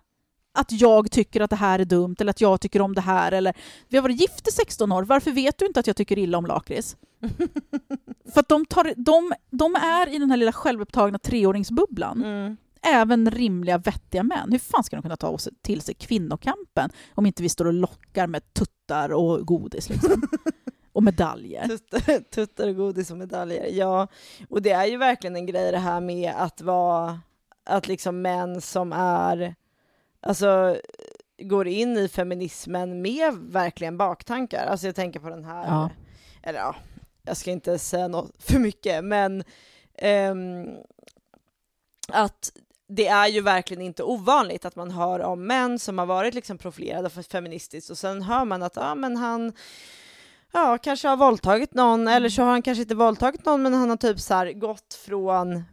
att 0.53 0.71
jag 0.71 1.11
tycker 1.11 1.41
att 1.41 1.49
det 1.49 1.55
här 1.55 1.79
är 1.79 1.85
dumt 1.85 2.15
eller 2.19 2.29
att 2.29 2.41
jag 2.41 2.61
tycker 2.61 2.81
om 2.81 2.95
det 2.95 3.01
här 3.01 3.31
eller 3.31 3.53
vi 3.89 3.97
har 3.97 4.01
varit 4.01 4.21
gifta 4.21 4.49
i 4.49 4.51
16 4.51 4.91
år, 4.91 5.03
varför 5.03 5.31
vet 5.31 5.57
du 5.57 5.65
inte 5.65 5.79
att 5.79 5.87
jag 5.87 5.95
tycker 5.95 6.17
illa 6.17 6.37
om 6.37 6.45
lakrits? 6.45 6.97
För 8.33 8.43
de, 8.47 8.65
tar, 8.65 8.93
de, 8.97 9.33
de 9.49 9.75
är 9.75 10.15
i 10.15 10.19
den 10.19 10.29
här 10.29 10.37
lilla 10.37 10.51
självupptagna 10.53 11.19
treåringsbubblan. 11.19 12.23
Mm. 12.23 12.57
Även 12.83 13.31
rimliga, 13.31 13.77
vettiga 13.77 14.23
män. 14.23 14.51
Hur 14.51 14.59
fan 14.59 14.83
ska 14.83 14.95
de 14.95 15.01
kunna 15.01 15.17
ta 15.17 15.27
oss 15.27 15.49
till 15.61 15.81
sig 15.81 15.95
kvinnokampen 15.95 16.89
om 17.15 17.25
inte 17.25 17.43
vi 17.43 17.49
står 17.49 17.65
och 17.65 17.73
lockar 17.73 18.27
med 18.27 18.53
tuttar 18.53 19.09
och 19.13 19.47
godis 19.47 19.89
liksom? 19.89 20.21
och 20.93 21.03
medaljer. 21.03 21.67
Tuttar, 21.67 22.19
tuttar 22.31 22.67
och 22.67 22.75
godis 22.75 23.11
och 23.11 23.17
medaljer. 23.17 23.67
Ja, 23.71 24.07
och 24.49 24.61
det 24.61 24.71
är 24.71 24.85
ju 24.85 24.97
verkligen 24.97 25.35
en 25.35 25.45
grej 25.45 25.71
det 25.71 25.77
här 25.77 26.01
med 26.01 26.33
att 26.37 26.61
vara, 26.61 27.19
att 27.65 27.87
liksom 27.87 28.21
män 28.21 28.61
som 28.61 28.93
är, 28.93 29.55
alltså 30.21 30.77
går 31.41 31.67
in 31.67 31.97
i 31.97 32.07
feminismen 32.07 33.01
med 33.01 33.33
verkligen 33.33 33.97
baktankar. 33.97 34.65
Alltså 34.65 34.85
jag 34.85 34.95
tänker 34.95 35.19
på 35.19 35.29
den 35.29 35.45
här, 35.45 35.65
Ja. 35.65 35.89
eller 36.43 36.59
ja, 36.59 36.75
jag 37.23 37.37
ska 37.37 37.51
inte 37.51 37.79
säga 37.79 38.07
något 38.07 38.31
för 38.43 38.59
mycket, 38.59 39.03
men 39.03 39.43
ehm, 39.97 40.77
att 42.07 42.51
det 42.87 43.07
är 43.07 43.27
ju 43.27 43.41
verkligen 43.41 43.83
inte 43.83 44.03
ovanligt 44.03 44.65
att 44.65 44.75
man 44.75 44.91
hör 44.91 45.19
om 45.19 45.47
män 45.47 45.79
som 45.79 45.97
har 45.97 46.05
varit 46.05 46.33
liksom 46.33 46.57
profilerade 46.57 47.09
feministiskt 47.09 47.89
och 47.89 47.97
sen 47.97 48.21
hör 48.21 48.45
man 48.45 48.63
att 48.63 48.75
ja, 48.75 48.95
men 48.95 49.17
han 49.17 49.53
ja, 50.51 50.77
kanske 50.77 51.07
har 51.07 51.17
våldtagit 51.17 51.73
någon 51.73 52.07
eller 52.07 52.29
så 52.29 52.41
har 52.41 52.49
han 52.49 52.61
kanske 52.61 52.81
inte 52.81 52.95
våldtagit 52.95 53.45
någon 53.45 53.61
men 53.61 53.73
han 53.73 53.89
har 53.89 53.97
typ 53.97 54.19
så 54.19 54.33
här 54.33 54.53
gått 54.53 54.93
från 54.93 55.63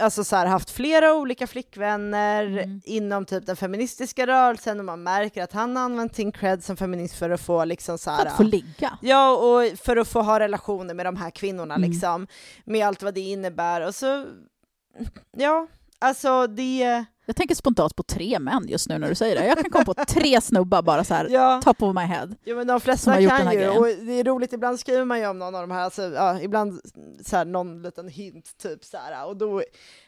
Alltså 0.00 0.24
så 0.24 0.36
här, 0.36 0.46
haft 0.46 0.70
flera 0.70 1.14
olika 1.14 1.46
flickvänner 1.46 2.44
Mm. 2.46 2.80
inom 2.84 3.24
typ 3.24 3.46
den 3.46 3.56
feministiska 3.56 4.26
rörelsen 4.26 4.78
och 4.78 4.84
man 4.84 5.02
märker 5.02 5.42
att 5.42 5.52
han 5.52 5.76
har 5.76 5.82
använt 5.84 6.14
sin 6.16 6.32
cred 6.32 6.64
som 6.64 6.76
feminist 6.76 7.14
för 7.14 7.30
att 7.30 7.40
få 7.40 7.64
liksom 7.64 7.98
så 7.98 8.10
För 8.10 8.16
här, 8.16 8.26
att 8.26 8.36
få 8.36 8.42
ligga. 8.42 8.98
Ja, 9.02 9.36
och 9.36 9.78
för 9.78 9.96
att 9.96 10.08
få 10.08 10.22
ha 10.22 10.40
relationer 10.40 10.94
med 10.94 11.06
de 11.06 11.16
här 11.16 11.30
kvinnorna 11.30 11.74
Mm. 11.74 11.90
liksom, 11.90 12.26
med 12.64 12.86
allt 12.86 13.02
vad 13.02 13.14
det 13.14 13.20
innebär. 13.20 13.80
Och 13.86 13.94
så, 13.94 14.26
ja, 15.36 15.66
alltså 15.98 16.46
det, 16.46 17.04
Jag 17.30 17.36
tänker 17.36 17.54
spontant 17.54 17.96
på 17.96 18.02
tre 18.02 18.38
män 18.38 18.68
just 18.68 18.88
nu 18.88 18.98
när 18.98 19.08
du 19.08 19.14
säger 19.14 19.36
det. 19.36 19.46
Jag 19.46 19.58
kan 19.58 19.70
komma 19.70 19.84
på 19.84 19.94
tre 19.94 20.40
snubbar 20.40 20.82
bara 20.82 21.04
så 21.04 21.14
här, 21.14 21.28
ja, 21.28 21.60
top 21.64 21.82
of 21.82 21.94
my 21.94 22.00
head. 22.00 22.28
ja 22.44 22.54
men 22.54 22.66
de 22.66 22.72
Som 22.72 22.80
flesta 22.80 23.10
har 23.10 23.20
gjort 23.20 23.32
den 23.36 23.46
kan 23.46 23.52
ju, 23.52 23.68
och 23.68 23.86
det 23.86 24.12
är 24.12 24.24
roligt, 24.24 24.52
ibland 24.52 24.80
skriver 24.80 25.04
man 25.04 25.18
ju 25.18 25.26
om 25.26 25.38
någon 25.38 25.54
av 25.54 25.60
de 25.60 25.70
här, 25.70 25.82
alltså, 25.82 26.02
ja, 26.02 26.40
ibland 26.40 26.80
så 27.24 27.36
här, 27.36 27.44
någon 27.44 27.82
liten 27.82 28.08
hint 28.08 28.58
typ 28.58 28.84
så 28.84 28.96
här, 28.96 29.26
och 29.26 29.36
då, 29.36 29.62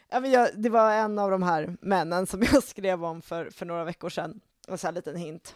ja, 0.09 0.19
men 0.19 0.31
jag, 0.31 0.49
det 0.55 0.69
var 0.69 0.91
en 0.91 1.19
av 1.19 1.31
de 1.31 1.43
här 1.43 1.77
männen 1.81 2.27
som 2.27 2.41
jag 2.53 2.63
skrev 2.63 3.05
om 3.05 3.21
för, 3.21 3.49
för 3.49 3.65
några 3.65 3.83
veckor 3.83 4.09
sedan, 4.09 4.39
en 4.67 4.77
så 4.77 4.87
här 4.87 4.93
liten 4.93 5.15
hint. 5.15 5.55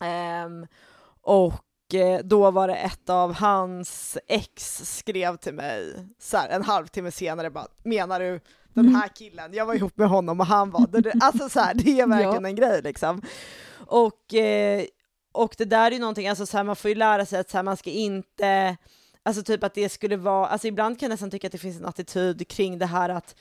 Ehm, 0.00 0.66
och 1.22 1.94
eh, 1.94 2.20
då 2.24 2.50
var 2.50 2.68
det 2.68 2.76
ett 2.76 3.10
av 3.10 3.34
hans 3.34 4.18
ex 4.26 4.82
skrev 4.96 5.36
till 5.36 5.54
mig 5.54 6.06
så 6.18 6.36
här, 6.36 6.48
en 6.48 6.62
halvtimme 6.62 7.10
senare 7.10 7.50
bara, 7.50 7.66
menar 7.82 8.20
du 8.20 8.40
den 8.74 8.84
Mm. 8.84 8.94
här 9.00 9.08
killen, 9.08 9.54
jag 9.54 9.66
var 9.66 9.74
ihop 9.74 9.96
med 9.96 10.08
honom 10.08 10.40
och 10.40 10.46
han 10.46 10.70
var, 10.70 10.86
det, 10.86 11.12
alltså 11.20 11.48
så 11.48 11.60
här, 11.60 11.74
det 11.74 12.00
är 12.00 12.06
verkligen 12.06 12.42
Ja. 12.42 12.48
en 12.48 12.56
grej 12.56 12.82
liksom. 12.82 13.22
Och, 13.86 14.34
eh, 14.34 14.84
och 15.32 15.54
det 15.58 15.64
där 15.64 15.86
är 15.86 15.90
ju 15.90 15.98
någonting, 15.98 16.28
alltså 16.28 16.46
så 16.46 16.56
här, 16.56 16.64
man 16.64 16.76
får 16.76 16.88
ju 16.88 16.94
lära 16.94 17.26
sig 17.26 17.40
att 17.40 17.50
så 17.50 17.58
här, 17.58 17.62
man 17.62 17.76
ska 17.76 17.90
inte, 17.90 18.76
alltså 19.22 19.42
typ 19.42 19.64
att 19.64 19.74
det 19.74 19.88
skulle 19.88 20.16
vara, 20.16 20.46
alltså 20.46 20.66
ibland 20.68 20.98
kan 21.00 21.06
jag 21.06 21.10
nästan 21.10 21.30
tycka 21.30 21.46
att 21.46 21.52
det 21.52 21.58
finns 21.58 21.78
en 21.80 21.86
attityd 21.86 22.48
kring 22.48 22.78
det 22.78 22.86
här 22.86 23.08
att 23.08 23.34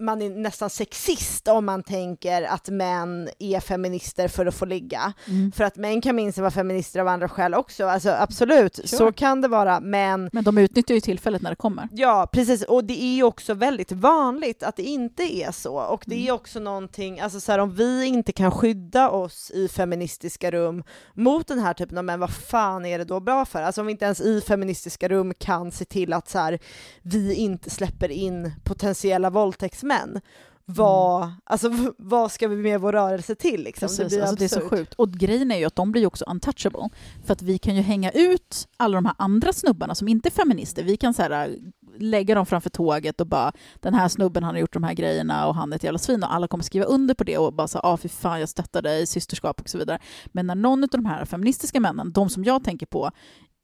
man 0.00 0.22
är 0.22 0.30
nästan 0.30 0.70
sexist 0.70 1.48
om 1.48 1.64
man 1.64 1.82
tänker 1.82 2.42
att 2.42 2.68
män 2.68 3.28
är 3.38 3.60
feminister 3.60 4.28
för 4.28 4.46
att 4.46 4.54
få 4.54 4.64
ligga. 4.64 5.12
Mm. 5.28 5.52
För 5.52 5.64
att 5.64 5.76
män 5.76 6.00
kan 6.00 6.16
minst 6.16 6.38
vara 6.38 6.50
feminister 6.50 7.00
av 7.00 7.08
andra 7.08 7.28
skäl 7.28 7.54
också, 7.54 7.86
alltså 7.86 8.10
absolut, 8.10 8.74
Sure. 8.76 8.88
så 8.88 9.12
kan 9.12 9.40
det 9.40 9.48
vara, 9.48 9.80
men 9.80 10.30
Men 10.32 10.44
de 10.44 10.58
utnyttjar 10.58 10.94
ju 10.94 11.00
tillfället 11.00 11.42
när 11.42 11.50
det 11.50 11.56
kommer. 11.56 11.88
Ja, 11.92 12.28
precis. 12.32 12.62
Och 12.62 12.84
det 12.84 13.02
är 13.02 13.14
ju 13.14 13.22
också 13.22 13.54
väldigt 13.54 13.92
vanligt 13.92 14.62
att 14.62 14.76
det 14.76 14.82
inte 14.82 15.22
är 15.22 15.52
så. 15.52 15.76
Och 15.76 16.04
det 16.06 16.28
är 16.28 16.32
också 16.32 16.60
någonting, 16.60 17.20
alltså 17.20 17.40
så 17.40 17.52
här, 17.52 17.58
om 17.58 17.74
vi 17.74 18.04
inte 18.06 18.32
kan 18.32 18.50
skydda 18.50 19.10
oss 19.10 19.50
i 19.50 19.68
feministiska 19.68 20.50
rum 20.50 20.84
mot 21.14 21.46
den 21.46 21.58
här 21.58 21.74
typen 21.74 21.98
av 21.98 22.04
män, 22.04 22.20
vad 22.20 22.30
fan 22.30 22.86
är 22.86 22.98
det 22.98 23.04
då 23.04 23.20
bra 23.20 23.44
för? 23.44 23.62
Alltså 23.62 23.80
om 23.80 23.86
vi 23.86 23.90
inte 23.92 24.04
ens 24.04 24.20
i 24.20 24.40
feministiska 24.40 25.08
rum 25.08 25.34
kan 25.38 25.70
se 25.72 25.84
till 25.84 26.12
att 26.12 26.28
så 26.28 26.38
här, 26.38 26.58
vi 27.02 27.34
inte 27.34 27.70
släpper 27.70 28.08
in 28.10 28.52
potentiella 28.64 29.30
våldtäktsmän. 29.64 30.20
Vad, 30.66 31.32
alltså, 31.44 31.68
v- 31.68 31.90
vad 31.98 32.32
ska 32.32 32.48
vi 32.48 32.56
med 32.56 32.80
vår 32.80 32.92
rörelse 32.92 33.34
till? 33.34 33.64
Liksom? 33.64 33.88
Precis, 33.88 34.08
blir 34.08 34.20
alltså 34.20 34.36
det 34.36 34.44
är 34.44 34.48
så 34.48 34.68
sjukt. 34.68 34.94
Och 34.94 35.12
grejen 35.12 35.50
är 35.50 35.58
ju 35.58 35.64
att 35.64 35.76
de 35.76 35.92
blir 35.92 36.02
ju 36.02 36.06
också 36.06 36.24
untouchable. 36.24 36.88
För 37.24 37.32
att 37.32 37.42
vi 37.42 37.58
kan 37.58 37.76
ju 37.76 37.82
hänga 37.82 38.10
ut 38.10 38.68
alla 38.76 38.94
de 38.94 39.04
här 39.06 39.14
andra 39.18 39.52
snubbarna 39.52 39.94
som 39.94 40.08
inte 40.08 40.28
är 40.28 40.30
feminister. 40.30 40.82
Vi 40.82 40.96
kan 40.96 41.14
så 41.14 41.22
här, 41.22 41.48
äh, 41.48 41.54
lägga 41.98 42.34
dem 42.34 42.46
framför 42.46 42.70
tåget 42.70 43.20
och 43.20 43.26
bara 43.26 43.52
den 43.80 43.94
här 43.94 44.08
snubben 44.08 44.42
han 44.44 44.54
har 44.54 44.60
gjort 44.60 44.72
de 44.72 44.84
här 44.84 44.94
grejerna 44.94 45.46
och 45.46 45.54
han 45.54 45.72
är 45.72 45.76
ett 45.76 45.84
jävla 45.84 45.98
svin 45.98 46.22
och 46.22 46.34
alla 46.34 46.48
kommer 46.48 46.64
skriva 46.64 46.84
under 46.86 47.14
på 47.14 47.24
det 47.24 47.38
och 47.38 47.52
bara 47.54 47.68
så 47.68 47.78
ah 47.78 47.96
fy 47.96 48.08
fan 48.08 48.40
jag 48.40 48.48
stöttar 48.48 48.82
dig, 48.82 49.06
systerskap 49.06 49.60
och 49.60 49.68
så 49.68 49.78
vidare. 49.78 49.98
Men 50.26 50.46
när 50.46 50.54
någon 50.54 50.82
av 50.82 50.88
de 50.88 51.04
här 51.06 51.24
feministiska 51.24 51.80
männen, 51.80 52.12
de 52.12 52.28
som 52.28 52.44
jag 52.44 52.64
tänker 52.64 52.86
på 52.86 53.10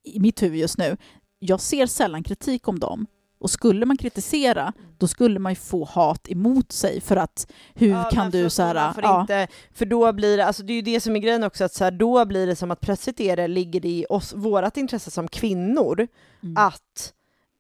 i 0.05 0.21
mitt 0.21 0.43
huvud 0.43 0.59
just 0.61 0.79
nu, 0.79 0.97
jag 1.39 1.61
ser 1.61 1.87
sällan 1.87 2.23
kritik 2.23 2.69
om 2.69 2.79
dem. 2.79 3.07
Och 3.41 3.51
skulle 3.51 3.87
man 3.87 3.97
kritisera, 3.97 4.73
då 4.99 5.09
skulle 5.09 5.39
man 5.39 5.53
ju 5.53 5.57
få 5.57 5.85
hat 5.85 6.31
emot 6.31 6.73
sig 6.73 7.01
för 7.01 7.17
att 7.17 7.53
hur 7.75 7.91
Ja, 7.91 8.11
kan 8.13 8.31
du 8.31 8.51
så 8.51 8.63
här, 8.63 8.95
ja, 9.03 9.21
inte, 9.21 9.49
för 9.75 9.87
då 9.87 10.13
blir 10.13 10.37
det, 10.37 10.47
alltså 10.47 10.63
det 10.63 10.73
är 10.73 10.75
ju 10.75 10.83
det 10.83 11.01
som 11.01 11.17
är 11.17 11.21
grejen 11.21 11.45
också, 11.45 11.65
att 11.65 11.75
så 11.75 11.85
här, 11.85 11.91
då 11.91 12.25
blir 12.25 12.47
det 12.47 12.57
som 12.57 12.71
att 12.71 12.81
plötsligt 12.81 13.21
är 13.21 13.37
det, 13.37 13.49
ligger 13.49 13.81
det 13.81 13.89
i 13.89 14.07
oss, 14.09 14.33
vårat 14.33 14.77
intresse 14.77 15.11
som 15.11 15.29
kvinnor, 15.29 16.09
mm. 16.43 16.57
att 16.57 17.13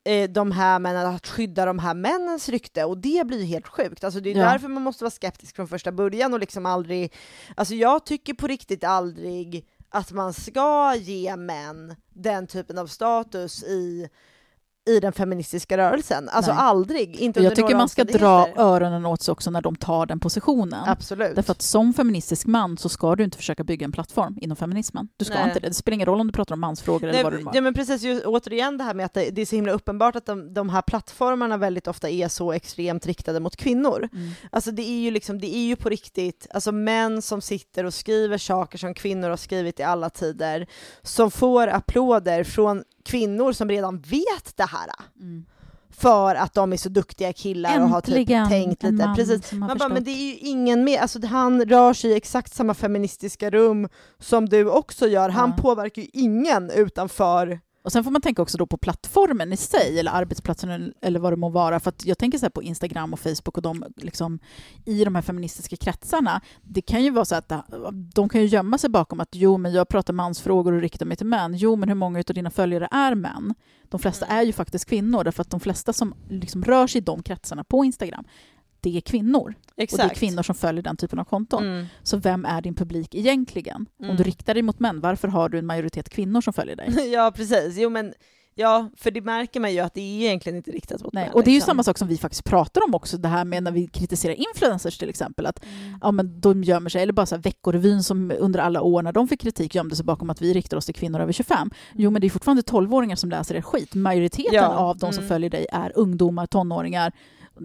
eh, 0.04 0.30
de 0.30 0.52
här 0.52 0.78
männen, 0.78 1.06
att 1.06 1.26
skydda 1.26 1.64
de 1.64 1.78
här 1.78 1.94
männens 1.94 2.48
rykte 2.48 2.84
och 2.84 2.98
det 2.98 3.26
blir 3.26 3.38
ju 3.38 3.44
helt 3.44 3.68
sjukt. 3.68 4.04
Alltså 4.04 4.20
det 4.20 4.30
är 4.30 4.36
Ja. 4.36 4.44
därför 4.44 4.68
man 4.68 4.82
måste 4.82 5.04
vara 5.04 5.10
skeptisk 5.10 5.56
från 5.56 5.68
första 5.68 5.92
början 5.92 6.34
och 6.34 6.40
liksom 6.40 6.66
aldrig, 6.66 7.12
alltså 7.56 7.74
jag 7.74 8.06
tycker 8.06 8.34
på 8.34 8.46
riktigt 8.46 8.84
aldrig 8.84 9.66
att 9.88 10.12
man 10.12 10.32
ska 10.32 10.94
ge 10.94 11.36
män 11.36 11.96
den 12.14 12.46
typen 12.46 12.78
av 12.78 12.86
status 12.86 13.62
i 13.62 14.08
i 14.90 15.00
den 15.00 15.12
feministiska 15.12 15.78
rörelsen. 15.78 16.28
Alltså 16.28 16.52
Nej. 16.52 16.60
aldrig, 16.60 17.16
inte 17.16 17.42
jag 17.42 17.56
tycker 17.56 17.76
man 17.76 17.88
ska 17.88 18.04
dra 18.04 18.48
öronen 18.56 19.06
åt 19.06 19.22
sig 19.22 19.32
också 19.32 19.50
när 19.50 19.62
de 19.62 19.76
tar 19.76 20.06
den 20.06 20.20
positionen. 20.20 20.84
Absolut. 20.86 21.36
Därför 21.36 21.52
att 21.52 21.62
som 21.62 21.94
feministisk 21.94 22.46
man 22.46 22.76
så 22.76 22.88
ska 22.88 23.16
du 23.16 23.24
inte 23.24 23.36
försöka 23.36 23.64
bygga 23.64 23.84
en 23.84 23.92
plattform 23.92 24.38
inom 24.40 24.56
feminismen. 24.56 25.08
Du 25.16 25.24
ska 25.24 25.34
Nej. 25.34 25.48
inte 25.48 25.60
det. 25.60 25.68
Det 25.68 25.74
spelar 25.74 25.94
ingen 25.94 26.06
roll 26.06 26.20
om 26.20 26.26
du 26.26 26.32
pratar 26.32 26.54
om 26.54 26.60
mansfrågor 26.60 27.08
eller 27.08 27.24
vad 27.24 27.32
det 27.32 27.44
Nej, 27.44 27.52
ja, 27.54 27.60
men 27.60 27.74
precis, 27.74 28.02
ju, 28.02 28.20
återigen 28.20 28.78
det 28.78 28.84
här 28.84 28.94
med 28.94 29.06
att 29.06 29.14
det, 29.14 29.30
det 29.30 29.42
är 29.42 29.46
så 29.46 29.56
himla 29.56 29.72
uppenbart 29.72 30.16
att 30.16 30.26
de, 30.26 30.54
de 30.54 30.68
här 30.68 30.82
plattformarna 30.82 31.56
väldigt 31.56 31.88
ofta 31.88 32.08
är 32.10 32.28
så 32.28 32.52
extremt 32.52 33.06
riktade 33.06 33.40
mot 33.40 33.56
kvinnor. 33.56 34.08
Mm. 34.12 34.30
Alltså 34.52 34.70
det 34.70 34.82
är 34.82 35.00
ju 35.00 35.10
liksom, 35.10 35.38
det 35.38 35.56
är 35.56 35.66
ju 35.66 35.76
på 35.76 35.88
riktigt, 35.88 36.46
alltså 36.54 36.72
män 36.72 37.22
som 37.22 37.40
sitter 37.40 37.84
och 37.84 37.94
skriver 37.94 38.38
saker 38.38 38.78
som 38.78 38.94
kvinnor 38.94 39.28
har 39.30 39.36
skrivit 39.36 39.80
i 39.80 39.82
alla 39.82 40.10
tider, 40.10 40.66
som 41.02 41.30
får 41.30 41.68
applåder 41.68 42.44
från 42.44 42.84
kvinnor 43.10 43.52
som 43.52 43.68
redan 43.68 43.98
vet 43.98 44.56
det 44.56 44.64
här. 44.64 44.90
Mm. 45.20 45.44
För 45.90 46.34
att 46.34 46.54
de 46.54 46.72
är 46.72 46.76
så 46.76 46.88
duktiga 46.88 47.32
killar 47.32 47.80
och 47.82 47.88
har 47.88 48.00
typ 48.00 48.16
Äntligen 48.16 48.48
tänkt 48.48 48.82
lite. 48.82 49.06
man 49.06 49.16
Precis. 49.16 49.52
Man 49.52 49.78
bara, 49.78 49.88
men 49.88 50.04
det 50.04 50.10
är 50.10 50.26
ju 50.30 50.36
ingen 50.36 50.84
mer, 50.84 50.98
alltså 50.98 51.26
han 51.26 51.64
rör 51.64 51.92
sig 51.94 52.10
i 52.10 52.16
exakt 52.16 52.54
samma 52.54 52.74
feministiska 52.74 53.50
rum 53.50 53.88
som 54.18 54.48
du 54.48 54.70
också 54.70 55.06
gör. 55.08 55.28
Han 55.28 55.50
Ja. 55.56 55.62
påverkar 55.62 56.02
ju 56.02 56.08
ingen 56.12 56.70
utanför 56.70 57.60
Och 57.82 57.92
sen 57.92 58.04
får 58.04 58.10
man 58.10 58.22
tänka 58.22 58.42
också 58.42 58.58
då 58.58 58.66
på 58.66 58.76
plattformen 58.76 59.52
i 59.52 59.56
sig, 59.56 59.98
eller 60.00 60.12
arbetsplatsen 60.12 60.92
eller- 61.02 61.20
vad 61.20 61.32
det 61.32 61.36
må 61.36 61.48
vara. 61.48 61.80
För 61.80 61.92
jag 62.04 62.18
tänker 62.18 62.38
så 62.38 62.44
här 62.44 62.50
på 62.50 62.62
Instagram 62.62 63.12
och 63.12 63.20
Facebook 63.20 63.56
och 63.56 63.62
de 63.62 63.84
liksom, 63.96 64.38
i 64.84 65.04
de 65.04 65.14
här 65.14 65.22
feministiska 65.22 65.76
kretsarna. 65.76 66.40
Det 66.62 66.82
kan 66.82 67.04
ju 67.04 67.10
vara 67.10 67.24
så 67.24 67.34
att 67.34 67.48
det- 67.48 67.62
de 68.14 68.28
kan 68.28 68.40
ju 68.40 68.46
gömma 68.46 68.78
sig 68.78 68.90
bakom 68.90 69.20
att 69.20 69.28
jo, 69.32 69.56
men 69.58 69.72
jag 69.72 69.88
pratar 69.88 70.12
mansfrågor 70.12 70.72
och 70.72 70.80
riktar 70.80 71.06
mig 71.06 71.16
till 71.16 71.26
män. 71.26 71.54
Jo, 71.56 71.76
men 71.76 71.88
hur 71.88 71.96
många 71.96 72.18
av 72.18 72.34
dina 72.34 72.50
följare 72.50 72.88
är 72.90 73.14
män? 73.14 73.54
De 73.88 74.00
flesta 74.00 74.26
Mm. 74.26 74.38
är 74.38 74.42
ju 74.42 74.52
faktiskt 74.52 74.84
kvinnor, 74.88 75.24
därför 75.24 75.42
att 75.42 75.50
de 75.50 75.60
flesta 75.60 75.92
som 75.92 76.14
liksom 76.28 76.64
rör 76.64 76.86
sig 76.86 76.98
i 76.98 77.04
de 77.04 77.22
kretsarna 77.22 77.64
på 77.64 77.84
Instagram, 77.84 78.24
det 78.82 78.96
är 78.96 79.00
kvinnor. 79.00 79.54
Exakt. 79.76 80.02
Och 80.02 80.08
det 80.08 80.14
är 80.14 80.16
kvinnor 80.16 80.42
som 80.42 80.54
följer 80.54 80.82
den 80.82 80.96
typen 80.96 81.18
av 81.18 81.24
konton. 81.24 81.64
Mm. 81.64 81.86
Så 82.02 82.16
vem 82.16 82.44
är 82.44 82.60
din 82.62 82.74
publik 82.74 83.14
egentligen? 83.14 83.86
Mm. 83.98 84.10
Om 84.10 84.16
du 84.16 84.22
riktar 84.22 84.54
dig 84.54 84.62
mot 84.62 84.78
män, 84.80 85.00
varför 85.00 85.28
har 85.28 85.48
du 85.48 85.58
en 85.58 85.66
majoritet 85.66 86.08
kvinnor 86.08 86.40
som 86.40 86.52
följer 86.52 86.76
dig? 86.76 87.10
ja, 87.12 87.32
precis. 87.36 87.76
Jo, 87.78 87.90
men 87.90 88.14
ja, 88.54 88.90
för 88.96 89.10
det 89.10 89.20
märker 89.20 89.60
man 89.60 89.72
ju 89.72 89.80
att 89.80 89.94
det 89.94 90.00
är 90.00 90.24
egentligen 90.26 90.56
inte 90.56 90.70
riktat 90.70 91.04
mot 91.04 91.12
Nej, 91.12 91.24
män, 91.24 91.34
och 91.34 91.42
det 91.44 91.50
är 91.50 91.52
ju 91.52 91.56
liksom. 91.56 91.70
samma 91.70 91.82
sak 91.82 91.98
som 91.98 92.08
vi 92.08 92.18
faktiskt 92.18 92.44
pratar 92.44 92.84
om 92.84 92.94
också, 92.94 93.16
det 93.16 93.28
här 93.28 93.44
med 93.44 93.62
när 93.62 93.70
vi 93.72 93.86
kritiserar 93.86 94.34
influencers 94.34 94.98
till 94.98 95.08
exempel, 95.08 95.46
att 95.46 95.64
Mm. 95.64 95.98
ja, 96.02 96.10
men 96.12 96.40
de 96.40 96.64
gömmer 96.64 96.90
sig, 96.90 97.02
eller 97.02 97.12
bara 97.12 97.26
så 97.26 97.34
här 97.34 97.42
Veckorevyn 97.42 98.02
som 98.02 98.32
under 98.38 98.60
alla 98.60 98.82
år 98.82 99.02
när 99.02 99.12
de 99.12 99.28
fick 99.28 99.40
kritik 99.40 99.74
gömde 99.74 99.96
sig 99.96 100.04
bakom 100.04 100.30
att 100.30 100.42
vi 100.42 100.54
riktar 100.54 100.76
oss 100.76 100.86
till 100.86 100.94
kvinnor 100.94 101.20
över 101.20 101.32
25. 101.32 101.70
Jo, 101.94 102.10
men 102.10 102.20
det 102.20 102.26
är 102.26 102.30
fortfarande 102.30 102.62
12-åringar 102.62 103.16
som 103.16 103.30
läser 103.30 103.54
er 103.54 103.60
skit. 103.62 103.94
Majoriteten 103.94 104.54
Ja, 104.54 104.66
av 104.66 104.98
de 104.98 105.12
som 105.12 105.22
mm. 105.24 105.28
följer 105.28 105.50
dig 105.50 105.66
är 105.72 105.92
ungdomar, 105.94 106.46
tonåringar, 106.46 107.12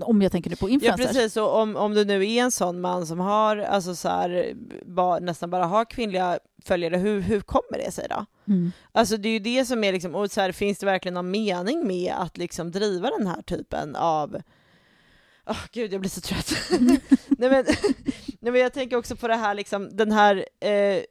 om 0.01 0.21
jag 0.21 0.31
tänker 0.31 0.49
nu 0.49 0.55
på 0.55 0.69
Ja 0.69 0.73
influencers. 0.73 1.07
precis, 1.07 1.37
och 1.37 1.59
om, 1.59 1.75
om 1.75 1.93
du 1.93 2.05
nu 2.05 2.31
är 2.31 2.43
en 2.43 2.51
sån 2.51 2.81
man 2.81 3.07
som 3.07 3.19
har, 3.19 3.57
alltså 3.57 3.95
så 3.95 4.09
här, 4.09 4.53
ba, 4.85 5.19
nästan 5.19 5.49
bara 5.49 5.65
har 5.65 5.85
kvinnliga 5.85 6.39
följare, 6.65 6.97
hur, 6.97 7.21
hur 7.21 7.41
kommer 7.41 7.77
det 7.85 7.91
sig 7.91 8.07
då? 8.09 8.25
Mm. 8.47 8.71
Alltså 8.91 9.17
det 9.17 9.29
är 9.29 9.33
ju 9.33 9.39
det 9.39 9.65
som 9.65 9.83
är 9.83 9.91
liksom, 9.93 10.15
och 10.15 10.31
så 10.31 10.41
här, 10.41 10.51
finns 10.51 10.77
det 10.77 10.85
verkligen 10.85 11.13
någon 11.13 11.31
mening 11.31 11.87
med 11.87 12.13
att 12.17 12.37
liksom 12.37 12.71
driva 12.71 13.09
den 13.09 13.27
här 13.27 13.41
typen 13.41 13.95
av 13.95 14.41
Åh 15.47 15.57
gud, 15.71 15.93
jag 15.93 16.01
blir 16.01 16.09
så 16.09 16.21
trött. 16.21 16.53
nej, 17.29 17.49
men, 17.49 17.65
nej 18.39 18.51
men 18.51 18.55
jag 18.61 18.73
tänker 18.73 18.97
också 18.97 19.15
på 19.15 19.27
det 19.27 19.35
här 19.35 19.53
liksom, 19.55 19.89
den 19.97 20.11
här 20.11 20.45
eh, 20.59 21.03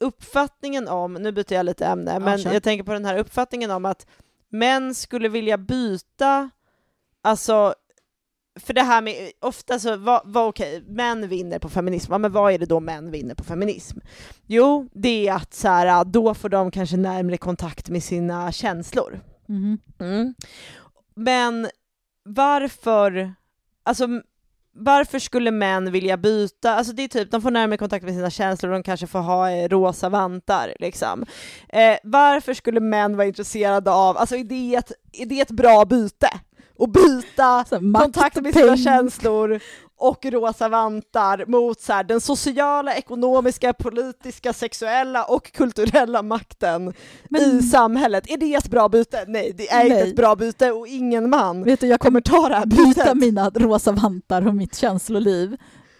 uppfattningen 0.00 0.88
om, 0.88 1.14
nu 1.14 1.32
byter 1.32 1.52
jag 1.52 1.66
lite 1.66 1.86
ämne, 1.86 2.12
Ja, 2.12 2.18
men 2.18 2.38
kör. 2.38 2.52
jag 2.52 2.62
tänker 2.62 2.84
på 2.84 2.92
den 2.92 3.04
här 3.04 3.18
uppfattningen 3.18 3.70
om 3.70 3.84
att 3.84 4.06
män 4.48 4.94
skulle 4.94 5.28
vilja 5.28 5.58
byta, 5.58 6.50
alltså 7.22 7.74
för 8.58 8.74
det 8.74 8.82
här 8.82 9.02
med, 9.02 9.14
ofta 9.40 9.78
så, 9.78 9.96
vad, 9.96 10.22
vad 10.24 10.48
okej, 10.48 10.84
män 10.86 11.28
vinner 11.28 11.58
på 11.58 11.68
feminism, 11.68 12.12
ja, 12.12 12.18
men 12.18 12.32
vad 12.32 12.52
är 12.52 12.58
det 12.58 12.66
då 12.66 12.80
män 12.80 13.10
vinner 13.10 13.34
på 13.34 13.44
feminism? 13.44 13.98
Jo, 14.46 14.88
det 14.92 15.28
är 15.28 15.34
att 15.34 15.54
så 15.54 15.68
här, 15.68 16.04
då 16.04 16.34
får 16.34 16.48
de 16.48 16.70
kanske 16.70 16.96
närmare 16.96 17.36
kontakt 17.36 17.88
med 17.88 18.02
sina 18.02 18.52
känslor. 18.52 19.20
Mhm. 19.46 19.78
Mm. 20.00 20.34
Men 21.14 21.68
varför, 22.24 23.34
alltså 23.82 24.08
varför 24.80 25.18
skulle 25.18 25.50
män 25.50 25.92
vilja 25.92 26.16
byta? 26.16 26.74
Alltså 26.74 26.92
det 26.92 27.02
är 27.02 27.08
typ, 27.08 27.30
de 27.30 27.42
får 27.42 27.50
närmare 27.50 27.76
kontakt 27.76 28.04
med 28.04 28.14
sina 28.14 28.30
känslor, 28.30 28.70
de 28.70 28.82
kanske 28.82 29.06
får 29.06 29.18
ha 29.18 29.50
eh, 29.50 29.68
rosa 29.68 30.08
vantar 30.08 30.74
liksom. 30.78 31.24
Eh, 31.68 31.96
varför 32.02 32.54
skulle 32.54 32.80
män 32.80 33.16
vara 33.16 33.26
intresserade 33.26 33.90
av, 33.90 34.16
alltså 34.16 34.36
är 34.36 34.44
det 34.44 34.74
ett, 34.74 34.92
är 35.12 35.26
det 35.26 35.40
ett 35.40 35.50
bra 35.50 35.84
byte? 35.84 36.28
Att 36.78 36.92
byta 36.92 37.64
kontakt 38.02 38.36
och 38.36 38.42
med 38.42 38.54
sina 38.54 38.76
känslor 38.76 39.60
och 40.00 40.24
rosa 40.24 40.68
vantar 40.68 41.44
mot 41.46 41.80
så 41.80 41.92
här, 41.92 42.04
den 42.04 42.20
sociala, 42.20 42.94
ekonomiska, 42.94 43.72
politiska, 43.72 44.52
sexuella 44.52 45.24
och 45.24 45.52
kulturella 45.52 46.22
makten 46.22 46.92
Men- 47.30 47.42
i 47.42 47.62
samhället. 47.62 48.30
Är 48.30 48.36
det 48.36 48.54
ett 48.54 48.68
bra 48.70 48.88
byte? 48.88 49.24
Nej, 49.28 49.52
det 49.56 49.68
är 49.70 49.84
inte 49.84 49.96
ett 49.98 50.16
bra 50.16 50.36
byte 50.36 50.70
och 50.72 50.88
ingen 50.88 51.30
man 51.30 51.62
Vet 51.64 51.80
du, 51.80 51.86
jag 51.86 52.00
kommer 52.00 52.20
ta 52.20 52.48
det 52.48 52.54
här 52.54 52.66
byta 52.66 52.84
bytet. 52.84 53.16
mina 53.16 53.50
rosa 53.50 53.92
vantar 53.92 54.46
och 54.46 54.54
mitt 54.54 54.74
känsloliv 54.76 55.56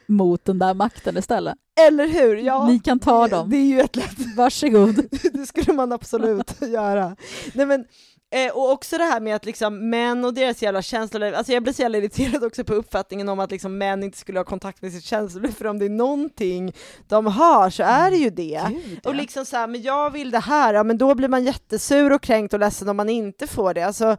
mot 0.08 0.44
den 0.44 0.58
där 0.58 0.74
makten 0.74 1.16
istället. 1.16 1.54
Eller 1.88 2.06
hur? 2.08 2.36
Ja, 2.36 2.66
Ni 2.66 2.78
kan 2.78 2.98
ta 2.98 3.28
dem. 3.28 3.50
Det 3.50 3.56
är 3.56 3.64
ju 3.66 3.80
ett 3.80 3.96
lätt 3.96 4.36
Varsågod. 4.36 4.94
det 5.32 5.46
skulle 5.46 5.72
man 5.72 5.92
absolut 5.92 6.54
göra. 6.62 7.16
Nej, 7.54 7.66
men, 7.66 7.84
eh, 8.30 8.52
och 8.56 8.72
också 8.72 8.98
det 8.98 9.04
här 9.04 9.20
med 9.20 9.36
att 9.36 9.44
liksom, 9.44 9.90
män 9.90 10.24
och 10.24 10.34
deras 10.34 10.62
jävla 10.62 10.82
känsloliv, 10.82 11.34
alltså 11.34 11.52
jag 11.52 11.62
blir 11.62 11.72
så 11.72 11.82
jävla 11.82 11.98
irriterad 11.98 12.44
också 12.44 12.64
på 12.64 12.74
uppfattningen 12.74 13.28
om 13.28 13.40
att 13.40 13.50
liksom, 13.50 13.78
män 13.78 14.02
inte 14.02 14.18
skulle 14.18 14.38
ha 14.38 14.44
kontakt 14.44 14.82
med 14.82 14.92
sitt 14.92 15.04
känsloliv, 15.04 15.52
för 15.52 15.64
om 15.64 15.78
det 15.78 15.84
är 15.84 15.90
någonting 15.90 16.72
de 17.08 17.26
har 17.26 17.70
så 17.70 17.82
är 17.82 18.10
det 18.10 18.16
ju 18.16 18.30
det. 18.30 18.62
Gud, 18.68 19.06
Och 19.06 19.14
liksom 19.14 19.46
så 19.46 19.56
här, 19.56 19.66
men 19.66 19.82
jag 19.82 20.10
vill 20.10 20.30
det 20.30 20.38
här, 20.38 20.74
ja, 20.74 20.82
men 20.82 20.98
då 20.98 21.14
blir 21.14 21.28
man 21.28 21.44
jättesur 21.44 22.12
och 22.12 22.22
kränkt 22.22 22.54
och 22.54 22.60
ledsen 22.60 22.88
om 22.88 22.96
man 22.96 23.08
inte 23.08 23.46
får 23.46 23.74
det. 23.74 23.82
Alltså, 23.82 24.16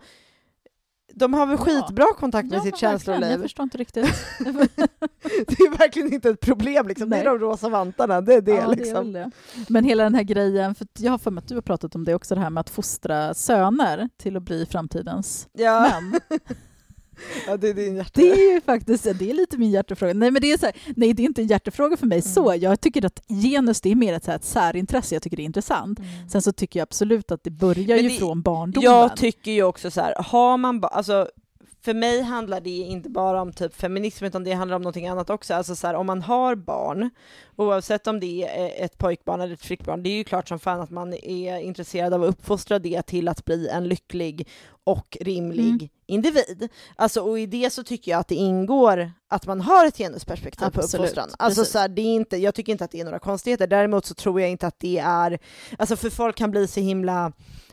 de 1.14 1.34
har 1.34 1.46
väl 1.46 1.58
Ja. 1.60 1.66
skitbra 1.66 2.06
kontakt 2.20 2.50
med 2.50 2.58
Ja, 2.58 2.62
sitt 2.64 2.74
verkligen. 2.74 2.92
Jag 2.92 3.02
känsloliv. 3.02 3.42
förstår 3.42 3.64
inte 3.64 3.78
riktigt. 3.78 4.06
Det 5.48 5.64
är 5.64 5.78
verkligen 5.78 6.14
inte 6.14 6.30
ett 6.30 6.40
problem, 6.40 6.88
liksom. 6.88 7.10
det 7.10 7.18
är 7.18 7.26
de 7.26 7.40
rosa 7.40 7.70
vantarna, 7.70 8.22
det 8.22 8.34
är 8.34 8.42
det. 8.42 8.52
ja, 8.52 8.68
det 8.68 8.74
är 8.74 8.76
liksom. 8.76 9.14
det. 9.14 9.32
Men 9.70 9.84
hela 9.84 10.04
den 10.04 10.16
här 10.16 10.24
grejen, 10.24 10.76
för 10.76 10.88
jag 11.00 11.12
har 11.12 11.18
för 11.18 11.32
mig 11.32 11.42
att 11.42 11.48
du 11.48 11.56
har 11.56 11.62
pratat 11.62 11.96
om 11.96 12.06
det 12.06 12.16
också, 12.16 12.36
det 12.36 12.42
här 12.42 12.50
med 12.50 12.62
att 12.62 12.70
fostra 12.70 13.34
söner 13.34 14.10
till 14.18 14.38
att 14.38 14.44
bli 14.44 14.66
framtidens 14.66 15.48
ja. 15.54 15.80
män. 16.02 16.20
ja, 17.48 17.58
det 17.58 17.70
är 17.70 17.74
din 17.74 17.96
hjärta. 17.96 18.12
Det 18.14 18.32
är 18.32 18.54
ju 18.54 18.62
faktiskt 18.62 19.04
det 19.04 19.30
är 19.30 19.34
lite 19.34 19.58
min 19.58 19.72
hjärtefråga. 19.72 20.14
Nej, 20.14 20.32
men 20.32 20.42
det 20.42 20.52
är, 20.52 20.58
så 20.58 20.66
här, 20.66 20.76
nej, 20.96 21.14
det 21.14 21.24
är 21.24 21.26
inte 21.26 21.42
en 21.42 21.48
hjärtefråga 21.48 21.98
för 21.98 22.06
mig 22.08 22.20
Mm. 22.20 22.34
så. 22.34 22.56
Jag 22.60 22.82
tycker 22.82 23.06
att 23.06 23.22
genus 23.28 23.82
det 23.82 23.92
är 23.92 23.96
mer 23.96 24.14
ett, 24.14 24.24
så 24.24 24.32
här, 24.32 24.36
ett 24.38 24.46
särintresse, 24.46 25.16
jag 25.16 25.22
tycker 25.22 25.38
det 25.38 25.44
är 25.44 25.46
intressant. 25.46 26.00
Sen 26.32 26.42
så 26.42 26.52
tycker 26.52 26.80
jag 26.80 26.84
absolut 26.84 27.32
att 27.32 27.44
det 27.44 27.50
börjar 27.52 27.96
Men 27.96 28.04
ju 28.04 28.10
det- 28.10 28.16
från 28.18 28.42
barndomen. 28.42 28.84
Jag 28.92 29.16
tycker 29.18 29.52
ju 29.52 29.64
också 29.64 29.92
så 29.92 30.02
här, 30.02 30.14
har 30.18 30.58
man 30.58 30.84
alltså 30.84 31.28
för 31.82 31.94
mig 31.94 32.22
handlar 32.22 32.62
det 32.62 32.70
inte 32.70 33.10
bara 33.10 33.42
om 33.42 33.54
typ 33.54 33.76
feminism 33.76 34.26
utan 34.26 34.44
det 34.44 34.52
handlar 34.54 34.76
om 34.76 34.82
någonting 34.82 35.08
annat 35.08 35.30
också. 35.30 35.54
Alltså 35.54 35.76
så 35.76 35.88
här, 35.88 35.94
om 35.94 36.06
man 36.06 36.22
har 36.22 36.56
barn, 36.56 37.10
oavsett 37.56 38.08
om 38.08 38.20
det 38.20 38.44
är 38.48 38.86
ett 38.86 38.98
pojkbarn 38.98 39.42
eller 39.42 39.54
ett 39.54 39.62
flickbarn, 39.66 40.04
det 40.04 40.10
är 40.10 40.18
ju 40.18 40.24
klart 40.24 40.48
som 40.48 40.60
fan 40.60 40.82
att 40.82 40.90
man 40.90 41.14
är 41.14 41.60
intresserad 41.60 42.14
av 42.14 42.24
att 42.24 42.30
uppfostra 42.30 42.80
det 42.80 43.02
till 43.02 43.28
att 43.28 43.46
bli 43.46 43.68
en 43.68 43.88
lycklig 43.88 44.48
och 44.84 45.18
rimlig 45.22 45.68
Mm. 45.70 45.90
individ. 46.06 46.70
Alltså, 46.96 47.22
och 47.22 47.40
i 47.40 47.46
det 47.46 47.70
så 47.70 47.84
tycker 47.84 48.12
jag 48.12 48.20
att 48.20 48.28
det 48.28 48.36
ingår 48.36 49.12
att 49.30 49.46
man 49.48 49.62
har 49.62 49.86
ett 49.86 49.98
genusperspektiv 49.98 50.70
på 50.70 50.80
Absolut, 50.80 50.94
uppfostran. 50.94 51.30
Alltså, 51.40 51.62
precis. 51.62 51.74
så 51.74 51.80
här, 51.80 51.88
det 51.88 52.02
är 52.02 52.16
inte, 52.16 52.38
jag 52.38 52.56
tycker 52.56 52.72
inte 52.72 52.84
att 52.84 52.92
det 52.92 53.00
är 53.00 53.06
några 53.06 53.20
konstigheter, 53.20 53.68
däremot 53.68 54.06
så 54.06 54.14
tror 54.14 54.42
jag 54.42 54.50
inte 54.50 54.68
att 54.68 54.80
det 54.80 54.98
är, 54.98 55.40
alltså 55.78 55.96
för 55.96 56.10
folk 56.10 56.36
kan 56.36 56.52
bli 56.52 56.68
så 56.68 56.80
himla 56.80 57.32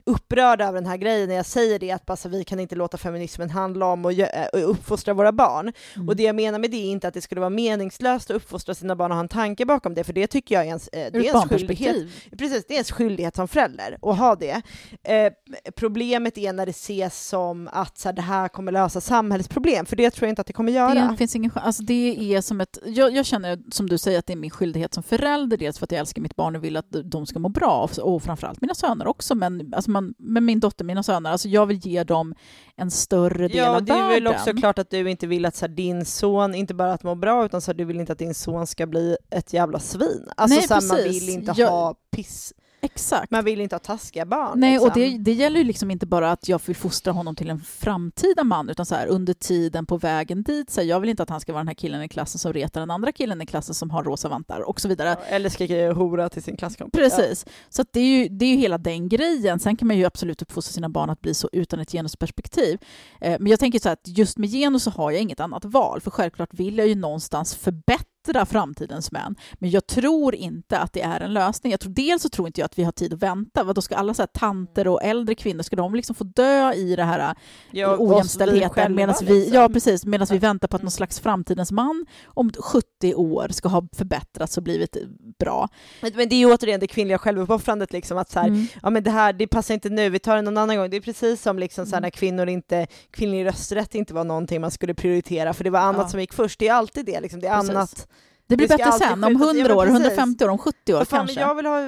upprörda 0.09 0.65
över 0.69 0.81
den 0.81 0.91
här 0.91 0.97
grejen 0.97 1.29
när 1.29 1.37
jag 1.37 1.47
säger 1.47 1.79
det, 1.79 1.91
att 1.91 2.11
alltså, 2.11 2.29
vi 2.29 2.45
kan 2.45 2.61
inte 2.61 2.75
låta 2.75 2.99
feminismen 2.99 3.51
handla 3.51 3.87
om 3.87 4.05
att 4.05 4.13
gö- 4.13 4.49
äh, 4.53 4.69
uppfostra 4.69 5.15
våra 5.15 5.33
barn. 5.33 5.73
Mm. 5.97 6.09
Och 6.09 6.17
det 6.17 6.23
jag 6.23 6.37
menar 6.37 6.59
med 6.59 6.71
det 6.71 6.77
är 6.77 6.91
inte 6.91 7.09
att 7.09 7.15
det 7.15 7.21
skulle 7.21 7.41
vara 7.41 7.51
meningslöst 7.51 8.31
att 8.31 8.37
uppfostra 8.37 8.75
sina 8.75 8.97
barn 8.97 9.11
och 9.11 9.17
ha 9.17 9.23
en 9.23 9.29
tanke 9.29 9.65
bakom 9.67 9.95
det, 9.95 10.05
för 10.05 10.13
det 10.13 10.27
tycker 10.27 10.55
jag 10.55 10.65
är 10.65 10.69
ens, 10.69 10.89
eh, 10.89 11.13
det 11.13 11.19
är 11.19 11.23
ens 11.25 11.45
skyldighet. 11.45 11.97
Precis, 12.39 12.65
det 12.69 12.75
är 12.75 12.77
ens 12.77 12.93
skyldighet 12.93 13.37
som 13.37 13.49
förälder 13.49 13.99
att 14.03 14.19
ha 14.19 14.35
det. 14.35 14.63
Eh, 15.03 15.33
problemet 15.77 16.39
är 16.39 16.53
när 16.53 16.67
det 16.67 16.71
ses 16.71 17.29
som 17.29 17.69
att 17.73 17.99
så 17.99 18.09
här, 18.09 18.13
det 18.13 18.23
här 18.23 18.49
kommer 18.49 18.73
lösa 18.73 19.01
samhällsproblem, 19.01 19.87
för 19.87 19.97
det 19.97 20.11
tror 20.11 20.27
jag 20.27 20.33
inte 20.33 20.41
att 20.41 20.47
det 20.47 20.53
kommer 20.53 20.73
göra. 20.73 20.95
Det 21.11 21.17
finns 21.17 21.35
ingen. 21.53 21.59
Alltså 21.65 21.83
det 21.83 22.35
är 22.35 22.41
som 22.41 22.61
ett, 22.61 22.79
jag, 22.87 23.13
jag 23.17 23.27
känner 23.27 23.59
som 23.71 23.89
du 23.89 23.99
säger 23.99 24.19
att 24.19 24.27
det 24.27 24.33
är 24.33 24.37
min 24.37 24.51
skyldighet 24.51 24.95
som 24.95 25.03
förälder, 25.03 25.57
dels 25.57 25.79
för 25.79 25.87
att 25.87 25.93
jag 25.93 25.99
älskar 26.01 26.23
mitt 26.23 26.37
barn 26.37 26.57
och 26.57 26.65
vill 26.65 26.77
att 26.77 26.87
de 27.05 27.27
ska 27.27 27.39
må 27.39 27.49
bra, 27.49 27.89
och 28.03 28.23
framförallt 28.23 28.61
mina 28.61 28.75
söner 28.75 29.07
också, 29.07 29.35
men 29.35 29.75
alltså 29.75 29.91
man, 29.91 30.15
med 30.19 30.43
min 30.43 30.61
dotter, 30.61 30.85
mina 30.85 31.03
söner, 31.03 31.31
alltså 31.31 31.49
jag 31.49 31.67
vill 31.67 31.79
ge 31.87 32.05
dem 32.05 32.35
en 32.77 32.91
större 32.91 33.49
del 33.49 33.57
Ja, 33.57 33.77
av 33.77 33.85
det 33.85 33.93
är 33.93 34.09
väl 34.09 34.25
världen. 34.25 34.41
också 34.41 34.53
klart 34.57 34.79
att 34.79 34.91
du 34.91 35.11
inte 35.11 35.27
vill 35.27 35.45
att 35.47 35.57
så 35.57 35.67
här, 35.67 35.73
din 35.75 36.05
son, 36.05 36.55
inte 36.55 36.75
bara 36.75 36.93
att 36.93 37.03
må 37.03 37.15
bra, 37.15 37.45
utan 37.45 37.61
så 37.61 37.71
här, 37.71 37.79
du 37.79 37.85
vill 37.85 38.01
inte 38.01 38.13
att 38.13 38.19
din 38.19 38.35
son 38.35 38.67
ska 38.67 38.87
bli 38.87 39.17
ett 39.31 39.53
jävla 39.53 39.79
svin. 39.79 40.29
Alltså 40.37 40.59
Nej, 40.59 40.69
så 40.69 40.75
här, 40.75 40.89
man 40.89 40.97
vill 41.13 41.29
inte 41.29 41.53
Jag- 41.57 41.69
ha 41.71 41.95
piss. 42.11 42.53
Exakt. 42.87 43.31
Man 43.31 43.45
vill 43.45 43.61
inte 43.61 43.75
ha 43.75 43.81
taskiga 43.81 44.27
barn. 44.27 44.61
Nej, 44.61 44.73
liksom. 44.73 44.89
och 44.89 44.95
det, 44.95 45.19
det 45.19 45.33
gäller 45.33 45.59
ju 45.59 45.65
liksom 45.65 45.91
inte 45.91 46.07
bara 46.07 46.33
att 46.33 46.49
jag 46.49 46.61
vill 46.67 46.77
fostra 46.77 47.13
honom 47.13 47.37
till 47.37 47.51
en 47.51 47.61
framtida 47.61 48.45
man, 48.45 48.69
utan 48.69 48.87
så 48.87 48.95
här, 48.95 49.07
under 49.07 49.35
tiden 49.35 49.87
på 49.87 49.97
vägen 49.97 50.43
dit, 50.43 50.71
så 50.71 50.81
här, 50.81 50.89
jag 50.89 51.01
vill 51.01 51.11
inte 51.11 51.23
att 51.23 51.31
han 51.31 51.41
ska 51.41 51.53
vara 51.53 51.61
den 51.61 51.69
här 51.69 51.75
killen 51.75 52.03
i 52.03 52.09
klassen 52.09 52.39
som 52.39 52.53
retar 52.53 52.81
den 52.81 52.91
andra 52.91 53.13
killen 53.13 53.43
i 53.43 53.47
klassen 53.47 53.75
som 53.75 53.91
har 53.91 54.05
rosa 54.05 54.29
vantar 54.29 54.61
och 54.61 54.81
så 54.81 54.89
vidare. 54.89 55.09
Ja, 55.09 55.37
Eller 55.37 55.49
skriker 55.49 55.93
hora 55.93 56.29
till 56.29 56.43
sin 56.43 56.57
klasskompis. 56.57 57.01
Precis. 57.01 57.47
Så 57.69 57.83
att 57.83 57.89
det, 57.93 58.01
är 58.01 58.19
ju, 58.19 58.29
det 58.29 58.45
är 58.45 58.51
ju 58.51 58.57
hela 58.57 58.79
den 58.79 59.09
grejen. 59.09 59.61
Sen 59.61 59.77
kan 59.77 59.89
man 59.89 59.97
ju 59.97 60.05
absolut 60.05 60.43
uppfostra 60.43 60.73
sina 60.73 60.89
barn 60.89 61.11
att 61.11 61.21
bli 61.21 61.35
så 61.35 61.49
utan 61.53 61.81
ett 61.81 61.93
genusperspektiv. 61.93 62.79
Eh, 63.21 63.37
men 63.41 63.47
jag 63.47 63.61
tänker 63.61 63.79
så 63.79 63.89
här 63.89 63.93
att 63.93 64.19
just 64.19 64.39
med 64.39 64.51
genus 64.51 64.83
så 64.83 64.91
har 64.91 65.11
jag 65.11 65.23
inget 65.23 65.41
annat 65.41 65.65
val, 65.65 66.01
för 66.01 66.11
självklart 66.11 66.55
vill 66.55 66.79
jag 66.79 66.87
ju 66.89 66.95
någonstans 66.95 67.55
förbättra 67.55 68.16
framtidens 68.47 69.13
män. 69.13 69.37
Men 69.55 69.71
jag 69.71 69.87
tror 69.87 70.35
inte 70.35 70.79
att 70.79 70.93
det 70.93 71.03
är 71.03 71.21
en 71.21 71.33
lösning. 71.33 71.71
Jag 71.71 71.81
tror, 71.81 71.93
dels 71.93 72.23
så 72.23 72.29
tror 72.29 72.47
inte 72.47 72.61
jag 72.61 72.65
att 72.67 72.79
vi 72.79 72.85
har 72.85 72.93
tid 72.93 73.13
att 73.15 73.23
vänta. 73.23 73.65
Vad 73.65 73.75
då 73.75 73.83
ska 73.83 73.97
alla 73.97 74.15
så 74.15 74.23
här 74.23 74.27
tanter 74.27 74.89
och 74.89 75.03
äldre 75.03 75.35
kvinnor, 75.35 75.63
ska 75.63 75.77
de 75.77 75.95
liksom 75.95 76.15
få 76.15 76.25
dö 76.25 76.73
i 76.73 76.97
det 76.97 77.05
här 77.05 77.35
Ja, 77.71 77.97
oss, 77.97 78.01
vi 78.01 78.15
ojämställdheten 78.15 78.95
medan 78.95 79.15
vi, 79.23 79.35
liksom. 79.35 79.55
ja, 79.55 79.69
precis, 79.69 80.07
medans 80.07 80.31
vi 80.31 80.37
Mm. 80.37 80.41
väntar 80.49 80.69
på 80.69 80.77
att 80.77 80.83
någon 80.83 80.91
slags 80.91 81.21
framtidens 81.21 81.73
man 81.73 82.07
om 82.27 82.53
70 82.59 83.15
år 83.15 83.49
ska 83.51 83.69
ha 83.69 83.89
förbättrats 83.97 84.57
och 84.57 84.63
blivit 84.63 84.97
bra. 85.39 85.69
Men 86.03 86.13
det 86.29 86.35
är 86.35 86.39
ju 86.39 86.53
återigen 86.55 86.81
det 86.81 86.87
kvinnliga 86.87 87.19
självuppoffrandet, 87.19 87.93
liksom, 87.93 88.19
att 88.19 88.31
så 88.31 88.39
här, 88.41 88.49
Mm. 88.49 88.67
ja 88.83 88.91
men 88.91 89.03
det 89.03 89.11
här, 89.11 89.33
det 89.33 89.47
passar 89.47 89.75
inte 89.75 89.89
nu, 89.89 90.09
vi 90.11 90.19
tar 90.19 90.37
det 90.37 90.43
någon 90.43 90.59
annan 90.59 90.77
gång. 90.77 90.91
Det 90.91 90.97
är 90.97 91.01
precis 91.01 91.43
som 91.43 91.59
liksom 91.59 91.87
så 91.87 91.91
här, 91.91 91.97
Mm. 91.99 92.03
när 92.03 92.11
kvinnor 92.11 92.49
inte, 92.49 92.87
kvinnlig 93.11 93.47
rösträtt 93.47 93.95
inte 93.95 94.15
var 94.15 94.25
någonting 94.25 94.61
man 94.61 94.71
skulle 94.71 94.95
prioritera, 94.95 95.55
för 95.55 95.65
det 95.65 95.71
var 95.71 95.81
annat 95.81 96.03
Ja. 96.03 96.09
som 96.09 96.21
gick 96.21 96.33
först. 96.35 96.59
Det 96.59 96.69
är 96.69 96.73
alltid 96.73 97.07
det, 97.07 97.21
liksom. 97.21 97.41
det 97.41 97.47
är 97.49 97.55
Precis. 97.57 97.71
annat. 97.71 98.09
Det 98.49 98.57
blir 98.57 98.69
Det 98.69 98.77
bättre 98.77 98.93
sen, 98.93 99.25
om 99.25 99.31
skjutas- 99.31 99.41
ja, 99.41 99.47
100 99.47 99.63
men 99.69 99.77
år, 99.79 99.83
precis. 99.87 100.01
150 100.01 100.45
år, 100.45 100.49
om 100.49 100.59
70 100.59 100.95
år 100.95 101.05
fan, 101.05 101.19
kanske. 101.27 101.41
jag 101.41 101.55
vill, 101.55 101.67
ha, 101.67 101.81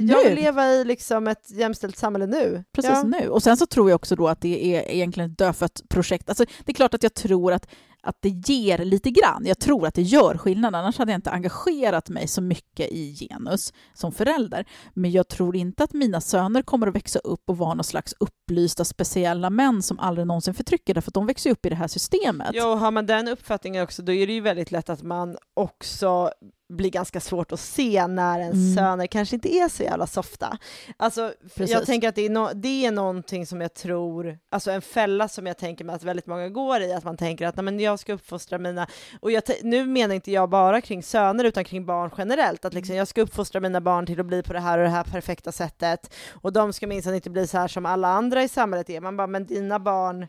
jag 0.00 0.24
vill 0.24 0.34
leva 0.34 0.68
i 0.68 0.84
liksom 0.84 1.26
ett 1.28 1.50
jämställt 1.50 1.96
samhälle 1.98 2.26
nu. 2.26 2.64
Precis 2.72 2.90
ja. 2.90 3.02
nu. 3.02 3.28
Och 3.28 3.42
sen 3.42 3.56
så 3.56 3.66
tror 3.66 3.90
jag 3.90 3.96
också 3.96 4.16
då 4.16 4.28
att 4.28 4.40
det 4.40 4.76
är 4.76 4.90
egentligen 4.90 5.30
ett 5.30 5.38
dödfött 5.38 5.82
projekt. 5.88 6.28
Alltså, 6.28 6.44
det 6.64 6.72
är 6.72 6.74
klart 6.74 6.94
att 6.94 7.02
jag 7.02 7.14
tror 7.14 7.52
att, 7.52 7.68
att 8.02 8.16
det 8.20 8.28
ger 8.28 8.78
lite 8.78 9.10
grann. 9.10 9.46
Jag 9.46 9.58
tror 9.58 9.86
att 9.86 9.94
det 9.94 10.02
gör 10.02 10.38
skillnad, 10.38 10.74
annars 10.74 10.98
hade 10.98 11.12
jag 11.12 11.18
inte 11.18 11.30
engagerat 11.30 12.08
mig 12.08 12.28
så 12.28 12.42
mycket 12.42 12.92
i 12.92 13.14
genus 13.14 13.72
som 13.94 14.12
förälder. 14.12 14.66
Men 14.94 15.10
jag 15.10 15.28
tror 15.28 15.56
inte 15.56 15.84
att 15.84 15.92
mina 15.92 16.20
söner 16.20 16.62
kommer 16.62 16.86
att 16.86 16.94
växa 16.94 17.18
upp 17.18 17.42
och 17.46 17.58
vara 17.58 17.74
någon 17.74 17.84
slags 17.84 18.14
upplysta 18.20 18.84
speciella 18.84 19.50
män 19.50 19.82
som 19.82 19.98
aldrig 19.98 20.26
någonsin 20.26 20.54
förtrycker, 20.54 20.94
därför 20.94 21.10
att 21.10 21.14
de 21.14 21.26
växer 21.26 21.50
upp 21.50 21.66
i 21.66 21.68
det 21.68 21.74
här 21.74 21.88
systemet. 21.88 22.50
Ja, 22.52 22.72
och 22.72 22.78
har 22.78 22.90
man 22.90 23.06
den 23.06 23.28
uppfattningen 23.28 23.82
också, 23.82 24.02
då 24.02 24.12
är 24.12 24.26
det 24.26 24.32
ju 24.32 24.40
väldigt 24.40 24.70
lätt 24.70 24.88
att 24.88 25.02
man 25.02 25.36
också 25.54 26.30
blir 26.68 26.90
ganska 26.90 27.20
svårt 27.20 27.52
att 27.52 27.60
se 27.60 28.06
när 28.06 28.38
ens 28.40 28.54
Mm. 28.54 28.74
söner 28.74 29.06
kanske 29.06 29.36
inte 29.36 29.54
är 29.54 29.68
så 29.68 29.82
jävla 29.82 30.06
softa. 30.06 30.58
Alltså, 30.96 31.32
Precis. 31.56 31.70
jag 31.74 31.86
tänker 31.86 32.08
att 32.08 32.14
det 32.14 32.26
är, 32.26 32.30
no- 32.30 32.54
det 32.54 32.86
är 32.86 32.90
någonting 32.92 33.46
som 33.46 33.60
jag 33.60 33.74
tror, 33.74 34.38
alltså 34.50 34.70
en 34.70 34.82
fälla 34.82 35.28
som 35.28 35.46
jag 35.46 35.58
tänker 35.58 35.84
mig 35.84 35.94
att 35.96 36.02
väldigt 36.02 36.26
många 36.26 36.48
går 36.48 36.80
i, 36.80 36.92
att 36.92 37.04
man 37.04 37.16
tänker 37.16 37.46
att 37.46 37.64
men 37.64 37.80
jag 37.80 37.98
ska 37.98 38.12
uppfostra 38.12 38.58
mina, 38.58 38.86
och 39.20 39.30
nu 39.62 39.86
menar 39.86 40.14
inte 40.14 40.30
jag 40.32 40.48
bara 40.50 40.80
kring 40.80 41.02
söner 41.02 41.44
utan 41.44 41.64
kring 41.64 41.86
barn 41.86 42.10
generellt, 42.18 42.64
att 42.64 42.74
liksom 42.74 42.96
jag 42.96 43.08
ska 43.08 43.22
uppfostra 43.22 43.60
mina 43.60 43.80
barn 43.80 44.06
till 44.06 44.20
att 44.20 44.26
bli 44.26 44.42
på 44.42 44.52
det 44.52 44.60
här 44.60 44.78
och 44.78 44.84
det 44.84 44.90
här 44.90 45.04
perfekta 45.04 45.52
sättet, 45.52 46.14
och 46.42 46.52
de 46.52 46.72
ska 46.72 46.86
minsann 46.86 47.14
inte 47.14 47.30
bli 47.30 47.46
så 47.46 47.58
här 47.58 47.68
som 47.68 47.86
alla 47.86 48.08
andra 48.08 48.42
i 48.42 48.48
samhället 48.48 48.90
är. 48.90 49.00
Man 49.00 49.16
bara, 49.16 49.26
men 49.26 49.46
dina 49.46 49.78
barn 49.78 50.26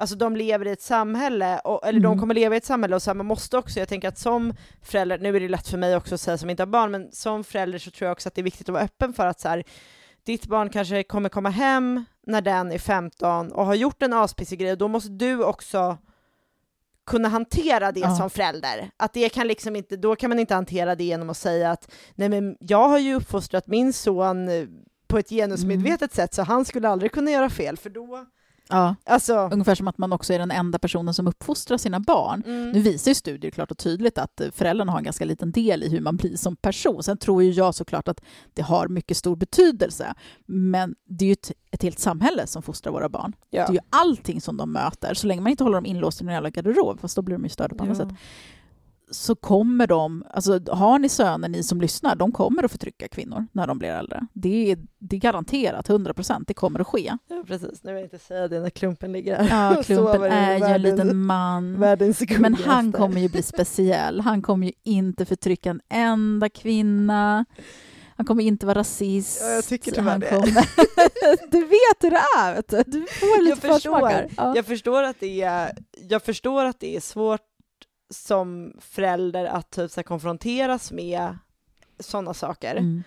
Alltså 0.00 0.16
de 0.16 0.36
lever 0.36 0.66
i 0.66 0.70
ett 0.70 0.82
samhälle, 0.82 1.58
och, 1.58 1.86
eller 1.86 2.00
de 2.00 2.06
Mm. 2.06 2.18
kommer 2.20 2.34
leva 2.34 2.54
i 2.54 2.58
ett 2.58 2.64
samhälle 2.64 2.96
och 2.96 3.16
man 3.16 3.26
måste 3.26 3.58
också, 3.58 3.78
jag 3.78 3.88
tänker 3.88 4.08
att 4.08 4.18
som 4.18 4.54
förälder, 4.82 5.18
nu 5.18 5.36
är 5.36 5.40
det 5.40 5.48
lätt 5.48 5.68
för 5.68 5.78
mig 5.78 5.96
också 5.96 6.14
att 6.14 6.20
säga 6.20 6.38
som 6.38 6.50
inte 6.50 6.62
har 6.62 6.66
barn, 6.66 6.90
men 6.90 7.12
som 7.12 7.44
förälder 7.44 7.78
så 7.78 7.90
tror 7.90 8.06
jag 8.06 8.12
också 8.12 8.28
att 8.28 8.34
det 8.34 8.40
är 8.40 8.42
viktigt 8.42 8.68
att 8.68 8.72
vara 8.72 8.82
öppen 8.84 9.12
för 9.12 9.26
att 9.26 9.40
så 9.40 9.48
här, 9.48 9.64
ditt 10.22 10.46
barn 10.46 10.68
kanske 10.70 11.02
kommer 11.02 11.28
komma 11.28 11.50
hem 11.50 12.04
när 12.26 12.40
den 12.40 12.72
är 12.72 12.78
15 12.78 13.52
och 13.52 13.66
har 13.66 13.74
gjort 13.74 14.02
en 14.02 14.12
aspissig 14.12 14.58
grej, 14.58 14.72
och 14.72 14.78
då 14.78 14.88
måste 14.88 15.10
du 15.10 15.44
också 15.44 15.98
kunna 17.06 17.28
hantera 17.28 17.92
det 17.92 18.00
Ja. 18.00 18.16
som 18.16 18.30
förälder. 18.30 18.90
Att 18.96 19.12
det 19.12 19.28
kan 19.28 19.46
liksom 19.46 19.76
inte, 19.76 19.96
då 19.96 20.16
kan 20.16 20.28
man 20.30 20.38
inte 20.38 20.54
hantera 20.54 20.94
det 20.94 21.04
genom 21.04 21.30
att 21.30 21.36
säga 21.36 21.70
att 21.70 21.90
nej 22.14 22.28
men 22.28 22.56
jag 22.60 22.88
har 22.88 22.98
ju 22.98 23.14
uppfostrat 23.14 23.66
min 23.66 23.92
son 23.92 24.48
på 25.08 25.18
ett 25.18 25.28
genusmedvetet 25.28 26.14
sätt 26.14 26.34
så 26.34 26.42
han 26.42 26.64
skulle 26.64 26.88
aldrig 26.88 27.12
kunna 27.12 27.30
göra 27.30 27.50
fel 27.50 27.76
för 27.76 27.90
då, 27.90 28.26
Ja, 28.70 28.94
alltså 29.04 29.48
ungefär 29.52 29.74
som 29.74 29.88
att 29.88 29.98
man 29.98 30.12
också 30.12 30.32
är 30.32 30.38
den 30.38 30.50
enda 30.50 30.78
personen 30.78 31.14
som 31.14 31.26
uppfostrar 31.26 31.76
sina 31.78 32.00
barn. 32.00 32.42
mm. 32.46 32.70
Nu 32.70 32.80
visar 32.80 33.10
ju 33.10 33.14
studier 33.14 33.50
klart 33.50 33.70
och 33.70 33.78
tydligt 33.78 34.18
att 34.18 34.40
eh, 34.40 34.48
föräldrarna 34.50 34.92
har 34.92 34.98
en 34.98 35.04
ganska 35.04 35.24
liten 35.24 35.52
del 35.52 35.82
i 35.82 35.88
hur 35.88 36.00
man 36.00 36.16
blir 36.16 36.36
som 36.36 36.56
person. 36.56 37.02
Sen 37.02 37.16
tror 37.18 37.42
ju 37.42 37.50
jag 37.50 37.74
såklart 37.74 38.08
att 38.08 38.20
det 38.54 38.62
har 38.62 38.88
mycket 38.88 39.16
stor 39.16 39.36
betydelse. 39.36 40.14
Men 40.46 40.94
det 41.08 41.24
är 41.24 41.26
ju 41.26 41.32
ett, 41.32 41.52
ett 41.70 41.82
helt 41.82 41.98
samhälle 41.98 42.46
som 42.46 42.62
fostrar 42.62 42.92
våra 42.92 43.08
barn. 43.08 43.32
ja. 43.50 43.62
Det 43.66 43.70
är 43.70 43.74
ju 43.74 43.80
allting 43.90 44.40
som 44.40 44.56
de 44.56 44.72
möter. 44.72 45.14
Så 45.14 45.26
länge 45.26 45.40
man 45.40 45.50
inte 45.50 45.64
håller 45.64 45.76
dem 45.76 45.86
inlåsta 45.86 46.24
i 46.24 46.26
en 46.28 46.32
jävla 46.34 46.50
garderob, 46.50 47.00
fast 47.00 47.16
då 47.16 47.22
blir 47.22 47.36
de 47.36 47.42
ju 47.44 47.48
störda 47.48 47.74
på 47.76 47.86
Ja. 47.86 47.94
sätt, 47.94 48.08
så 49.10 49.34
kommer 49.34 49.86
de, 49.86 50.24
alltså 50.30 50.60
har 50.68 50.98
ni 50.98 51.08
söner, 51.08 51.48
ni 51.48 51.62
som 51.62 51.80
lyssnar, 51.80 52.16
de 52.16 52.32
kommer 52.32 52.64
att 52.64 52.70
förtrycka 52.70 53.08
kvinnor 53.08 53.46
när 53.52 53.66
de 53.66 53.78
blir 53.78 53.88
äldre. 53.88 54.26
Det 54.32 54.70
är, 54.72 54.78
det 54.98 55.16
är 55.16 55.20
garanterat, 55.20 55.88
100 55.90 56.14
procent, 56.14 56.48
det 56.48 56.54
kommer 56.54 56.80
att 56.80 56.86
ske. 56.86 57.16
Ja, 57.28 57.44
precis. 57.46 57.84
Nu 57.84 57.90
vill 57.92 57.96
jag 58.00 58.06
inte 58.06 58.18
säga 58.18 58.48
det 58.48 58.60
när 58.60 58.70
klumpen 58.70 59.12
ligger 59.12 59.36
här 59.42 59.76
Ja, 59.76 59.82
klumpen 59.82 60.22
är 60.22 60.58
ju 60.58 60.64
en 60.74 60.82
liten 60.82 61.16
man. 61.26 61.72
Men 62.38 62.54
han 62.54 62.92
kommer 62.92 63.20
ju 63.20 63.28
bli 63.28 63.42
speciell. 63.42 64.20
Han 64.20 64.42
kommer 64.42 64.66
ju 64.66 64.72
inte 64.82 65.24
förtrycka 65.24 65.70
en 65.70 65.80
enda 65.88 66.48
kvinna. 66.48 67.44
Han 68.16 68.26
kommer 68.26 68.42
inte 68.44 68.66
vara 68.66 68.78
rasist. 68.78 69.40
Ja, 69.42 69.48
jag 69.48 69.64
tycker 69.64 69.92
tyvärr 69.92 70.10
han 70.10 70.20
det. 70.20 70.28
kommer... 70.28 70.66
Du 71.50 71.60
vet 71.60 71.96
hur 72.00 72.10
det 72.10 72.22
är, 72.38 72.54
vet 72.54 72.68
du. 72.68 72.82
Du 72.86 73.06
får 73.06 73.42
lite 73.42 73.50
Jag 73.50 73.58
förstår. 73.58 73.74
försmakar. 73.74 74.28
Ja. 74.36 74.56
Jag 74.56 74.66
förstår 74.66 75.02
att 75.02 75.16
det 75.20 75.42
är, 75.42 75.72
jag 76.08 76.22
förstår 76.22 76.64
att 76.64 76.80
det 76.80 76.96
är 76.96 77.00
svårt 77.00 77.40
som 78.10 78.76
förälder 78.80 79.44
att 79.44 79.70
typ 79.70 79.90
så 79.90 80.02
konfronteras 80.02 80.92
med 80.92 81.38
sådana 81.98 82.34
saker. 82.34 82.76
Mm. 82.76 83.02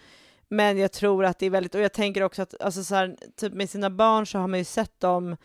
Men 0.48 0.78
jag 0.78 0.92
tror 0.92 1.26
att 1.26 1.40
det 1.40 1.46
är 1.46 1.50
väldigt, 1.50 1.76
och 1.76 1.82
jag 1.82 1.94
tänker 1.94 2.24
också 2.24 2.42
att 2.42 2.62
alltså 2.62 2.84
så 2.84 2.96
här, 2.96 3.18
typ 3.36 3.54
med 3.54 3.70
sina 3.70 3.90
barn 3.90 4.28
så 4.28 4.40
har 4.40 4.48
man 4.48 4.60
ju 4.60 4.66
sett 4.66 5.00
dem 5.00 5.38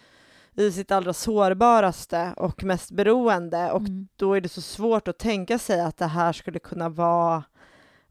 i 0.56 0.72
sitt 0.72 0.90
allra 0.90 1.12
sårbaraste 1.12 2.34
och 2.36 2.64
mest 2.64 2.90
beroende 2.90 3.70
och 3.72 3.80
Mm. 3.80 4.08
då 4.16 4.34
är 4.34 4.40
det 4.40 4.48
så 4.48 4.60
svårt 4.62 5.08
att 5.08 5.18
tänka 5.18 5.58
sig 5.58 5.80
att 5.80 5.96
det 5.96 6.06
här 6.06 6.32
skulle 6.32 6.58
kunna 6.58 6.88
vara 6.88 7.44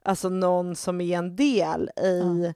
alltså 0.03 0.29
någon 0.29 0.75
som 0.75 1.01
är 1.01 1.17
en 1.17 1.35
del 1.35 1.89
i 2.03 2.43
Ja. 2.45 2.53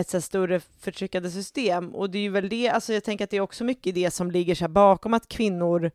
ett 0.00 0.08
så 0.08 0.20
större 0.20 0.60
förtryckande 0.60 1.30
system. 1.30 1.94
Och 1.94 2.10
det 2.10 2.18
är 2.18 2.22
ju 2.22 2.30
väl 2.30 2.48
det, 2.48 2.68
alltså 2.68 2.92
jag 2.92 3.04
tänker 3.04 3.24
att 3.24 3.30
det 3.30 3.36
är 3.36 3.40
också 3.40 3.64
mycket 3.64 3.94
det 3.94 4.10
som 4.10 4.30
ligger 4.30 4.54
så 4.54 4.68
bakom 4.68 5.14
att 5.14 5.28
kvinnor, 5.28 5.90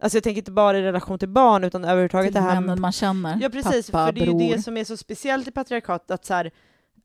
alltså 0.00 0.16
jag 0.16 0.24
tänker 0.24 0.38
inte 0.38 0.50
bara 0.50 0.78
i 0.78 0.82
relation 0.82 1.18
till 1.18 1.28
barn 1.28 1.64
utan 1.64 1.84
överhuvudtaget 1.84 2.26
Till 2.26 2.34
det 2.34 2.40
här 2.48 2.60
männen 2.60 2.80
man 2.80 2.92
känner. 2.92 3.38
Ja 3.42 3.48
precis, 3.48 3.90
Pappa, 3.90 4.06
för 4.06 4.12
det 4.12 4.20
är 4.20 4.26
bror. 4.26 4.42
ju 4.42 4.56
det 4.56 4.62
som 4.62 4.76
är 4.76 4.84
så 4.84 4.96
speciellt 4.96 5.48
i 5.48 5.50
patriarkatet, 5.50 6.10
att 6.10 6.24
så 6.24 6.34
här, 6.34 6.50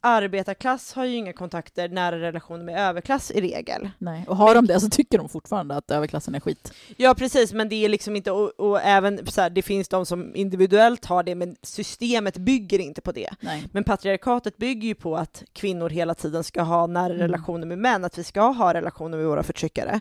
arbetarklass 0.06 0.94
har 0.94 1.06
ju 1.06 1.16
inga 1.16 1.34
kontakter, 1.34 1.89
nära 1.89 2.20
relationer 2.20 2.64
med 2.66 2.89
överklass 2.89 3.32
i 3.32 3.41
regel. 3.41 3.89
Nej. 3.98 4.26
Och 4.28 4.38
har 4.38 4.56
de 4.56 4.68
det 4.68 4.80
så 4.80 4.89
tycker 4.89 5.18
de 5.18 5.30
fortfarande 5.30 5.76
att 5.76 5.91
överklassen 5.91 6.36
är 6.36 6.39
skit. 6.39 6.74
Ja 6.98 7.14
precis, 7.16 7.54
men 7.54 7.70
det 7.70 7.76
är 7.86 7.89
liksom 7.89 8.16
inte, 8.16 8.32
och, 8.32 8.52
och 8.60 8.82
även 8.82 9.26
så 9.28 9.41
här, 9.41 9.50
det 9.50 9.62
finns 9.62 9.88
de 9.89 10.06
som 10.06 10.36
individuellt 10.36 11.06
har 11.06 11.24
det, 11.24 11.36
men 11.36 11.56
systemet 11.62 12.38
bygger 12.38 12.80
inte 12.80 13.02
på 13.02 13.12
det. 13.12 13.30
Nej. 13.39 13.64
Men 13.72 13.84
patriarkatet 13.84 14.58
bygger 14.58 14.88
ju 14.88 14.96
på 14.96 15.18
att 15.18 15.44
kvinnor 15.54 15.89
hela 15.89 16.16
tiden 16.16 16.44
ska 16.44 16.62
ha 16.62 16.88
nära 16.88 17.06
Mm. 17.06 17.18
relationer 17.18 17.68
med 17.68 17.78
män, 17.78 18.06
att 18.06 18.18
vi 18.18 18.24
ska 18.24 18.41
ha 18.41 18.74
relationer 18.74 19.18
med 19.18 19.28
våra 19.28 19.44
förtryckare. 19.44 20.00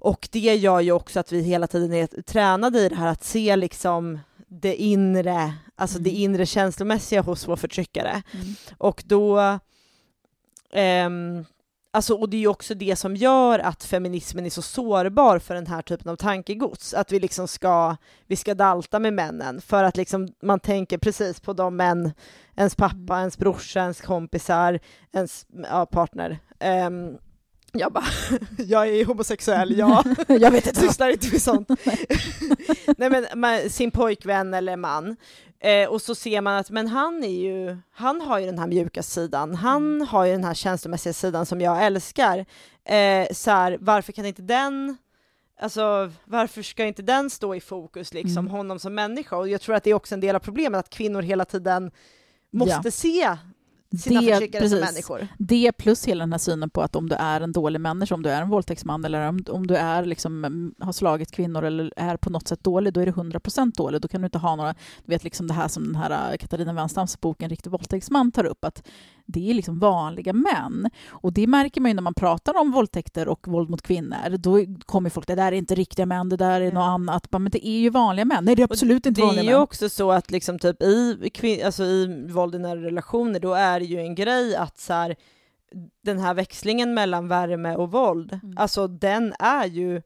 Och 0.00 0.28
det 0.32 0.38
gör 0.56 0.80
ju 0.80 0.92
också 0.92 1.20
att 1.20 1.32
vi 1.32 1.42
hela 1.42 1.66
tiden 1.66 1.92
är 1.92 2.06
tränade 2.22 2.78
i 2.78 2.88
det 2.88 2.96
här 2.96 3.08
att 3.08 3.24
se 3.24 3.56
liksom 3.56 4.18
det 4.48 4.74
inre, 4.76 5.54
alltså 5.76 5.98
det 5.98 6.10
Mm. 6.10 6.22
inre 6.22 6.46
känslomässiga 6.46 7.22
hos 7.22 7.48
vår 7.48 7.56
förtryckare. 7.56 8.22
Mm. 8.32 8.54
Och 8.78 9.02
då, 9.06 9.58
ehm, 10.72 11.44
alltså, 11.90 12.14
och 12.14 12.28
det 12.28 12.36
är 12.36 12.40
ju 12.40 12.46
också 12.46 12.74
det 12.74 12.96
som 12.96 13.16
gör 13.16 13.58
att 13.58 13.84
feminismen 13.84 14.46
är 14.46 14.50
så 14.50 14.62
sårbar 14.62 15.38
för 15.38 15.54
den 15.54 15.66
här 15.66 15.82
typen 15.82 16.10
av 16.12 16.16
tankegods, 16.16 16.94
att 16.94 17.12
vi 17.12 17.20
liksom 17.20 17.48
ska, 17.48 17.96
vi 18.26 18.36
ska 18.36 18.54
dalta 18.54 18.98
med 18.98 19.12
männen, 19.12 19.60
för 19.60 19.84
att 19.84 19.96
liksom 19.96 20.28
man 20.42 20.60
tänker 20.60 20.98
precis 20.98 21.40
på 21.40 21.52
de 21.52 21.76
män, 21.76 22.12
ens 22.56 22.74
pappa, 22.74 23.18
ens 23.18 23.38
brorsa, 23.38 23.80
ens 23.80 24.00
kompisar, 24.00 24.78
ens 25.12 25.46
ja, 25.70 25.86
partner. 25.86 26.38
Ehm, 26.58 27.18
jag 27.72 27.92
bara, 27.92 28.04
jag 28.58 28.88
är 28.88 29.04
homosexuell, 29.04 29.78
jag 29.78 30.04
Jag 30.28 30.50
vet 30.50 30.66
inte. 30.66 30.80
sysslar 30.80 31.08
inte 31.08 31.28
med 31.32 31.42
sånt. 31.42 31.68
Nej 32.98 33.10
men 33.10 33.26
man, 33.36 33.70
sin 33.70 33.90
pojkvän 33.90 34.54
eller 34.54 34.76
man. 34.76 35.16
Eh, 35.62 35.88
och 35.88 36.02
så 36.02 36.14
ser 36.14 36.40
man 36.40 36.56
att 36.56 36.70
men 36.70 36.88
han 36.88 37.24
är 37.24 37.40
ju, 37.42 37.76
han 37.92 38.20
har 38.20 38.38
ju 38.38 38.46
den 38.46 38.58
här 38.58 38.66
mjuka 38.66 39.02
sidan, 39.02 39.54
han 39.54 40.00
har 40.02 40.24
ju 40.24 40.32
den 40.32 40.44
här 40.44 40.54
känslomässiga 40.54 41.12
sidan 41.12 41.46
som 41.46 41.60
jag 41.60 41.84
älskar. 41.86 42.38
Eh, 42.84 43.26
så 43.32 43.50
här, 43.50 43.78
varför 43.80 44.12
kan 44.12 44.26
inte 44.26 44.42
den, 44.42 44.96
alltså 45.60 46.12
varför 46.24 46.62
ska 46.62 46.84
inte 46.84 47.02
den 47.02 47.30
stå 47.30 47.54
i 47.54 47.60
fokus 47.60 48.14
liksom, 48.14 48.38
Mm. 48.38 48.50
honom 48.50 48.78
som 48.78 48.94
människa? 48.94 49.36
Och 49.36 49.48
jag 49.48 49.60
tror 49.60 49.74
att 49.74 49.84
det 49.84 49.90
är 49.90 49.94
också 49.94 50.14
en 50.14 50.20
del 50.20 50.36
av 50.36 50.40
problemet 50.40 50.78
att 50.78 50.90
kvinnor 50.90 51.22
hela 51.22 51.44
tiden 51.44 51.90
måste 52.52 52.80
Ja. 52.84 52.90
se 52.90 53.36
sina 53.98 54.20
Det- 54.20 54.26
förtryckare 54.32 54.68
som 54.68 54.78
precis. 54.78 54.94
människor. 54.94 55.28
Det 55.38 55.72
plus 55.72 56.04
hela 56.08 56.22
den 56.22 56.32
här 56.32 56.38
synen 56.38 56.70
på 56.70 56.82
att 56.82 56.96
om 56.96 57.08
du 57.08 57.14
är 57.14 57.40
en 57.40 57.52
dålig 57.52 57.80
människa, 57.80 58.14
om 58.14 58.22
du 58.22 58.30
är 58.30 58.42
en 58.42 58.48
våldtäktsman 58.50 59.04
eller 59.04 59.28
om, 59.28 59.44
om 59.48 59.66
du 59.66 59.76
är 59.76 60.04
liksom, 60.04 60.44
mm, 60.44 60.74
har 60.78 60.92
slagit 60.92 61.30
kvinnor 61.30 61.64
eller 61.64 61.92
är 61.96 62.16
på 62.16 62.30
något 62.30 62.48
sätt 62.48 62.64
dålig, 62.64 62.92
då 62.92 63.00
är 63.00 63.06
du 63.06 63.12
100% 63.12 63.76
dålig. 63.76 64.00
Då 64.00 64.08
kan 64.08 64.20
du 64.20 64.24
inte 64.24 64.38
ha 64.38 64.56
några, 64.56 64.72
du 65.04 65.10
vet 65.12 65.24
liksom 65.24 65.46
det 65.46 65.54
här 65.54 65.68
som 65.68 65.84
den 65.84 65.96
här 65.96 66.30
äh, 66.32 66.36
Katarina 66.36 66.72
Wenstams 66.72 67.20
bok 67.20 67.42
En 67.42 67.48
riktig 67.50 67.70
våldtäktsman 67.70 68.32
tar 68.32 68.44
upp, 68.44 68.64
att 68.64 68.82
det 69.26 69.50
är 69.50 69.54
liksom 69.54 69.78
vanliga 69.78 70.32
män. 70.32 70.90
Och 71.08 71.32
det 71.32 71.46
märker 71.46 71.80
man 71.80 71.90
ju 71.90 71.94
när 71.94 72.02
man 72.02 72.14
pratar 72.14 72.56
om 72.60 72.72
våldtäkter 72.72 73.28
och 73.28 73.48
våld 73.48 73.70
mot 73.70 73.82
kvinnor. 73.82 74.36
Då 74.38 74.58
kommer 74.86 75.10
folk, 75.10 75.26
det 75.26 75.34
där 75.34 75.52
är 75.52 75.56
inte 75.56 75.74
riktiga 75.74 76.06
män, 76.06 76.28
det 76.28 76.36
där 76.36 76.60
är 76.60 76.72
något 76.72 76.82
annat. 76.88 77.26
Men 77.32 77.44
det 77.50 77.66
är 77.68 77.78
ju 77.78 77.90
vanliga 77.90 78.24
män. 78.24 78.44
Nej, 78.44 78.56
det 78.56 78.62
är 78.62 78.64
absolut 78.64 79.06
inte 79.06 79.20
Det 79.20 79.24
är 79.24 79.26
vanliga 79.26 79.44
ju 79.44 79.50
män. 79.50 79.60
också 79.60 79.88
så 79.88 80.12
att 80.12 80.30
liksom 80.30 80.58
typ 80.58 80.82
i, 80.82 81.62
alltså 81.64 81.84
i 81.84 82.26
våld 82.30 82.54
i 82.54 82.58
nära 82.58 82.82
relationer, 82.82 83.40
då 83.40 83.54
är 83.54 83.79
det 83.80 83.84
ju 83.86 84.00
en 84.00 84.14
grej 84.14 84.56
att 84.56 84.78
så 84.78 84.92
här, 84.92 85.16
den 86.04 86.18
här 86.18 86.34
växlingen 86.34 86.94
mellan 86.94 87.28
värme 87.28 87.76
och 87.76 87.90
våld, 87.92 88.32
Mm. 88.42 88.58
alltså 88.58 88.86
den 88.88 89.34
är 89.38 89.66
ju, 89.66 89.96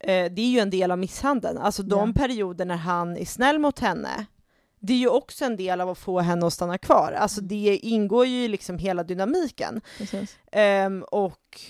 eh, 0.00 0.32
det 0.32 0.42
är 0.42 0.50
ju 0.50 0.58
en 0.58 0.70
del 0.70 0.90
av 0.90 0.98
misshandeln. 0.98 1.58
Alltså 1.58 1.82
de 1.82 2.08
Ja. 2.16 2.22
perioder 2.22 2.64
när 2.64 2.76
han 2.76 3.16
är 3.16 3.24
snäll 3.24 3.58
mot 3.58 3.78
henne, 3.78 4.26
det 4.80 4.92
är 4.92 4.96
ju 4.98 5.08
också 5.08 5.44
en 5.44 5.56
del 5.56 5.80
av 5.80 5.90
att 5.90 5.98
få 5.98 6.20
henne 6.20 6.46
att 6.46 6.52
stanna 6.52 6.78
kvar. 6.78 7.12
Alltså 7.12 7.40
Mm. 7.40 7.48
det 7.48 7.76
ingår 7.76 8.26
ju 8.26 8.44
i 8.44 8.48
liksom 8.48 8.78
hela 8.78 9.02
dynamiken. 9.04 9.80
Ehm, 10.52 11.02
och 11.02 11.60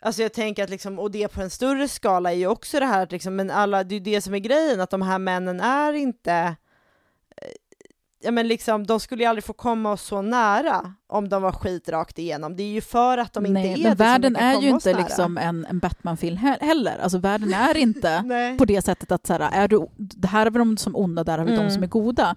alltså 0.00 0.22
jag 0.22 0.32
tänker 0.32 0.64
att 0.64 0.70
liksom, 0.70 0.98
och 0.98 1.10
det 1.10 1.28
på 1.28 1.40
en 1.42 1.50
större 1.50 1.88
skala 1.88 2.32
är 2.32 2.36
ju 2.36 2.46
också 2.46 2.80
det 2.80 2.86
här 2.86 3.02
att 3.02 3.12
liksom, 3.12 3.36
men 3.36 3.50
alla, 3.50 3.84
det 3.84 3.94
är 3.94 3.98
ju 3.98 4.04
det 4.04 4.20
som 4.20 4.34
är 4.34 4.38
grejen, 4.38 4.80
att 4.80 4.90
de 4.90 5.02
här 5.02 5.18
männen 5.18 5.60
är 5.60 5.92
inte 5.92 6.56
Ja 8.24 8.30
men 8.30 8.48
liksom, 8.48 8.86
de 8.86 9.00
skulle 9.00 9.22
ju 9.22 9.28
aldrig 9.28 9.44
få 9.44 9.52
komma 9.52 9.92
oss 9.92 10.02
så 10.02 10.22
nära 10.22 10.94
om 11.08 11.28
de 11.28 11.42
var 11.42 11.52
skit 11.52 11.88
rakt 11.88 12.18
igenom. 12.18 12.56
Det 12.56 12.62
är 12.62 12.68
ju 12.72 12.80
för 12.80 13.18
att 13.18 13.32
de 13.32 13.46
inte 13.46 13.60
Nej, 13.60 13.72
är 13.72 13.76
men 13.76 13.82
det 13.82 13.88
som 13.88 13.96
världen 13.96 14.32
de 14.32 14.38
kan 14.38 14.48
är 14.48 14.60
ju 14.62 14.68
inte 14.68 14.92
nära. 14.92 15.02
liksom 15.02 15.38
en, 15.38 15.66
en 15.70 15.78
Batman-film 15.78 16.36
he- 16.36 16.60
heller. 16.64 16.98
Alltså 17.02 17.18
världen 17.18 17.54
är 17.54 17.76
inte 17.76 18.24
på 18.58 18.64
det 18.64 18.82
sättet 18.84 19.12
att 19.12 19.26
så 19.26 19.32
här, 19.32 19.40
är 19.52 19.68
du, 19.68 19.86
det 19.96 20.28
här 20.28 20.46
är 20.46 20.50
vi 20.50 20.58
de 20.58 20.76
som 20.76 20.96
onda, 20.96 21.24
där 21.24 21.38
har 21.38 21.44
vi 21.44 21.52
Mm. 21.54 21.64
de 21.66 21.70
som 21.74 21.82
är 21.82 21.86
goda. 21.86 22.36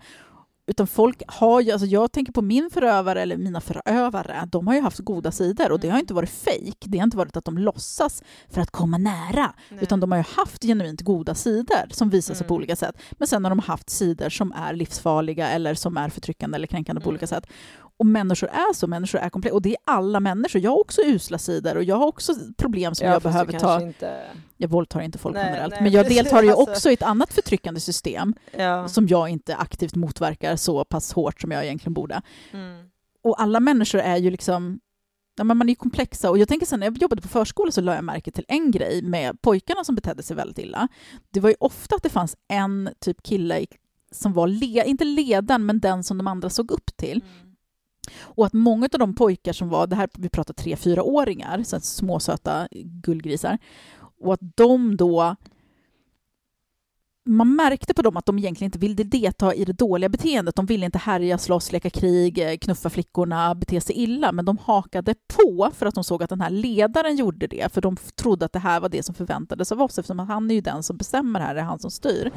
Utan 0.70 0.88
folk 0.88 1.22
har 1.28 1.61
ju, 1.61 1.72
alltså 1.72 1.86
jag 1.88 2.11
tänker 2.11 2.32
på 2.34 2.41
min 2.41 2.70
förövare 2.74 3.22
eller 3.22 3.38
mina 3.38 3.61
förövare, 3.61 4.47
de 4.51 4.68
har 4.68 4.74
ju 4.76 4.82
haft 4.82 4.99
goda 4.99 5.32
sidor 5.32 5.72
och 5.72 5.80
det 5.80 5.89
har 5.89 5.99
inte 5.99 6.13
varit 6.13 6.30
fejk. 6.30 6.78
Det 6.86 6.97
har 6.97 7.03
inte 7.03 7.18
varit 7.18 7.38
att 7.38 7.45
de 7.45 7.57
låtsas 7.57 8.24
för 8.49 8.61
att 8.61 8.72
komma 8.72 8.97
nära, 8.97 9.53
Nej. 9.70 9.80
utan 9.84 9.99
de 9.99 10.11
har 10.11 10.18
ju 10.20 10.24
haft 10.36 10.63
genuint 10.63 11.01
goda 11.01 11.36
sidor 11.36 11.88
som 11.91 12.09
visar 12.09 12.34
sig 12.34 12.47
på 12.47 12.53
Mm. 12.53 12.57
olika 12.59 12.76
sätt. 12.76 12.95
Men 13.11 13.28
sen 13.28 13.43
har 13.45 13.49
de 13.49 13.59
haft 13.59 13.89
sidor 13.89 14.30
som 14.30 14.51
är 14.51 14.74
livsfarliga 14.74 15.49
eller 15.49 15.74
som 15.76 15.97
är 15.97 16.09
förtryckande 16.09 16.55
eller 16.55 16.68
kränkande 16.68 17.01
på 17.01 17.09
olika 17.09 17.26
Mm. 17.26 17.41
sätt. 17.41 17.49
Och 18.00 18.06
människor 18.06 18.50
är 18.50 18.74
så, 18.74 18.88
människor 18.88 19.20
är 19.20 19.30
komplexa. 19.30 19.56
Och 19.56 19.62
det 19.62 19.70
är 19.70 19.78
alla 19.86 20.20
människor. 20.20 20.62
Jag 20.62 20.72
har 20.72 20.80
också 20.80 21.02
usla 21.02 21.38
sidor 21.38 21.76
och 21.78 21.84
jag 21.84 21.95
har 21.95 22.06
också 22.08 22.34
problem 22.58 22.95
som 22.95 23.08
ja, 23.08 23.14
jag 23.14 23.22
behöver 23.22 23.60
ta. 23.60 23.82
Inte... 23.82 24.22
Jag 24.58 24.70
våldtar 24.70 25.02
inte 25.02 25.18
folk 25.18 25.36
Nej, 25.36 25.45
generellt, 25.45 25.74
nej, 25.74 25.82
men 25.84 25.91
jag 25.91 26.06
precis. 26.06 26.24
deltar 26.24 26.43
ju 26.43 26.50
Alltså- 26.52 26.72
också 26.72 26.89
i 26.89 26.93
ett 26.93 27.04
annat 27.04 27.34
förtryckande 27.34 27.80
system 27.80 28.34
Ja. 28.58 28.88
som 28.88 29.08
jag 29.08 29.30
inte 29.30 29.56
aktivt 29.56 29.95
motverkar 29.95 30.56
så 30.56 30.86
pass 30.86 31.14
hårt 31.14 31.41
som 31.41 31.52
jag 31.52 31.66
egentligen 31.66 31.93
borde. 31.93 32.22
Mm. 32.54 32.89
Och 33.24 33.41
alla 33.41 33.60
människor 33.60 34.00
är 34.00 34.18
ju 34.18 34.32
liksom 34.32 34.80
Ja, 35.39 35.43
men 35.43 35.58
man 35.58 35.68
är 35.68 35.72
ju 35.72 35.76
komplexa. 35.76 36.30
Och 36.30 36.38
jag 36.38 36.48
tänker 36.48 36.66
sen 36.66 36.80
när 36.80 36.88
jag 36.88 36.98
jobbade 36.98 37.22
på 37.22 37.28
förskola 37.28 37.72
så 37.72 37.82
la 37.82 37.95
jag 37.95 38.04
märke 38.04 38.32
till 38.32 38.45
en 38.48 38.72
grej 38.72 39.02
med 39.02 39.41
pojkarna 39.41 39.84
som 39.84 39.95
betedde 39.95 40.24
sig 40.24 40.36
väldigt 40.36 40.58
illa. 40.60 40.88
Det 41.32 41.39
var 41.39 41.50
ju 41.50 41.56
ofta 41.60 41.95
att 41.95 42.04
det 42.04 42.10
fanns 42.10 42.36
en 42.48 42.89
typ 43.00 43.24
kille 43.24 43.66
som 44.12 44.34
var, 44.34 44.48
le, 44.48 44.84
inte 44.86 45.04
ledaren, 45.06 45.66
men 45.66 45.80
den 45.80 46.04
som 46.04 46.18
de 46.18 46.28
andra 46.28 46.50
såg 46.50 46.72
upp 46.72 46.98
till. 46.98 47.24
Och 48.20 48.45
att 48.45 48.53
många 48.53 48.89
av 48.93 48.99
de 48.99 49.16
pojkar 49.16 49.53
som 49.53 49.70
var, 49.70 49.88
det 49.88 49.95
här 49.95 50.10
vi 50.14 50.30
pratar 50.30 50.53
tre, 50.53 50.76
fyra 50.76 51.03
åringar, 51.03 51.64
så 51.64 51.80
små 51.80 52.20
småsöta 52.20 52.68
gullgrisar, 52.72 53.58
och 54.20 54.34
att 54.34 54.39
de 54.55 54.97
då 54.97 55.36
man 57.28 57.55
märkte 57.55 57.93
på 57.93 58.01
dem 58.01 58.18
att 58.18 58.26
de 58.26 58.39
egentligen 58.39 58.68
inte 58.68 58.80
ville 58.80 59.03
delta 59.03 59.53
i 59.53 59.66
det 59.66 59.74
dåliga 59.74 60.10
beteendet. 60.10 60.55
De 60.55 60.66
ville 60.66 60.86
inte 60.86 60.97
härja, 60.97 61.38
slåss, 61.38 61.72
leka 61.72 61.89
krig, 61.89 62.39
eh, 62.39 62.58
knuffa 62.58 62.89
flickorna, 62.89 63.55
bete 63.55 63.82
sig 63.82 63.95
illa, 63.95 64.32
men 64.32 64.45
de 64.45 64.58
hakade 64.58 65.16
på 65.28 65.72
för 65.74 65.86
att 65.86 65.95
de 65.95 66.03
såg 66.03 66.24
att 66.24 66.30
den 66.30 66.41
här 66.41 66.49
ledaren 66.49 67.16
gjorde 67.16 67.47
det, 67.47 67.74
för 67.74 67.82
de 67.82 67.97
trodde 68.16 68.45
att 68.45 68.53
det 68.53 68.60
här 68.60 68.80
var 68.80 68.89
det 68.89 69.03
som 69.03 69.16
förväntades 69.16 69.72
av 69.72 69.82
oss, 69.82 69.99
eftersom 69.99 70.20
att 70.20 70.28
han 70.28 70.51
är 70.51 70.55
ju 70.55 70.62
den 70.62 70.84
som 70.84 70.97
bestämmer 70.97 71.39
här, 71.39 71.55
det 71.55 71.62
är 71.62 71.66
han 71.66 71.80
som 71.80 71.91
styr. 71.91 72.32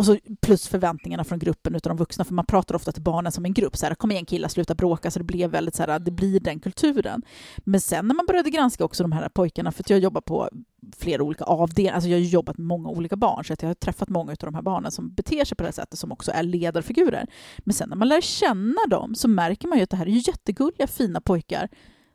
Och 0.00 0.06
så 0.06 0.18
plus 0.42 0.68
förväntningarna 0.68 1.24
från 1.24 1.38
gruppen 1.38 1.74
utav 1.74 1.90
de 1.90 1.96
vuxna, 1.96 2.24
för 2.24 2.34
man 2.34 2.46
pratar 2.46 2.74
ofta 2.74 2.92
till 2.92 3.02
barnen 3.02 3.32
som 3.32 3.44
en 3.44 3.52
grupp, 3.52 3.76
så 3.76 3.86
här, 3.86 3.94
kom 3.94 4.10
igen 4.10 4.24
killar, 4.24 4.48
sluta 4.48 4.74
bråka, 4.74 5.10
så 5.10 5.18
det 5.18 5.24
blev 5.24 5.50
väldigt 5.50 5.74
så 5.74 5.82
här, 5.82 5.98
det 5.98 6.10
blir 6.10 6.40
den 6.40 6.60
kulturen. 6.60 7.22
Men 7.58 7.80
sen 7.80 8.06
när 8.08 8.14
man 8.14 8.26
började 8.26 8.50
granska 8.50 8.84
också 8.84 9.02
de 9.02 9.12
här 9.12 9.28
pojkarna, 9.28 9.72
för 9.72 9.82
att 9.82 9.90
jag 9.90 9.98
jobbar 9.98 10.20
på 10.20 10.48
flera 10.98 11.22
olika 11.22 11.44
avdelningar, 11.44 11.94
alltså 11.94 12.10
jag 12.10 12.18
har 12.18 12.22
jobbat 12.22 12.58
med 12.58 12.66
många 12.66 12.88
olika 12.88 13.16
barn, 13.16 13.44
så 13.44 13.52
att 13.52 13.62
jag 13.62 13.68
har 13.68 13.74
träffat 13.74 14.08
många 14.08 14.32
av 14.32 14.36
de 14.40 14.54
här 14.54 14.62
barnen 14.62 14.90
som 14.90 15.14
beter 15.14 15.44
sig 15.44 15.56
på 15.56 15.62
det 15.62 15.68
här 15.68 15.72
sättet, 15.72 15.98
som 15.98 16.12
också 16.12 16.30
är 16.30 16.42
ledarfigurer. 16.42 17.26
Men 17.58 17.74
sen 17.74 17.88
när 17.88 17.96
man 17.96 18.08
lär 18.08 18.20
känna 18.20 18.80
dem 18.90 19.14
så 19.14 19.28
märker 19.28 19.68
man 19.68 19.78
ju 19.78 19.84
att 19.84 19.90
det 19.90 19.96
här 19.96 20.06
är 20.06 20.10
ju 20.10 20.22
jättegulliga, 20.26 20.86
fina 20.86 21.20
pojkar 21.20 21.68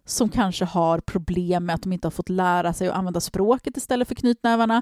som 0.05 0.29
kanske 0.29 0.65
har 0.65 0.99
problem 0.99 1.65
med 1.65 1.75
att 1.75 1.81
de 1.81 1.93
inte 1.93 2.07
har 2.07 2.11
fått 2.11 2.29
lära 2.29 2.73
sig 2.73 2.87
att 2.87 2.95
använda 2.95 3.19
språket 3.19 3.77
istället 3.77 4.07
för 4.07 4.15
knytnävarna. 4.15 4.81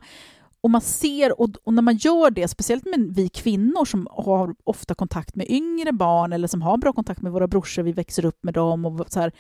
Och 0.64 0.72
man 0.72 0.82
ser, 0.82 1.42
och, 1.42 1.50
och 1.64 1.74
när 1.74 1.82
man 1.82 1.96
gör 1.96 2.32
det, 2.32 2.48
speciellt 2.48 2.86
med 2.86 3.14
vi 3.16 3.30
kvinnor 3.30 3.86
som 3.86 4.08
har 4.12 4.56
ofta 4.64 4.96
kontakt 4.96 5.36
med 5.36 5.50
yngre 5.50 5.92
barn 5.92 6.34
eller 6.34 6.48
som 6.48 6.62
har 6.62 6.78
bra 6.78 6.94
kontakt 6.94 7.22
med 7.22 7.32
våra 7.32 7.48
brorsor, 7.48 7.84
vi 7.84 7.92
växer 7.92 8.26
upp 8.26 8.44
med 8.44 8.54
dem 8.54 8.86
och 8.86 9.12
så 9.12 9.20
här, 9.20 9.32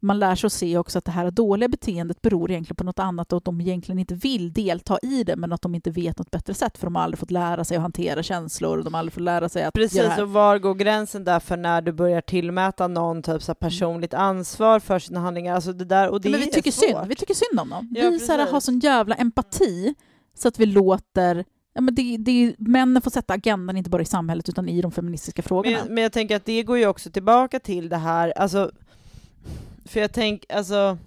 man 0.00 0.18
lär 0.18 0.34
sig 0.34 0.46
att 0.46 0.52
se 0.52 0.78
också 0.78 0.98
att 0.98 1.04
det 1.04 1.10
här 1.10 1.30
dåliga 1.30 1.68
beteendet 1.68 2.22
beror 2.22 2.50
egentligen 2.50 2.76
på 2.76 2.84
något 2.84 2.98
annat 2.98 3.32
och 3.32 3.36
att 3.36 3.44
de 3.44 3.60
egentligen 3.60 3.98
inte 3.98 4.14
vill 4.14 4.52
delta 4.52 4.98
i 5.02 5.24
det 5.24 5.36
men 5.36 5.52
att 5.52 5.62
de 5.62 5.74
inte 5.74 5.90
vet 5.90 6.18
något 6.18 6.30
bättre 6.30 6.54
sätt 6.54 6.78
för 6.78 6.86
de 6.86 6.94
har 6.94 7.02
aldrig 7.02 7.18
fått 7.18 7.30
lära 7.30 7.64
sig 7.64 7.76
att 7.76 7.82
hantera 7.82 8.22
känslor 8.22 8.78
och 8.78 8.84
de 8.84 8.94
har 8.94 8.98
aldrig 8.98 9.12
fått 9.12 9.22
lära 9.22 9.48
sig 9.48 9.60
att 9.60 9.64
göra 9.64 9.70
det 9.74 9.80
Precis, 9.80 10.00
här. 10.02 10.22
och 10.22 10.30
var 10.30 10.58
går 10.58 10.74
gränsen 10.74 11.24
där 11.24 11.40
för 11.40 11.56
när 11.56 11.82
du 11.82 11.92
börjar 11.92 12.20
tillmäta 12.20 12.88
någon 12.88 13.22
typ 13.22 13.42
så 13.42 13.50
här 13.50 13.54
personligt 13.54 14.14
ansvar 14.14 14.80
för 14.80 14.98
sina 14.98 15.20
handlingar? 15.20 15.54
Alltså 15.54 15.72
det 15.72 15.84
där, 15.84 16.08
och 16.08 16.20
det 16.20 16.30
men 16.30 16.40
vi 16.40 16.46
är 16.46 16.52
tycker 16.52 16.70
svårt. 16.70 16.90
synd, 16.90 17.08
vi 17.08 17.14
tycker 17.14 17.34
synd 17.34 17.60
om 17.60 17.70
dem. 17.70 17.88
Ja, 17.94 18.10
vi 18.10 18.18
så 18.18 18.32
här, 18.32 18.46
har 18.46 18.60
sån 18.60 18.78
jävla 18.78 19.14
empati 19.14 19.94
så 20.38 20.48
att 20.48 20.60
vi 20.60 20.66
låter 20.66 21.44
Ja, 21.76 21.80
men 21.82 21.94
det, 21.94 22.16
det, 22.16 22.54
männen 22.58 23.02
får 23.02 23.10
sätta 23.10 23.34
agendan 23.34 23.76
inte 23.76 23.90
bara 23.90 24.02
i 24.02 24.04
samhället 24.04 24.48
utan 24.48 24.68
i 24.68 24.82
de 24.82 24.92
feministiska 24.92 25.42
frågorna. 25.42 25.78
Men, 25.84 25.94
men 25.94 26.02
jag 26.02 26.12
tänker 26.12 26.36
att 26.36 26.44
det 26.44 26.62
går 26.62 26.78
ju 26.78 26.86
också 26.86 27.10
tillbaka 27.10 27.60
till 27.60 27.88
det 27.88 27.96
här, 27.96 28.30
alltså, 28.30 28.70
för 29.84 30.00
jag 30.00 30.12
tänker, 30.12 30.56
alltså, 30.56 30.98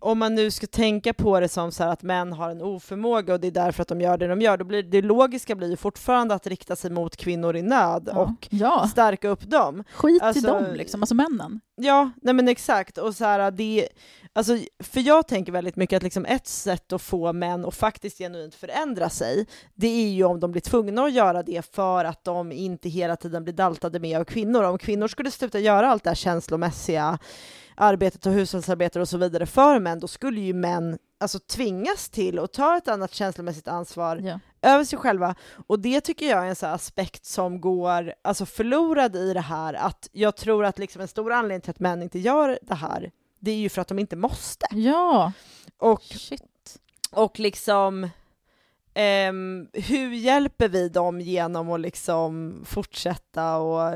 om 0.00 0.18
man 0.18 0.34
nu 0.34 0.50
ska 0.50 0.66
tänka 0.66 1.14
på 1.14 1.40
det 1.40 1.48
som 1.48 1.72
så 1.72 1.84
här 1.84 1.90
att 1.90 2.02
män 2.02 2.32
har 2.32 2.50
en 2.50 2.62
oförmåga 2.62 3.34
och 3.34 3.40
det 3.40 3.46
är 3.46 3.52
därför 3.52 3.82
att 3.82 3.88
de 3.88 4.00
gör 4.00 4.18
det 4.18 4.26
de 4.26 4.40
gör, 4.40 4.56
då 4.56 4.64
blir 4.64 4.82
det 4.82 5.02
logiska 5.02 5.54
blir 5.54 5.70
ju 5.70 5.76
fortfarande 5.76 6.34
att 6.34 6.46
rikta 6.46 6.76
sig 6.76 6.90
mot 6.90 7.16
kvinnor 7.16 7.56
i 7.56 7.62
nöd 7.62 8.08
ja. 8.12 8.18
och 8.18 8.48
ja, 8.50 8.88
stärka 8.92 9.28
upp 9.28 9.42
dem. 9.42 9.84
skit 9.94 10.22
alltså- 10.22 10.46
i 10.46 10.50
dem 10.50 10.74
liksom, 10.74 11.02
alltså 11.02 11.14
männen. 11.14 11.60
Ja, 11.80 12.10
nej 12.22 12.34
men 12.34 12.48
exakt. 12.48 12.98
Och 12.98 13.14
så 13.14 13.24
här, 13.24 13.50
det, 13.50 13.88
alltså, 14.32 14.58
för 14.78 15.00
jag 15.00 15.28
tänker 15.28 15.52
väldigt 15.52 15.76
mycket 15.76 15.96
att 15.96 16.02
liksom 16.02 16.24
ett 16.24 16.46
sätt 16.46 16.92
att 16.92 17.02
få 17.02 17.32
män 17.32 17.64
att 17.64 17.74
faktiskt 17.74 18.18
genuint 18.18 18.54
förändra 18.54 19.10
sig, 19.10 19.46
det 19.74 19.88
är 19.88 20.08
ju 20.08 20.24
om 20.24 20.40
de 20.40 20.52
blir 20.52 20.62
tvungna 20.62 21.02
att 21.02 21.12
göra 21.12 21.42
det 21.42 21.74
för 21.74 22.04
att 22.04 22.24
de 22.24 22.52
inte 22.52 22.88
hela 22.88 23.16
tiden 23.16 23.44
blir 23.44 23.54
daltade 23.54 24.00
med 24.00 24.18
av 24.20 24.24
kvinnor. 24.24 24.62
Om 24.64 24.78
kvinnor 24.78 25.08
skulle 25.08 25.30
sluta 25.30 25.58
göra 25.58 25.90
allt 25.90 26.04
det 26.04 26.10
här 26.10 26.14
känslomässiga 26.14 27.18
arbetet 27.80 28.26
och 28.26 28.32
hushållsarbetet 28.32 29.00
och 29.00 29.08
så 29.08 29.18
vidare 29.18 29.46
för 29.46 29.78
män, 29.80 30.00
då 30.00 30.08
skulle 30.08 30.40
ju 30.40 30.52
män 30.54 30.98
alltså 31.20 31.38
tvingas 31.38 32.08
till 32.08 32.38
att 32.38 32.52
ta 32.52 32.76
ett 32.76 32.88
annat 32.88 33.14
känslomässigt 33.14 33.68
ansvar 33.68 34.16
Ja. 34.16 34.40
över 34.62 34.84
sig 34.84 34.98
själva. 34.98 35.34
Och 35.66 35.80
det 35.80 36.00
tycker 36.00 36.26
jag 36.26 36.38
är 36.46 36.48
en 36.48 36.56
här 36.62 36.74
aspekt 36.74 37.24
som 37.24 37.60
går 37.60 38.14
alltså 38.22 38.46
förlorad 38.46 39.16
i 39.16 39.32
det 39.34 39.40
här, 39.40 39.74
att 39.74 40.08
jag 40.12 40.36
tror 40.36 40.64
att 40.64 40.78
liksom 40.78 41.02
en 41.02 41.08
stor 41.08 41.32
anledning 41.32 41.60
till 41.60 41.70
att 41.70 41.80
män 41.80 42.02
inte 42.02 42.18
gör 42.18 42.58
det 42.62 42.74
här, 42.74 43.10
det 43.38 43.50
är 43.50 43.56
ju 43.56 43.68
för 43.68 43.80
att 43.82 43.88
de 43.88 43.98
inte 43.98 44.16
måste. 44.16 44.66
ja, 44.70 45.32
Och, 45.78 46.02
shit. 46.02 46.78
och 47.12 47.38
liksom, 47.38 48.08
ehm, 48.94 49.68
hur 49.72 50.12
hjälper 50.12 50.68
vi 50.68 50.88
dem 50.88 51.20
genom 51.20 51.70
att 51.70 51.80
liksom 51.80 52.60
fortsätta 52.64 53.56
och 53.56 53.94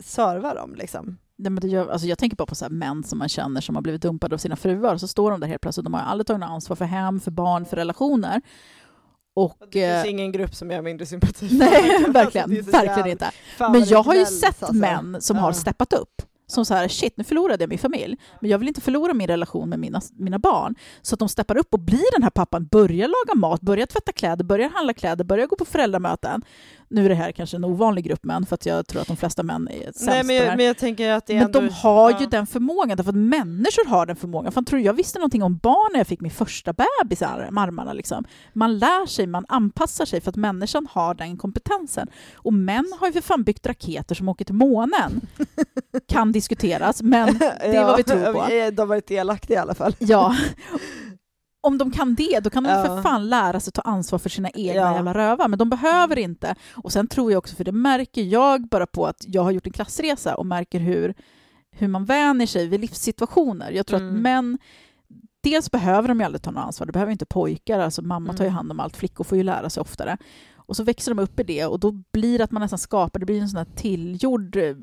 serva 0.00 0.54
dem 0.54 0.74
liksom? 0.74 1.18
Nej, 1.38 1.50
men 1.50 1.60
det 1.60 1.68
gör, 1.68 1.88
alltså 1.88 2.06
jag 2.06 2.18
tänker 2.18 2.36
bara 2.36 2.46
på 2.46 2.54
så 2.54 2.66
män 2.70 3.04
som 3.04 3.18
man 3.18 3.28
känner 3.28 3.60
som 3.60 3.74
har 3.74 3.82
blivit 3.82 4.02
dumpade 4.02 4.34
av 4.34 4.38
sina 4.38 4.56
fruar, 4.56 4.96
så 4.96 5.08
står 5.08 5.30
de 5.30 5.40
där 5.40 5.48
helt 5.48 5.62
plötsligt, 5.62 5.84
de 5.84 5.94
har 5.94 6.00
aldrig 6.00 6.26
tagit 6.26 6.40
något 6.40 6.50
ansvar 6.50 6.76
för 6.76 6.84
hem, 6.84 7.20
för 7.20 7.30
barn, 7.30 7.64
för 7.64 7.76
relationer. 7.76 8.40
Och, 9.34 9.56
Det 9.72 9.84
eh, 9.84 10.02
finns 10.02 10.12
ingen 10.12 10.32
grupp 10.32 10.54
som 10.54 10.70
jag 10.70 10.78
har 10.78 10.82
mindre 10.82 11.06
sympati 11.06 11.48
för. 11.48 11.54
nej, 11.58 11.94
Alltså, 11.96 12.12
verkligen, 12.12 12.50
det 12.50 12.58
är 12.58 12.62
så 12.62 12.70
verkligen 12.70 13.06
inte. 13.10 13.30
Men 13.58 13.84
jag 13.84 14.02
har 14.02 14.14
ju 14.14 14.24
sett 14.24 14.62
alltså. 14.62 14.72
män 14.74 15.16
som 15.20 15.36
Ja. 15.36 15.42
har 15.42 15.52
steppat 15.52 15.92
upp. 15.92 16.22
Som 16.48 16.64
så 16.64 16.74
här, 16.74 16.88
shit, 16.88 17.16
nu 17.16 17.24
förlorade 17.24 17.62
jag 17.62 17.68
min 17.68 17.78
familj, 17.78 18.16
men 18.40 18.50
jag 18.50 18.58
vill 18.58 18.68
inte 18.68 18.80
förlora 18.80 19.14
min 19.14 19.26
relation 19.26 19.68
med 19.68 19.78
mina, 19.78 20.00
mina 20.16 20.38
barn. 20.38 20.74
Så 21.02 21.14
att 21.14 21.18
de 21.18 21.28
steppar 21.28 21.56
upp 21.56 21.74
och 21.74 21.80
blir 21.80 22.12
den 22.16 22.22
här 22.22 22.30
pappan, 22.30 22.66
börjar 22.66 23.08
laga 23.08 23.40
mat, 23.40 23.60
börjar 23.60 23.86
tvätta 23.86 24.12
kläder, 24.12 24.44
börjar 24.44 24.68
handla 24.68 24.92
kläder, 24.94 25.24
börjar 25.24 25.46
gå 25.46 25.56
på 25.56 25.64
föräldramöten. 25.64 26.42
Nu 26.88 27.04
är 27.04 27.08
det 27.08 27.14
här 27.14 27.32
kanske 27.32 27.56
en 27.56 27.64
ovanlig 27.64 28.04
grupp 28.04 28.24
män, 28.24 28.46
för 28.46 28.54
att 28.54 28.66
jag 28.66 28.86
tror 28.86 29.02
att 29.02 29.08
de 29.08 29.16
flesta 29.16 29.42
män 29.42 29.68
är 29.68 29.82
sämst 29.84 30.06
Nej, 30.06 30.24
men 30.24 30.36
jag, 30.36 30.56
men 30.56 30.66
jag 30.66 30.78
tänker 30.78 31.10
att 31.10 31.26
det 31.26 31.34
Men 31.34 31.44
ändå... 31.44 31.60
de 31.60 31.68
har 31.68 32.10
ju 32.10 32.16
ja. 32.20 32.26
den 32.26 32.46
förmågan, 32.46 32.96
därför 32.96 33.10
att 33.10 33.16
människor 33.16 33.88
har 33.88 34.06
den 34.06 34.16
förmågan. 34.16 34.52
Fan, 34.52 34.64
tror 34.64 34.80
jag 34.80 34.92
visste 34.92 35.18
någonting 35.18 35.42
om 35.42 35.56
barn 35.56 35.92
när 35.92 36.00
jag 36.00 36.06
fick 36.06 36.20
min 36.20 36.30
första 36.30 36.72
bebis 36.72 37.22
i 37.22 37.24
arm- 37.24 37.58
armarna? 37.60 37.92
Liksom. 37.92 38.24
Man 38.52 38.78
lär 38.78 39.06
sig, 39.06 39.26
man 39.26 39.44
anpassar 39.48 40.04
sig 40.04 40.20
för 40.20 40.30
att 40.30 40.36
människan 40.36 40.86
har 40.90 41.14
den 41.14 41.36
kompetensen. 41.36 42.08
Och 42.34 42.52
män 42.52 42.92
har 43.00 43.06
ju 43.06 43.12
för 43.12 43.20
fan 43.20 43.42
byggt 43.42 43.66
raketer 43.66 44.14
som 44.14 44.28
åker 44.28 44.44
till 44.44 44.54
månen. 44.54 45.20
kan 46.08 46.32
diskuteras, 46.32 47.02
men 47.02 47.38
det 47.38 47.76
är 47.76 47.84
vad 47.84 47.96
vi 47.96 48.02
tror 48.02 48.32
på. 48.32 48.52
Ja, 48.52 48.70
De 48.70 48.80
har 48.80 48.86
varit 48.86 49.06
delaktiga 49.08 49.56
i 49.58 49.60
alla 49.60 49.74
fall. 49.74 49.96
Ja. 49.98 50.36
Om 51.66 51.78
de 51.78 51.90
kan 51.90 52.14
det, 52.14 52.40
då 52.40 52.50
kan 52.50 52.62
de 52.62 52.70
Ja. 52.70 52.84
för 52.84 53.02
fan 53.02 53.28
lära 53.28 53.60
sig 53.60 53.72
ta 53.72 53.82
ansvar 53.82 54.18
för 54.18 54.28
sina 54.28 54.50
egna 54.50 54.74
Ja. 54.74 54.94
jävla 54.94 55.14
rövar. 55.14 55.48
Men 55.48 55.58
de 55.58 55.70
behöver 55.70 56.18
inte. 56.18 56.54
Och 56.74 56.92
sen 56.92 57.06
tror 57.08 57.32
jag 57.32 57.38
också, 57.38 57.56
för 57.56 57.64
det 57.64 57.72
märker 57.72 58.22
jag 58.22 58.68
bara 58.68 58.86
på 58.86 59.06
att 59.06 59.24
jag 59.28 59.42
har 59.42 59.50
gjort 59.50 59.66
en 59.66 59.72
klassresa 59.72 60.36
och 60.36 60.46
märker 60.46 60.78
hur, 60.80 61.14
hur 61.70 61.88
man 61.88 62.04
vänjer 62.04 62.46
sig 62.46 62.66
vid 62.66 62.80
livssituationer. 62.80 63.70
Jag 63.70 63.86
tror 63.86 63.96
att 63.96 64.02
Mm. 64.10 64.22
män, 64.22 64.58
dels 65.40 65.70
behöver 65.70 66.08
de 66.08 66.20
ju 66.20 66.26
aldrig 66.26 66.42
ta 66.42 66.50
något 66.50 66.64
ansvar, 66.64 66.86
det 66.86 66.92
behöver 66.92 67.12
inte 67.12 67.26
pojkar, 67.26 67.78
alltså 67.78 68.02
mamma 68.02 68.32
tar 68.32 68.44
ju 68.44 68.48
Mm. 68.48 68.54
hand 68.56 68.70
om 68.72 68.80
allt, 68.80 68.96
flickor 68.96 69.24
får 69.24 69.38
ju 69.38 69.44
lära 69.44 69.70
sig 69.70 69.80
oftare. 69.80 70.16
Och 70.56 70.76
så 70.76 70.82
växer 70.84 71.14
de 71.14 71.22
upp 71.22 71.40
i 71.40 71.42
det 71.42 71.66
och 71.66 71.80
då 71.80 71.92
blir 72.12 72.38
det 72.38 72.44
att 72.44 72.50
man 72.50 72.62
nästan 72.62 72.78
skapar, 72.78 73.20
det 73.20 73.26
blir 73.26 73.40
en 73.40 73.48
sån 73.48 73.58
här 73.58 73.66
tillgjord 73.76 74.56
eh, 74.56 74.76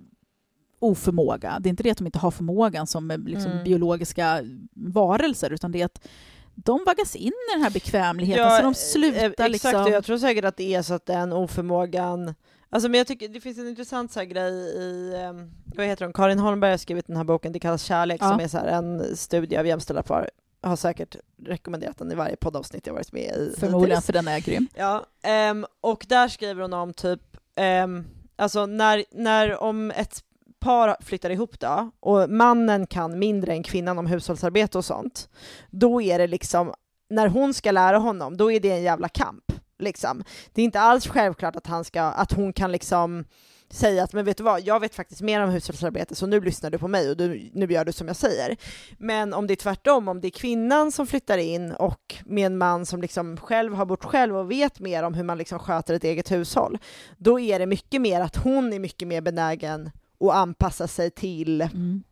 oförmåga. 0.80 1.58
Det 1.60 1.68
är 1.68 1.72
inte 1.72 1.84
det 1.84 1.92
att 1.92 1.98
de 1.98 2.06
inte 2.06 2.20
har 2.20 2.32
förmågan 2.32 2.88
som 2.88 3.12
eh, 3.12 3.18
liksom, 3.18 3.52
Mm. 3.52 3.64
biologiska 3.64 4.42
varelser, 4.76 5.50
utan 5.54 5.72
det 5.72 5.82
är 5.82 5.86
att 5.86 6.08
de 6.56 6.84
vaggas 6.86 7.16
in 7.16 7.28
i 7.28 7.54
den 7.54 7.64
här 7.64 7.70
bekvämligheten, 7.70 8.44
Ja, 8.44 8.58
så 8.58 8.62
de 8.62 8.68
eh, 8.68 8.74
slutar 8.74 9.26
Exakt, 9.30 9.50
liksom... 9.52 9.82
och 9.84 9.90
jag 9.90 10.06
tror 10.06 10.18
säkert 10.18 10.46
att 10.46 10.58
det 10.58 10.76
är 10.76 10.82
så 10.82 10.94
att 10.94 11.06
den 11.06 11.34
oförmågan 11.34 12.34
Alltså 12.70 12.90
men 12.90 12.98
jag 12.98 13.08
tycker 13.08 13.28
det 13.30 13.42
finns 13.42 13.58
en 13.58 13.68
intressant 13.68 14.12
så 14.12 14.24
grej 14.24 14.54
i, 14.54 15.14
ehm, 15.16 15.52
vad 15.76 15.86
heter 15.86 16.06
hon, 16.06 16.14
Karin 16.14 16.40
Holmberg 16.40 16.72
har 16.72 16.78
skrivit 16.78 17.08
den 17.08 17.18
här 17.18 17.24
boken, 17.24 17.52
Det 17.52 17.60
kallas 17.60 17.84
kärlek, 17.84 18.22
Ja. 18.22 18.30
som 18.30 18.40
är 18.40 18.48
så 18.48 18.58
här 18.58 18.68
en 18.68 19.18
studie 19.18 19.58
av 19.58 19.68
jämställda 19.68 20.04
par. 20.04 20.30
Jag 20.62 20.70
har 20.70 20.76
säkert 20.76 21.16
rekommenderat 21.46 21.98
den 21.98 22.12
i 22.12 22.16
varje 22.16 22.36
poddavsnitt 22.36 22.88
jag 22.88 22.94
varit 22.94 23.12
med 23.12 23.36
i. 23.36 23.54
Förmodligen, 23.60 24.02
för 24.02 24.14
den 24.14 24.28
är 24.28 24.40
grym. 24.40 24.68
Ja, 24.76 25.06
ehm, 25.24 25.66
och 25.82 26.06
där 26.10 26.28
skriver 26.28 26.62
hon 26.62 26.74
om 26.74 26.94
typ, 26.94 27.22
ehm, 27.56 28.06
alltså 28.36 28.66
när, 28.66 29.04
när 29.12 29.64
om 29.64 29.92
ett 29.92 30.24
par 30.64 30.96
flyttar 31.02 31.30
ihop 31.30 31.60
då, 31.60 31.92
och 32.00 32.30
mannen 32.30 32.88
kan 32.88 33.20
mindre 33.20 33.54
än 33.54 33.64
kvinnan 33.64 33.98
om 33.98 34.06
hushållsarbete 34.06 34.78
och 34.78 34.86
sånt, 34.86 35.30
då 35.70 36.02
är 36.02 36.20
det 36.20 36.28
liksom, 36.28 36.74
när 37.10 37.28
hon 37.28 37.54
ska 37.54 37.72
lära 37.72 37.98
honom, 37.98 38.38
då 38.38 38.52
är 38.52 38.60
det 38.60 38.72
en 38.72 38.84
jävla 38.84 39.10
kamp. 39.10 39.44
Liksom. 39.80 40.24
Det 40.54 40.62
är 40.62 40.66
inte 40.66 40.80
alls 40.80 41.08
självklart 41.08 41.56
att, 41.56 41.68
han 41.68 41.84
ska, 41.84 42.02
att 42.02 42.32
hon 42.32 42.54
kan 42.54 42.72
liksom 42.72 43.26
säga 43.74 44.04
att 44.04 44.14
men 44.14 44.26
vet 44.26 44.38
du 44.38 44.44
vad, 44.44 44.62
jag 44.62 44.80
vet 44.80 44.96
faktiskt 44.96 45.22
mer 45.22 45.42
om 45.42 45.50
hushållsarbete 45.50 46.16
så 46.16 46.26
nu 46.26 46.42
lyssnar 46.42 46.70
du 46.70 46.78
på 46.78 46.88
mig 46.88 47.10
och 47.10 47.18
du, 47.18 47.50
nu 47.54 47.66
gör 47.66 47.86
du 47.86 47.92
som 47.92 48.08
jag 48.08 48.16
säger. 48.16 48.58
Men 48.98 49.34
om 49.34 49.48
det 49.48 49.54
är 49.54 49.56
tvärtom, 49.56 50.08
om 50.08 50.22
det 50.22 50.28
är 50.28 50.32
kvinnan 50.32 50.92
som 50.92 51.08
flyttar 51.08 51.38
in 51.38 51.72
och 51.72 52.16
med 52.26 52.46
en 52.46 52.58
man 52.58 52.86
som 52.86 53.02
liksom 53.02 53.38
själv 53.38 53.74
har 53.74 53.86
bott 53.86 54.06
själv 54.06 54.38
och 54.38 54.52
vet 54.52 54.80
mer 54.80 55.04
om 55.04 55.14
hur 55.14 55.24
man 55.24 55.38
liksom 55.38 55.60
sköter 55.60 55.94
ett 55.94 56.04
eget 56.04 56.32
hushåll, 56.32 56.78
då 57.18 57.40
är 57.40 57.60
det 57.60 57.66
mycket 57.66 58.02
mer 58.02 58.22
att 58.22 58.36
hon 58.36 58.74
är 58.74 58.80
mycket 58.80 59.08
mer 59.08 59.22
benägen 59.22 59.92
att 60.24 60.36
anpassa 60.36 60.88
sig 60.88 61.12
till 61.12 61.62
Mm. 61.62 62.04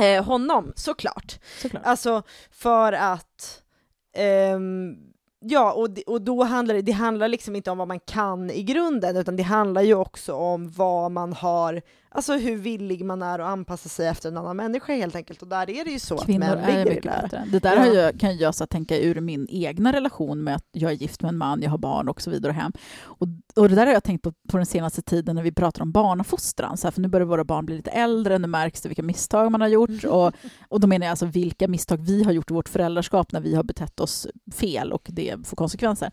eh, 0.00 0.24
honom, 0.24 0.72
såklart. 0.76 1.38
Såklart. 1.62 1.82
Alltså 1.86 2.22
för 2.50 2.92
att 2.92 3.62
ehm, 4.16 4.96
Ja, 5.40 5.72
och, 5.72 5.88
och 6.06 6.22
då 6.22 6.42
handlar 6.44 6.74
det, 6.74 6.82
det 6.82 6.92
handlar 6.92 7.28
liksom 7.28 7.56
inte 7.56 7.70
om 7.70 7.78
vad 7.78 7.88
man 7.88 8.00
kan 8.00 8.50
i 8.50 8.62
grunden, 8.62 9.16
utan 9.16 9.36
det 9.36 9.42
handlar 9.42 9.82
ju 9.82 9.94
också 9.94 10.34
om 10.34 10.70
vad 10.70 11.10
man 11.12 11.32
har, 11.32 11.82
alltså 12.18 12.36
hur 12.36 12.56
villig 12.56 13.04
man 13.04 13.22
är 13.22 13.38
att 13.38 13.46
anpassa 13.46 13.88
sig 13.88 14.08
efter 14.08 14.28
en 14.28 14.36
annan 14.36 14.56
människa 14.56 14.92
helt 14.92 15.16
enkelt. 15.16 15.42
Och 15.42 15.48
där 15.48 15.70
är 15.70 15.84
det 15.84 15.90
ju 15.90 15.98
så 15.98 16.16
Kvinnor 16.18 16.46
att 16.46 16.58
män 16.58 16.66
ligger 16.66 16.86
i 16.86 16.94
mycket 16.94 17.02
det 17.02 17.10
där. 17.10 17.22
bättre. 17.22 17.44
Det 17.52 17.58
där 17.58 17.76
Ja. 17.76 17.92
jag, 17.94 18.20
kan 18.20 18.36
jag 18.36 18.54
så 18.54 18.66
tänka 18.66 18.98
ur 18.98 19.20
min 19.20 19.46
egna 19.50 19.92
relation 19.92 20.44
med 20.44 20.54
att 20.56 20.64
jag 20.72 20.90
är 20.90 20.94
gift 20.96 21.22
med 21.22 21.28
en 21.28 21.36
man, 21.38 21.62
jag 21.62 21.70
har 21.70 21.78
barn 21.78 22.08
och 22.08 22.22
så 22.22 22.30
vidare 22.30 22.50
och 22.50 22.56
hem. 22.56 22.72
Och, 23.02 23.26
och 23.56 23.68
det 23.68 23.74
där 23.74 23.86
har 23.86 23.92
jag 23.92 24.04
tänkt 24.04 24.22
på 24.22 24.32
på 24.48 24.56
den 24.56 24.66
senaste 24.66 25.02
tiden 25.02 25.36
när 25.36 25.42
vi 25.42 25.52
pratar 25.52 25.82
om 25.82 25.92
barnafostran, 25.92 26.76
så 26.76 26.86
här, 26.86 26.92
för 26.92 27.00
nu 27.00 27.08
börjar 27.08 27.26
våra 27.26 27.44
barn 27.44 27.66
bli 27.66 27.76
lite 27.76 27.90
äldre, 27.90 28.38
nu 28.38 28.46
märks 28.48 28.80
det 28.80 28.88
vilka 28.88 29.02
misstag 29.02 29.50
man 29.52 29.60
har 29.60 29.68
gjort. 29.68 30.04
Och, 30.04 30.32
och 30.68 30.80
då 30.80 30.86
menar 30.86 31.06
jag 31.06 31.10
alltså 31.10 31.26
vilka 31.26 31.68
misstag 31.68 31.96
vi 32.06 32.24
har 32.24 32.32
gjort 32.32 32.50
i 32.50 32.54
vårt 32.54 32.68
föräldraskap 32.68 33.32
när 33.32 33.40
vi 33.40 33.54
har 33.54 33.62
betett 33.62 34.00
oss 34.00 34.26
fel 34.54 34.92
och 34.92 35.08
det 35.12 35.46
får 35.46 35.56
konsekvenser. 35.56 36.10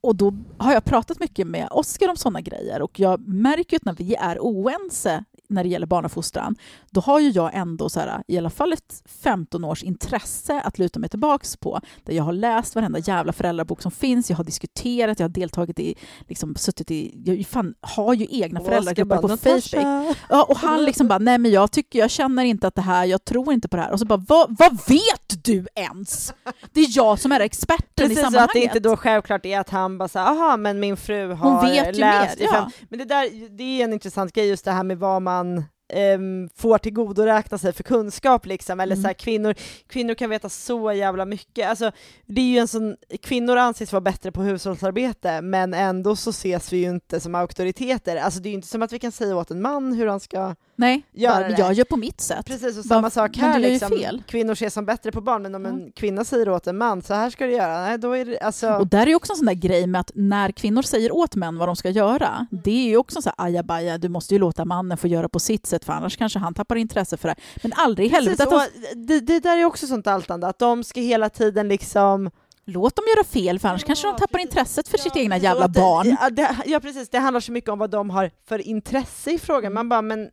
Och 0.00 0.16
då 0.16 0.34
har 0.58 0.72
jag 0.72 0.84
pratat 0.84 1.20
mycket 1.20 1.46
med 1.46 1.68
Oskar 1.70 2.08
om 2.08 2.16
sådana 2.16 2.40
grejer 2.40 2.82
och 2.82 3.00
jag 3.00 3.28
märker 3.28 3.72
ju 3.72 3.76
att 3.76 3.84
när 3.84 3.92
vi 3.92 4.14
är 4.14 4.38
oense 4.40 5.24
när 5.48 5.64
det 5.64 5.70
gäller 5.70 5.86
barnafostran, 5.86 6.56
då 6.90 7.00
har 7.00 7.20
ju 7.20 7.30
jag 7.30 7.50
ändå 7.54 7.88
så 7.88 8.00
här, 8.00 8.22
i 8.26 8.38
alla 8.38 8.50
fall 8.50 8.72
ett 8.72 9.02
15 9.22 9.64
års 9.64 9.82
intresse 9.82 10.60
att 10.60 10.78
luta 10.78 11.00
mig 11.00 11.10
tillbaks 11.10 11.56
på, 11.56 11.80
där 12.04 12.14
jag 12.14 12.24
har 12.24 12.32
läst 12.32 12.74
varenda 12.74 12.98
jävla 12.98 13.32
föräldrabok 13.32 13.82
som 13.82 13.90
finns, 13.90 14.30
jag 14.30 14.36
har 14.36 14.44
diskuterat, 14.44 15.20
jag 15.20 15.24
har 15.24 15.30
deltagit 15.30 15.78
i, 15.78 15.94
liksom 16.28 16.54
suttit 16.54 16.90
i, 16.90 17.22
jag 17.24 17.46
fan, 17.46 17.74
har 17.80 18.14
ju 18.14 18.26
egna 18.30 18.60
föräldragrupper 18.60 19.16
på 19.16 19.28
Facebook. 19.28 20.14
Ja, 20.28 20.44
och 20.48 20.56
han 20.56 20.84
liksom 20.84 21.08
bara, 21.08 21.18
nej 21.18 21.38
men 21.38 21.50
jag 21.50 21.72
tycker, 21.72 21.98
jag 21.98 22.10
känner 22.10 22.44
inte 22.44 22.66
att 22.66 22.74
det 22.74 22.82
här, 22.82 23.04
jag 23.04 23.24
tror 23.24 23.52
inte 23.52 23.68
på 23.68 23.76
det 23.76 23.82
här. 23.82 23.92
Och 23.92 23.98
så 23.98 24.06
bara, 24.06 24.24
vad, 24.28 24.56
vad 24.58 24.72
vet 24.88 25.17
du 25.44 25.66
ens? 25.74 26.34
Det 26.72 26.80
är 26.80 26.86
jag 26.96 27.18
som 27.18 27.32
är 27.32 27.40
experten 27.40 27.84
i 27.96 28.08
Precis, 28.08 28.16
så 28.18 28.22
sammanhanget. 28.24 28.48
att 28.50 28.54
det 28.54 28.60
inte 28.62 28.80
då 28.80 28.96
självklart 28.96 29.46
är 29.46 29.60
att 29.60 29.70
han 29.70 29.98
bara 29.98 30.08
säger 30.08 30.26
aha 30.26 30.56
men 30.56 30.80
min 30.80 30.96
fru 30.96 31.32
har 31.32 31.50
Hon 31.50 31.64
vet 31.70 31.96
ju 31.96 32.00
läst 32.00 32.38
mer, 32.38 32.44
i 32.44 32.48
ja. 32.52 32.70
Men 32.88 32.98
det 32.98 33.04
där, 33.04 33.48
det 33.56 33.62
är 33.80 33.84
en 33.84 33.92
intressant 33.92 34.32
grej 34.32 34.48
just 34.48 34.64
det 34.64 34.72
här 34.72 34.82
med 34.84 34.98
vad 34.98 35.22
man 35.22 35.64
ehm, 35.92 36.48
får 36.56 36.78
tillgodoräkna 36.78 37.58
sig 37.58 37.72
för 37.72 37.82
kunskap 37.82 38.46
liksom, 38.46 38.80
eller 38.80 38.94
Mm. 38.96 39.02
så 39.02 39.06
här, 39.06 39.14
kvinnor, 39.14 39.54
kvinnor 39.88 40.14
kan 40.14 40.30
veta 40.30 40.48
så 40.48 40.92
jävla 40.92 41.24
mycket, 41.24 41.68
alltså 41.68 41.92
det 42.26 42.40
är 42.40 42.44
ju 42.44 42.58
en 42.58 42.68
sån, 42.68 42.96
kvinnor 43.22 43.56
anses 43.56 43.92
vara 43.92 44.00
bättre 44.00 44.32
på 44.32 44.42
hushållsarbete, 44.42 45.40
men 45.42 45.74
ändå 45.74 46.16
så 46.16 46.30
ses 46.30 46.72
vi 46.72 46.76
ju 46.76 46.88
inte 46.90 47.20
som 47.20 47.34
auktoriteter, 47.34 48.16
alltså 48.16 48.40
det 48.40 48.48
är 48.48 48.50
ju 48.50 48.56
inte 48.56 48.68
som 48.68 48.82
att 48.82 48.92
vi 48.92 48.98
kan 48.98 49.12
säga 49.12 49.36
åt 49.36 49.50
en 49.50 49.62
man 49.62 49.92
hur 49.92 50.06
han 50.06 50.20
ska 50.20 50.54
Nej, 50.80 51.02
Göra 51.12 51.34
bara, 51.34 51.48
det. 51.48 51.58
jag 51.58 51.72
gör 51.72 51.84
på 51.84 51.96
mitt 51.96 52.20
sätt. 52.20 52.46
Precis, 52.46 52.78
och 52.78 52.84
Bara, 52.84 52.88
samma 52.88 53.10
sak 53.10 53.36
här 53.36 53.58
liksom. 53.58 54.22
Kvinnor 54.26 54.52
ses 54.52 54.74
som 54.74 54.86
bättre 54.86 55.12
på 55.12 55.20
barn, 55.20 55.42
men 55.42 55.54
om 55.54 55.66
en 55.66 55.92
kvinna 55.92 56.24
säger 56.24 56.48
åt 56.48 56.66
en 56.66 56.76
man, 56.78 57.02
så 57.02 57.14
här 57.14 57.30
ska 57.30 57.46
du 57.46 57.52
göra, 57.52 57.80
nej 57.82 57.98
då 57.98 58.12
är 58.12 58.24
det, 58.24 58.38
alltså... 58.40 58.70
Och 58.70 58.86
där 58.86 59.06
är 59.06 59.14
också 59.14 59.32
en 59.32 59.36
sån 59.36 59.46
där 59.46 59.54
grej 59.54 59.86
med 59.86 60.00
att 60.00 60.10
när 60.14 60.50
kvinnor 60.52 60.82
säger 60.82 61.14
åt 61.14 61.34
män 61.34 61.58
vad 61.58 61.68
de 61.68 61.76
ska 61.76 61.90
göra, 61.90 62.28
Mm. 62.50 62.62
det 62.64 62.70
är 62.70 62.88
ju 62.88 62.96
också 62.96 63.22
så 63.22 63.28
här 63.36 63.46
ajabaja, 63.46 63.98
du 63.98 64.08
måste 64.08 64.34
ju 64.34 64.38
låta 64.40 64.64
mannen 64.64 64.98
få 64.98 65.08
göra 65.08 65.28
på 65.28 65.38
sitt 65.38 65.66
sätt 65.66 65.84
för 65.84 65.92
annars 65.92 66.16
kanske 66.16 66.38
han 66.38 66.54
tappar 66.54 66.76
intresse 66.76 67.16
för 67.16 67.28
det. 67.28 67.34
Men 67.62 67.72
aldrig 67.76 68.06
i 68.06 68.10
helvete 68.10 68.44
Precis, 68.44 68.68
att 68.68 68.92
de, 68.92 69.06
det, 69.06 69.20
det 69.20 69.40
där 69.40 69.56
är 69.56 69.64
också 69.64 69.86
sånt 69.86 70.06
altande, 70.06 70.46
att 70.46 70.58
de 70.58 70.84
ska 70.84 71.00
hela 71.00 71.28
tiden 71.30 71.68
liksom... 71.68 72.30
låt 72.64 72.96
dem 72.96 73.04
göra 73.16 73.24
fel 73.24 73.58
för 73.58 73.68
annars 73.68 73.84
kanske 73.84 74.06
de 74.08 74.16
tappar 74.16 74.38
intresset 74.38 74.88
för 74.88 74.98
sitt 74.98 75.16
egna 75.16 75.36
jävla 75.36 75.68
det- 75.68 75.80
barn. 75.80 76.16
Ja, 76.20 76.30
det, 76.30 76.56
ja 76.66 76.80
precis, 76.80 77.08
det 77.08 77.18
handlar 77.18 77.40
så 77.40 77.52
mycket 77.52 77.70
om 77.70 77.78
vad 77.78 77.90
de 77.90 78.10
har 78.10 78.30
för 78.48 78.58
intresse 78.68 79.30
i 79.30 79.38
frågan. 79.38 79.72
Mm. 79.72 79.74
Man 79.74 79.88
bara, 79.88 80.02
men 80.02 80.28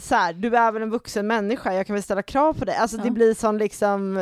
så 0.00 0.14
här, 0.14 0.32
du 0.32 0.56
är 0.56 0.72
väl 0.72 0.82
en 0.82 0.90
vuxen 0.90 1.26
människa, 1.26 1.74
jag 1.74 1.86
kan 1.86 1.94
väl 1.94 2.02
ställa 2.02 2.22
krav 2.22 2.52
på 2.58 2.64
dig. 2.64 2.76
Alltså 2.76 2.96
det 2.96 3.06
Ja. 3.06 3.10
blir 3.12 3.34
sån 3.34 3.58
liksom... 3.58 4.18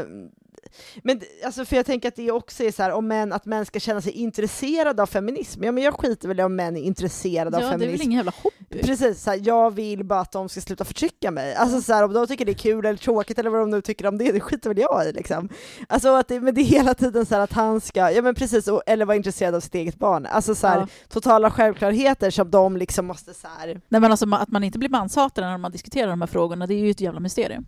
Men 1.03 1.21
alltså 1.45 1.64
för 1.64 1.77
jag 1.77 1.87
tänker 1.87 2.09
att 2.09 2.16
det 2.16 2.31
också 2.31 2.64
är 2.64 2.73
så 2.73 2.83
här, 2.83 2.91
om 2.93 3.09
män, 3.09 3.33
att 3.33 3.45
män 3.47 3.66
ska 3.66 3.81
känna 3.81 4.01
sig 4.01 4.12
intresserade 4.12 5.03
av 5.03 5.07
feminism. 5.07 5.64
Ja 5.64 5.73
men 5.73 5.83
jag 5.85 5.95
skiter 5.95 6.29
väl 6.29 6.41
i 6.41 6.43
om 6.43 6.57
män 6.57 6.77
är 6.77 6.81
intresserade 6.83 7.57
av 7.57 7.62
Ja, 7.62 7.68
det 7.68 7.75
är 7.75 7.79
väl 7.79 7.81
feminism. 7.81 8.03
ingen 8.03 8.16
jävla 8.16 8.33
hobby. 8.43 8.83
Precis, 8.83 9.23
så 9.23 9.31
här, 9.31 9.41
jag 9.45 9.71
vill 9.75 10.05
bara 10.05 10.21
att 10.21 10.33
de 10.33 10.49
ska 10.49 10.61
sluta 10.61 10.85
förtrycka 10.85 11.31
mig. 11.31 11.55
Alltså 11.55 11.81
så 11.83 11.93
här, 11.93 12.05
om 12.05 12.12
de 12.12 12.27
tycker 12.27 12.45
det 12.45 12.53
är 12.53 12.55
kul 12.55 12.87
eller 12.87 12.99
tråkigt 12.99 13.39
eller 13.39 13.51
vad 13.51 13.61
de 13.61 13.71
nu 13.71 13.81
tycker 13.81 14.07
om 14.07 14.18
det, 14.18 14.33
det 14.33 14.41
skiter 14.41 14.71
väl 14.71 14.79
jag 14.79 15.07
i 15.09 15.12
liksom. 15.12 15.49
Alltså 15.89 16.09
att 16.14 16.29
det, 16.29 16.41
men 16.41 16.55
det 16.55 16.61
är 16.61 16.64
hela 16.64 16.95
tiden 16.95 17.27
så 17.27 17.37
att 17.37 17.53
han 17.53 17.81
ska, 17.81 18.11
ja 18.11 18.23
men 18.23 18.35
precis, 18.35 18.68
och, 18.68 18.83
eller 18.87 19.05
vara 19.05 19.16
intresserad 19.16 19.55
av 19.55 19.61
sitt 19.61 19.75
eget 19.75 19.97
barn. 19.99 20.27
Alltså 20.27 20.55
så 20.55 20.66
Ja. 20.66 20.87
totala 21.09 21.51
självklarheter 21.51 22.31
som 22.31 22.51
de 22.51 22.77
liksom 22.77 23.07
måste 23.07 23.35
så. 23.35 23.49
Nej, 23.64 23.81
men 23.89 24.05
alltså, 24.05 24.27
att 24.35 24.49
man 24.49 24.64
inte 24.64 24.79
blir 24.79 24.89
manshatare 24.89 25.47
när 25.47 25.59
man 25.59 25.73
diskuterar 25.73 26.11
de 26.11 26.21
här 26.21 26.29
frågorna, 26.29 26.66
det 26.66 26.75
är 26.75 26.79
ju 26.79 26.91
ett 26.91 27.01
jävla 27.01 27.21
mysterium. 27.21 27.66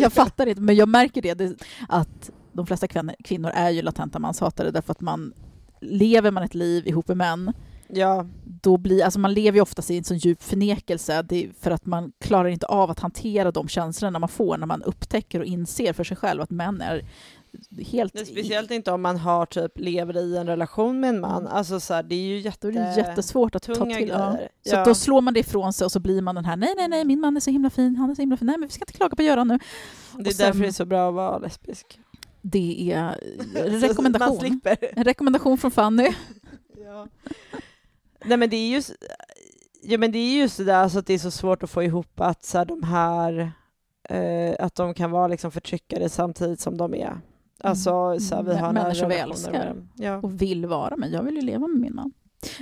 Jag 0.00 0.12
fattar 0.12 0.46
inte, 0.46 0.60
men 0.60 0.76
jag 0.76 0.88
märker 0.88 1.22
det, 1.22 1.34
det 1.34 1.56
att 1.88 2.30
de 2.52 2.66
flesta 2.66 2.86
kvinnor, 3.24 3.50
är 3.54 3.70
ju 3.70 3.82
latenta 3.82 4.18
manshatare 4.18 4.70
därför 4.70 4.92
att 4.92 5.00
man 5.00 5.32
lever 5.80 6.30
man 6.30 6.42
ett 6.42 6.54
liv 6.54 6.88
ihop 6.88 7.08
med 7.08 7.16
män, 7.16 7.52
Ja, 7.94 8.26
då 8.44 8.76
blir, 8.76 9.04
alltså 9.04 9.20
man 9.20 9.34
lever 9.34 9.56
ju 9.58 9.62
oftast 9.62 9.90
i 9.90 9.98
en 9.98 10.04
sån 10.04 10.16
djup 10.16 10.42
förnekelse 10.42 11.24
för 11.60 11.70
att 11.70 11.86
man 11.86 12.12
klarar 12.20 12.48
inte 12.48 12.66
av 12.66 12.90
att 12.90 13.00
hantera 13.00 13.50
de 13.50 13.68
känslorna 13.68 14.18
man 14.18 14.28
får 14.28 14.56
när 14.58 14.66
man 14.66 14.82
upptäcker 14.82 15.40
och 15.40 15.46
inser 15.46 15.92
för 15.92 16.04
sig 16.04 16.16
själv 16.16 16.42
att 16.42 16.50
män 16.50 16.80
är 16.80 17.04
helt... 17.86 18.14
är 18.20 18.24
speciellt 18.24 18.70
inte 18.70 18.92
om 18.92 19.02
man 19.02 19.16
har 19.18 19.46
typ, 19.46 19.78
lever 19.78 20.16
i 20.16 20.36
en 20.36 20.46
relation 20.46 21.00
med 21.00 21.10
en 21.10 21.20
man. 21.20 21.46
Alltså 21.46 21.80
så 21.80 21.94
här, 21.94 22.02
det 22.02 22.14
är 22.14 22.20
ju 22.26 22.38
jätte... 22.38 22.70
Då 22.70 22.78
är 22.78 22.84
det 22.84 22.96
jättesvårt 22.96 23.54
att 23.54 23.62
ta 23.62 23.74
till. 23.74 24.08
Ja. 24.08 24.38
Så 24.66 24.74
Ja. 24.76 24.84
då 24.84 24.94
slår 24.94 25.20
man 25.20 25.34
det 25.34 25.40
ifrån 25.40 25.72
sig 25.72 25.84
och 25.84 25.92
så 25.92 26.00
blir 26.00 26.22
man 26.22 26.34
den 26.34 26.44
här, 26.44 26.56
nej, 26.56 26.74
nej, 26.76 26.88
nej, 26.88 27.04
min 27.04 27.20
man 27.20 27.36
är 27.36 27.40
så 27.40 27.50
himla 27.50 27.70
fin, 27.70 27.96
han 27.96 28.10
är 28.10 28.14
så 28.14 28.22
himla 28.22 28.36
fin, 28.36 28.46
nej, 28.46 28.58
men 28.58 28.68
vi 28.68 28.72
ska 28.72 28.82
inte 28.82 28.92
klaga 28.92 29.16
på 29.16 29.22
Göran 29.22 29.48
nu. 29.48 29.58
Det 30.16 30.20
är 30.22 30.26
och 30.26 30.32
sen- 30.32 30.46
därför 30.46 30.60
det 30.60 30.66
är 30.66 30.72
så 30.72 30.84
bra 30.84 31.08
att 31.08 31.14
vara 31.14 31.38
lesbisk. 31.38 32.00
Det 32.42 32.92
är 32.92 33.16
Man 33.70 33.80
rekommendation. 33.80 34.60
En 34.80 35.04
rekommendation 35.04 35.58
från 35.58 35.70
Fanny. 35.70 36.12
Ja. 36.84 37.06
Nej 38.24 38.36
men 38.38 38.50
det 38.50 38.56
är 38.56 38.68
ju, 38.68 38.82
ja, 39.82 39.98
men 39.98 40.12
det 40.12 40.18
är 40.18 40.40
just 40.40 40.56
det 40.56 40.64
där 40.64 40.74
alltså 40.82 40.98
att 40.98 41.06
det 41.06 41.14
är 41.14 41.18
så 41.18 41.30
svårt 41.30 41.62
att 41.62 41.70
få 41.70 41.82
ihop 41.82 42.20
att 42.20 42.44
så 42.44 42.58
här, 42.58 42.64
de 42.64 42.82
här, 42.82 43.52
eh, 44.08 44.54
att 44.64 44.74
de 44.74 44.94
kan 44.94 45.10
vara 45.10 45.26
liksom 45.28 45.50
förtryckare 45.50 46.08
samtidigt 46.08 46.60
som 46.60 46.76
de 46.76 46.94
är, 46.94 47.20
alltså 47.60 48.20
så 48.20 48.34
här, 48.34 48.42
vi 48.42 48.50
Mm. 48.50 48.64
har 48.64 48.72
Människor 48.72 49.06
vi 49.06 49.14
älskar. 49.14 49.76
Ja. 49.94 50.16
och 50.16 50.42
vill 50.42 50.66
vara 50.66 50.96
med. 50.96 51.10
Jag 51.10 51.22
vill 51.22 51.34
ju 51.36 51.42
leva 51.42 51.66
med 51.66 51.80
min 51.80 51.94
man. 51.94 52.12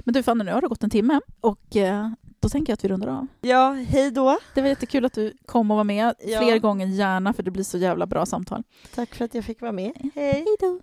Men 0.04 0.14
du 0.14 0.22
Fanny, 0.22 0.44
nu 0.44 0.52
har 0.52 0.60
det 0.60 0.68
gått 0.68 0.82
en 0.84 0.90
timme 0.90 1.20
och 1.40 1.76
eh, 1.76 2.08
då 2.40 2.48
tänker 2.48 2.70
jag 2.70 2.74
att 2.74 2.84
vi 2.84 2.88
rundar 2.88 3.08
av. 3.08 3.26
ja, 3.40 3.70
hej 3.88 4.10
då. 4.10 4.38
Det 4.54 4.60
var 4.60 4.68
jättekul 4.68 5.04
att 5.04 5.12
du 5.12 5.32
kom 5.46 5.70
och 5.70 5.76
var 5.76 5.84
med 5.84 6.14
Ja. 6.26 6.38
fler 6.40 6.58
gånger 6.58 6.86
gärna 6.86 7.32
för 7.32 7.42
det 7.42 7.50
blir 7.50 7.64
så 7.64 7.78
jävla 7.78 8.06
bra 8.06 8.26
samtal. 8.26 8.62
Tack 8.94 9.14
för 9.14 9.24
att 9.24 9.34
jag 9.34 9.44
fick 9.44 9.60
vara 9.60 9.72
med. 9.72 9.92
Hej. 9.96 10.10
Hej 10.14 10.44
då! 10.60 10.80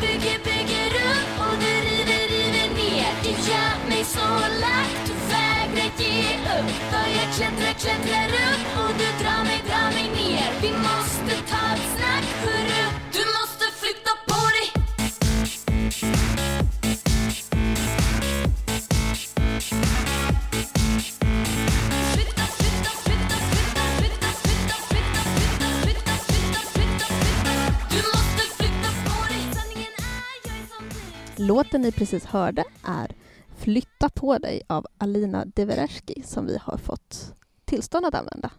Bygger, 0.00 0.38
bygger 0.44 0.92
upp 1.10 1.32
och 1.46 1.56
du 1.62 1.74
river, 1.88 2.28
river 2.28 2.68
ner. 2.78 3.12
Du 3.22 3.30
gör 3.30 3.88
mig 3.88 4.04
så 4.04 4.28
lack, 4.64 4.92
du 5.06 5.12
vägrar 5.32 5.90
ge 5.98 6.36
upp. 6.56 6.70
För 6.90 7.06
jag 7.18 7.28
klättrar, 7.36 7.74
klättrar 7.80 8.28
upp 8.28 8.45
Låten 31.46 31.80
ni 31.80 31.92
precis 31.92 32.24
hörde 32.24 32.64
är 32.84 33.12
Flytta 33.56 34.08
på 34.08 34.38
dig 34.38 34.62
av 34.66 34.86
Alina 34.98 35.44
Devereski 35.44 36.22
som 36.26 36.46
vi 36.46 36.58
har 36.62 36.76
fått 36.76 37.32
tillstånd 37.64 38.06
att 38.06 38.14
använda. 38.14 38.50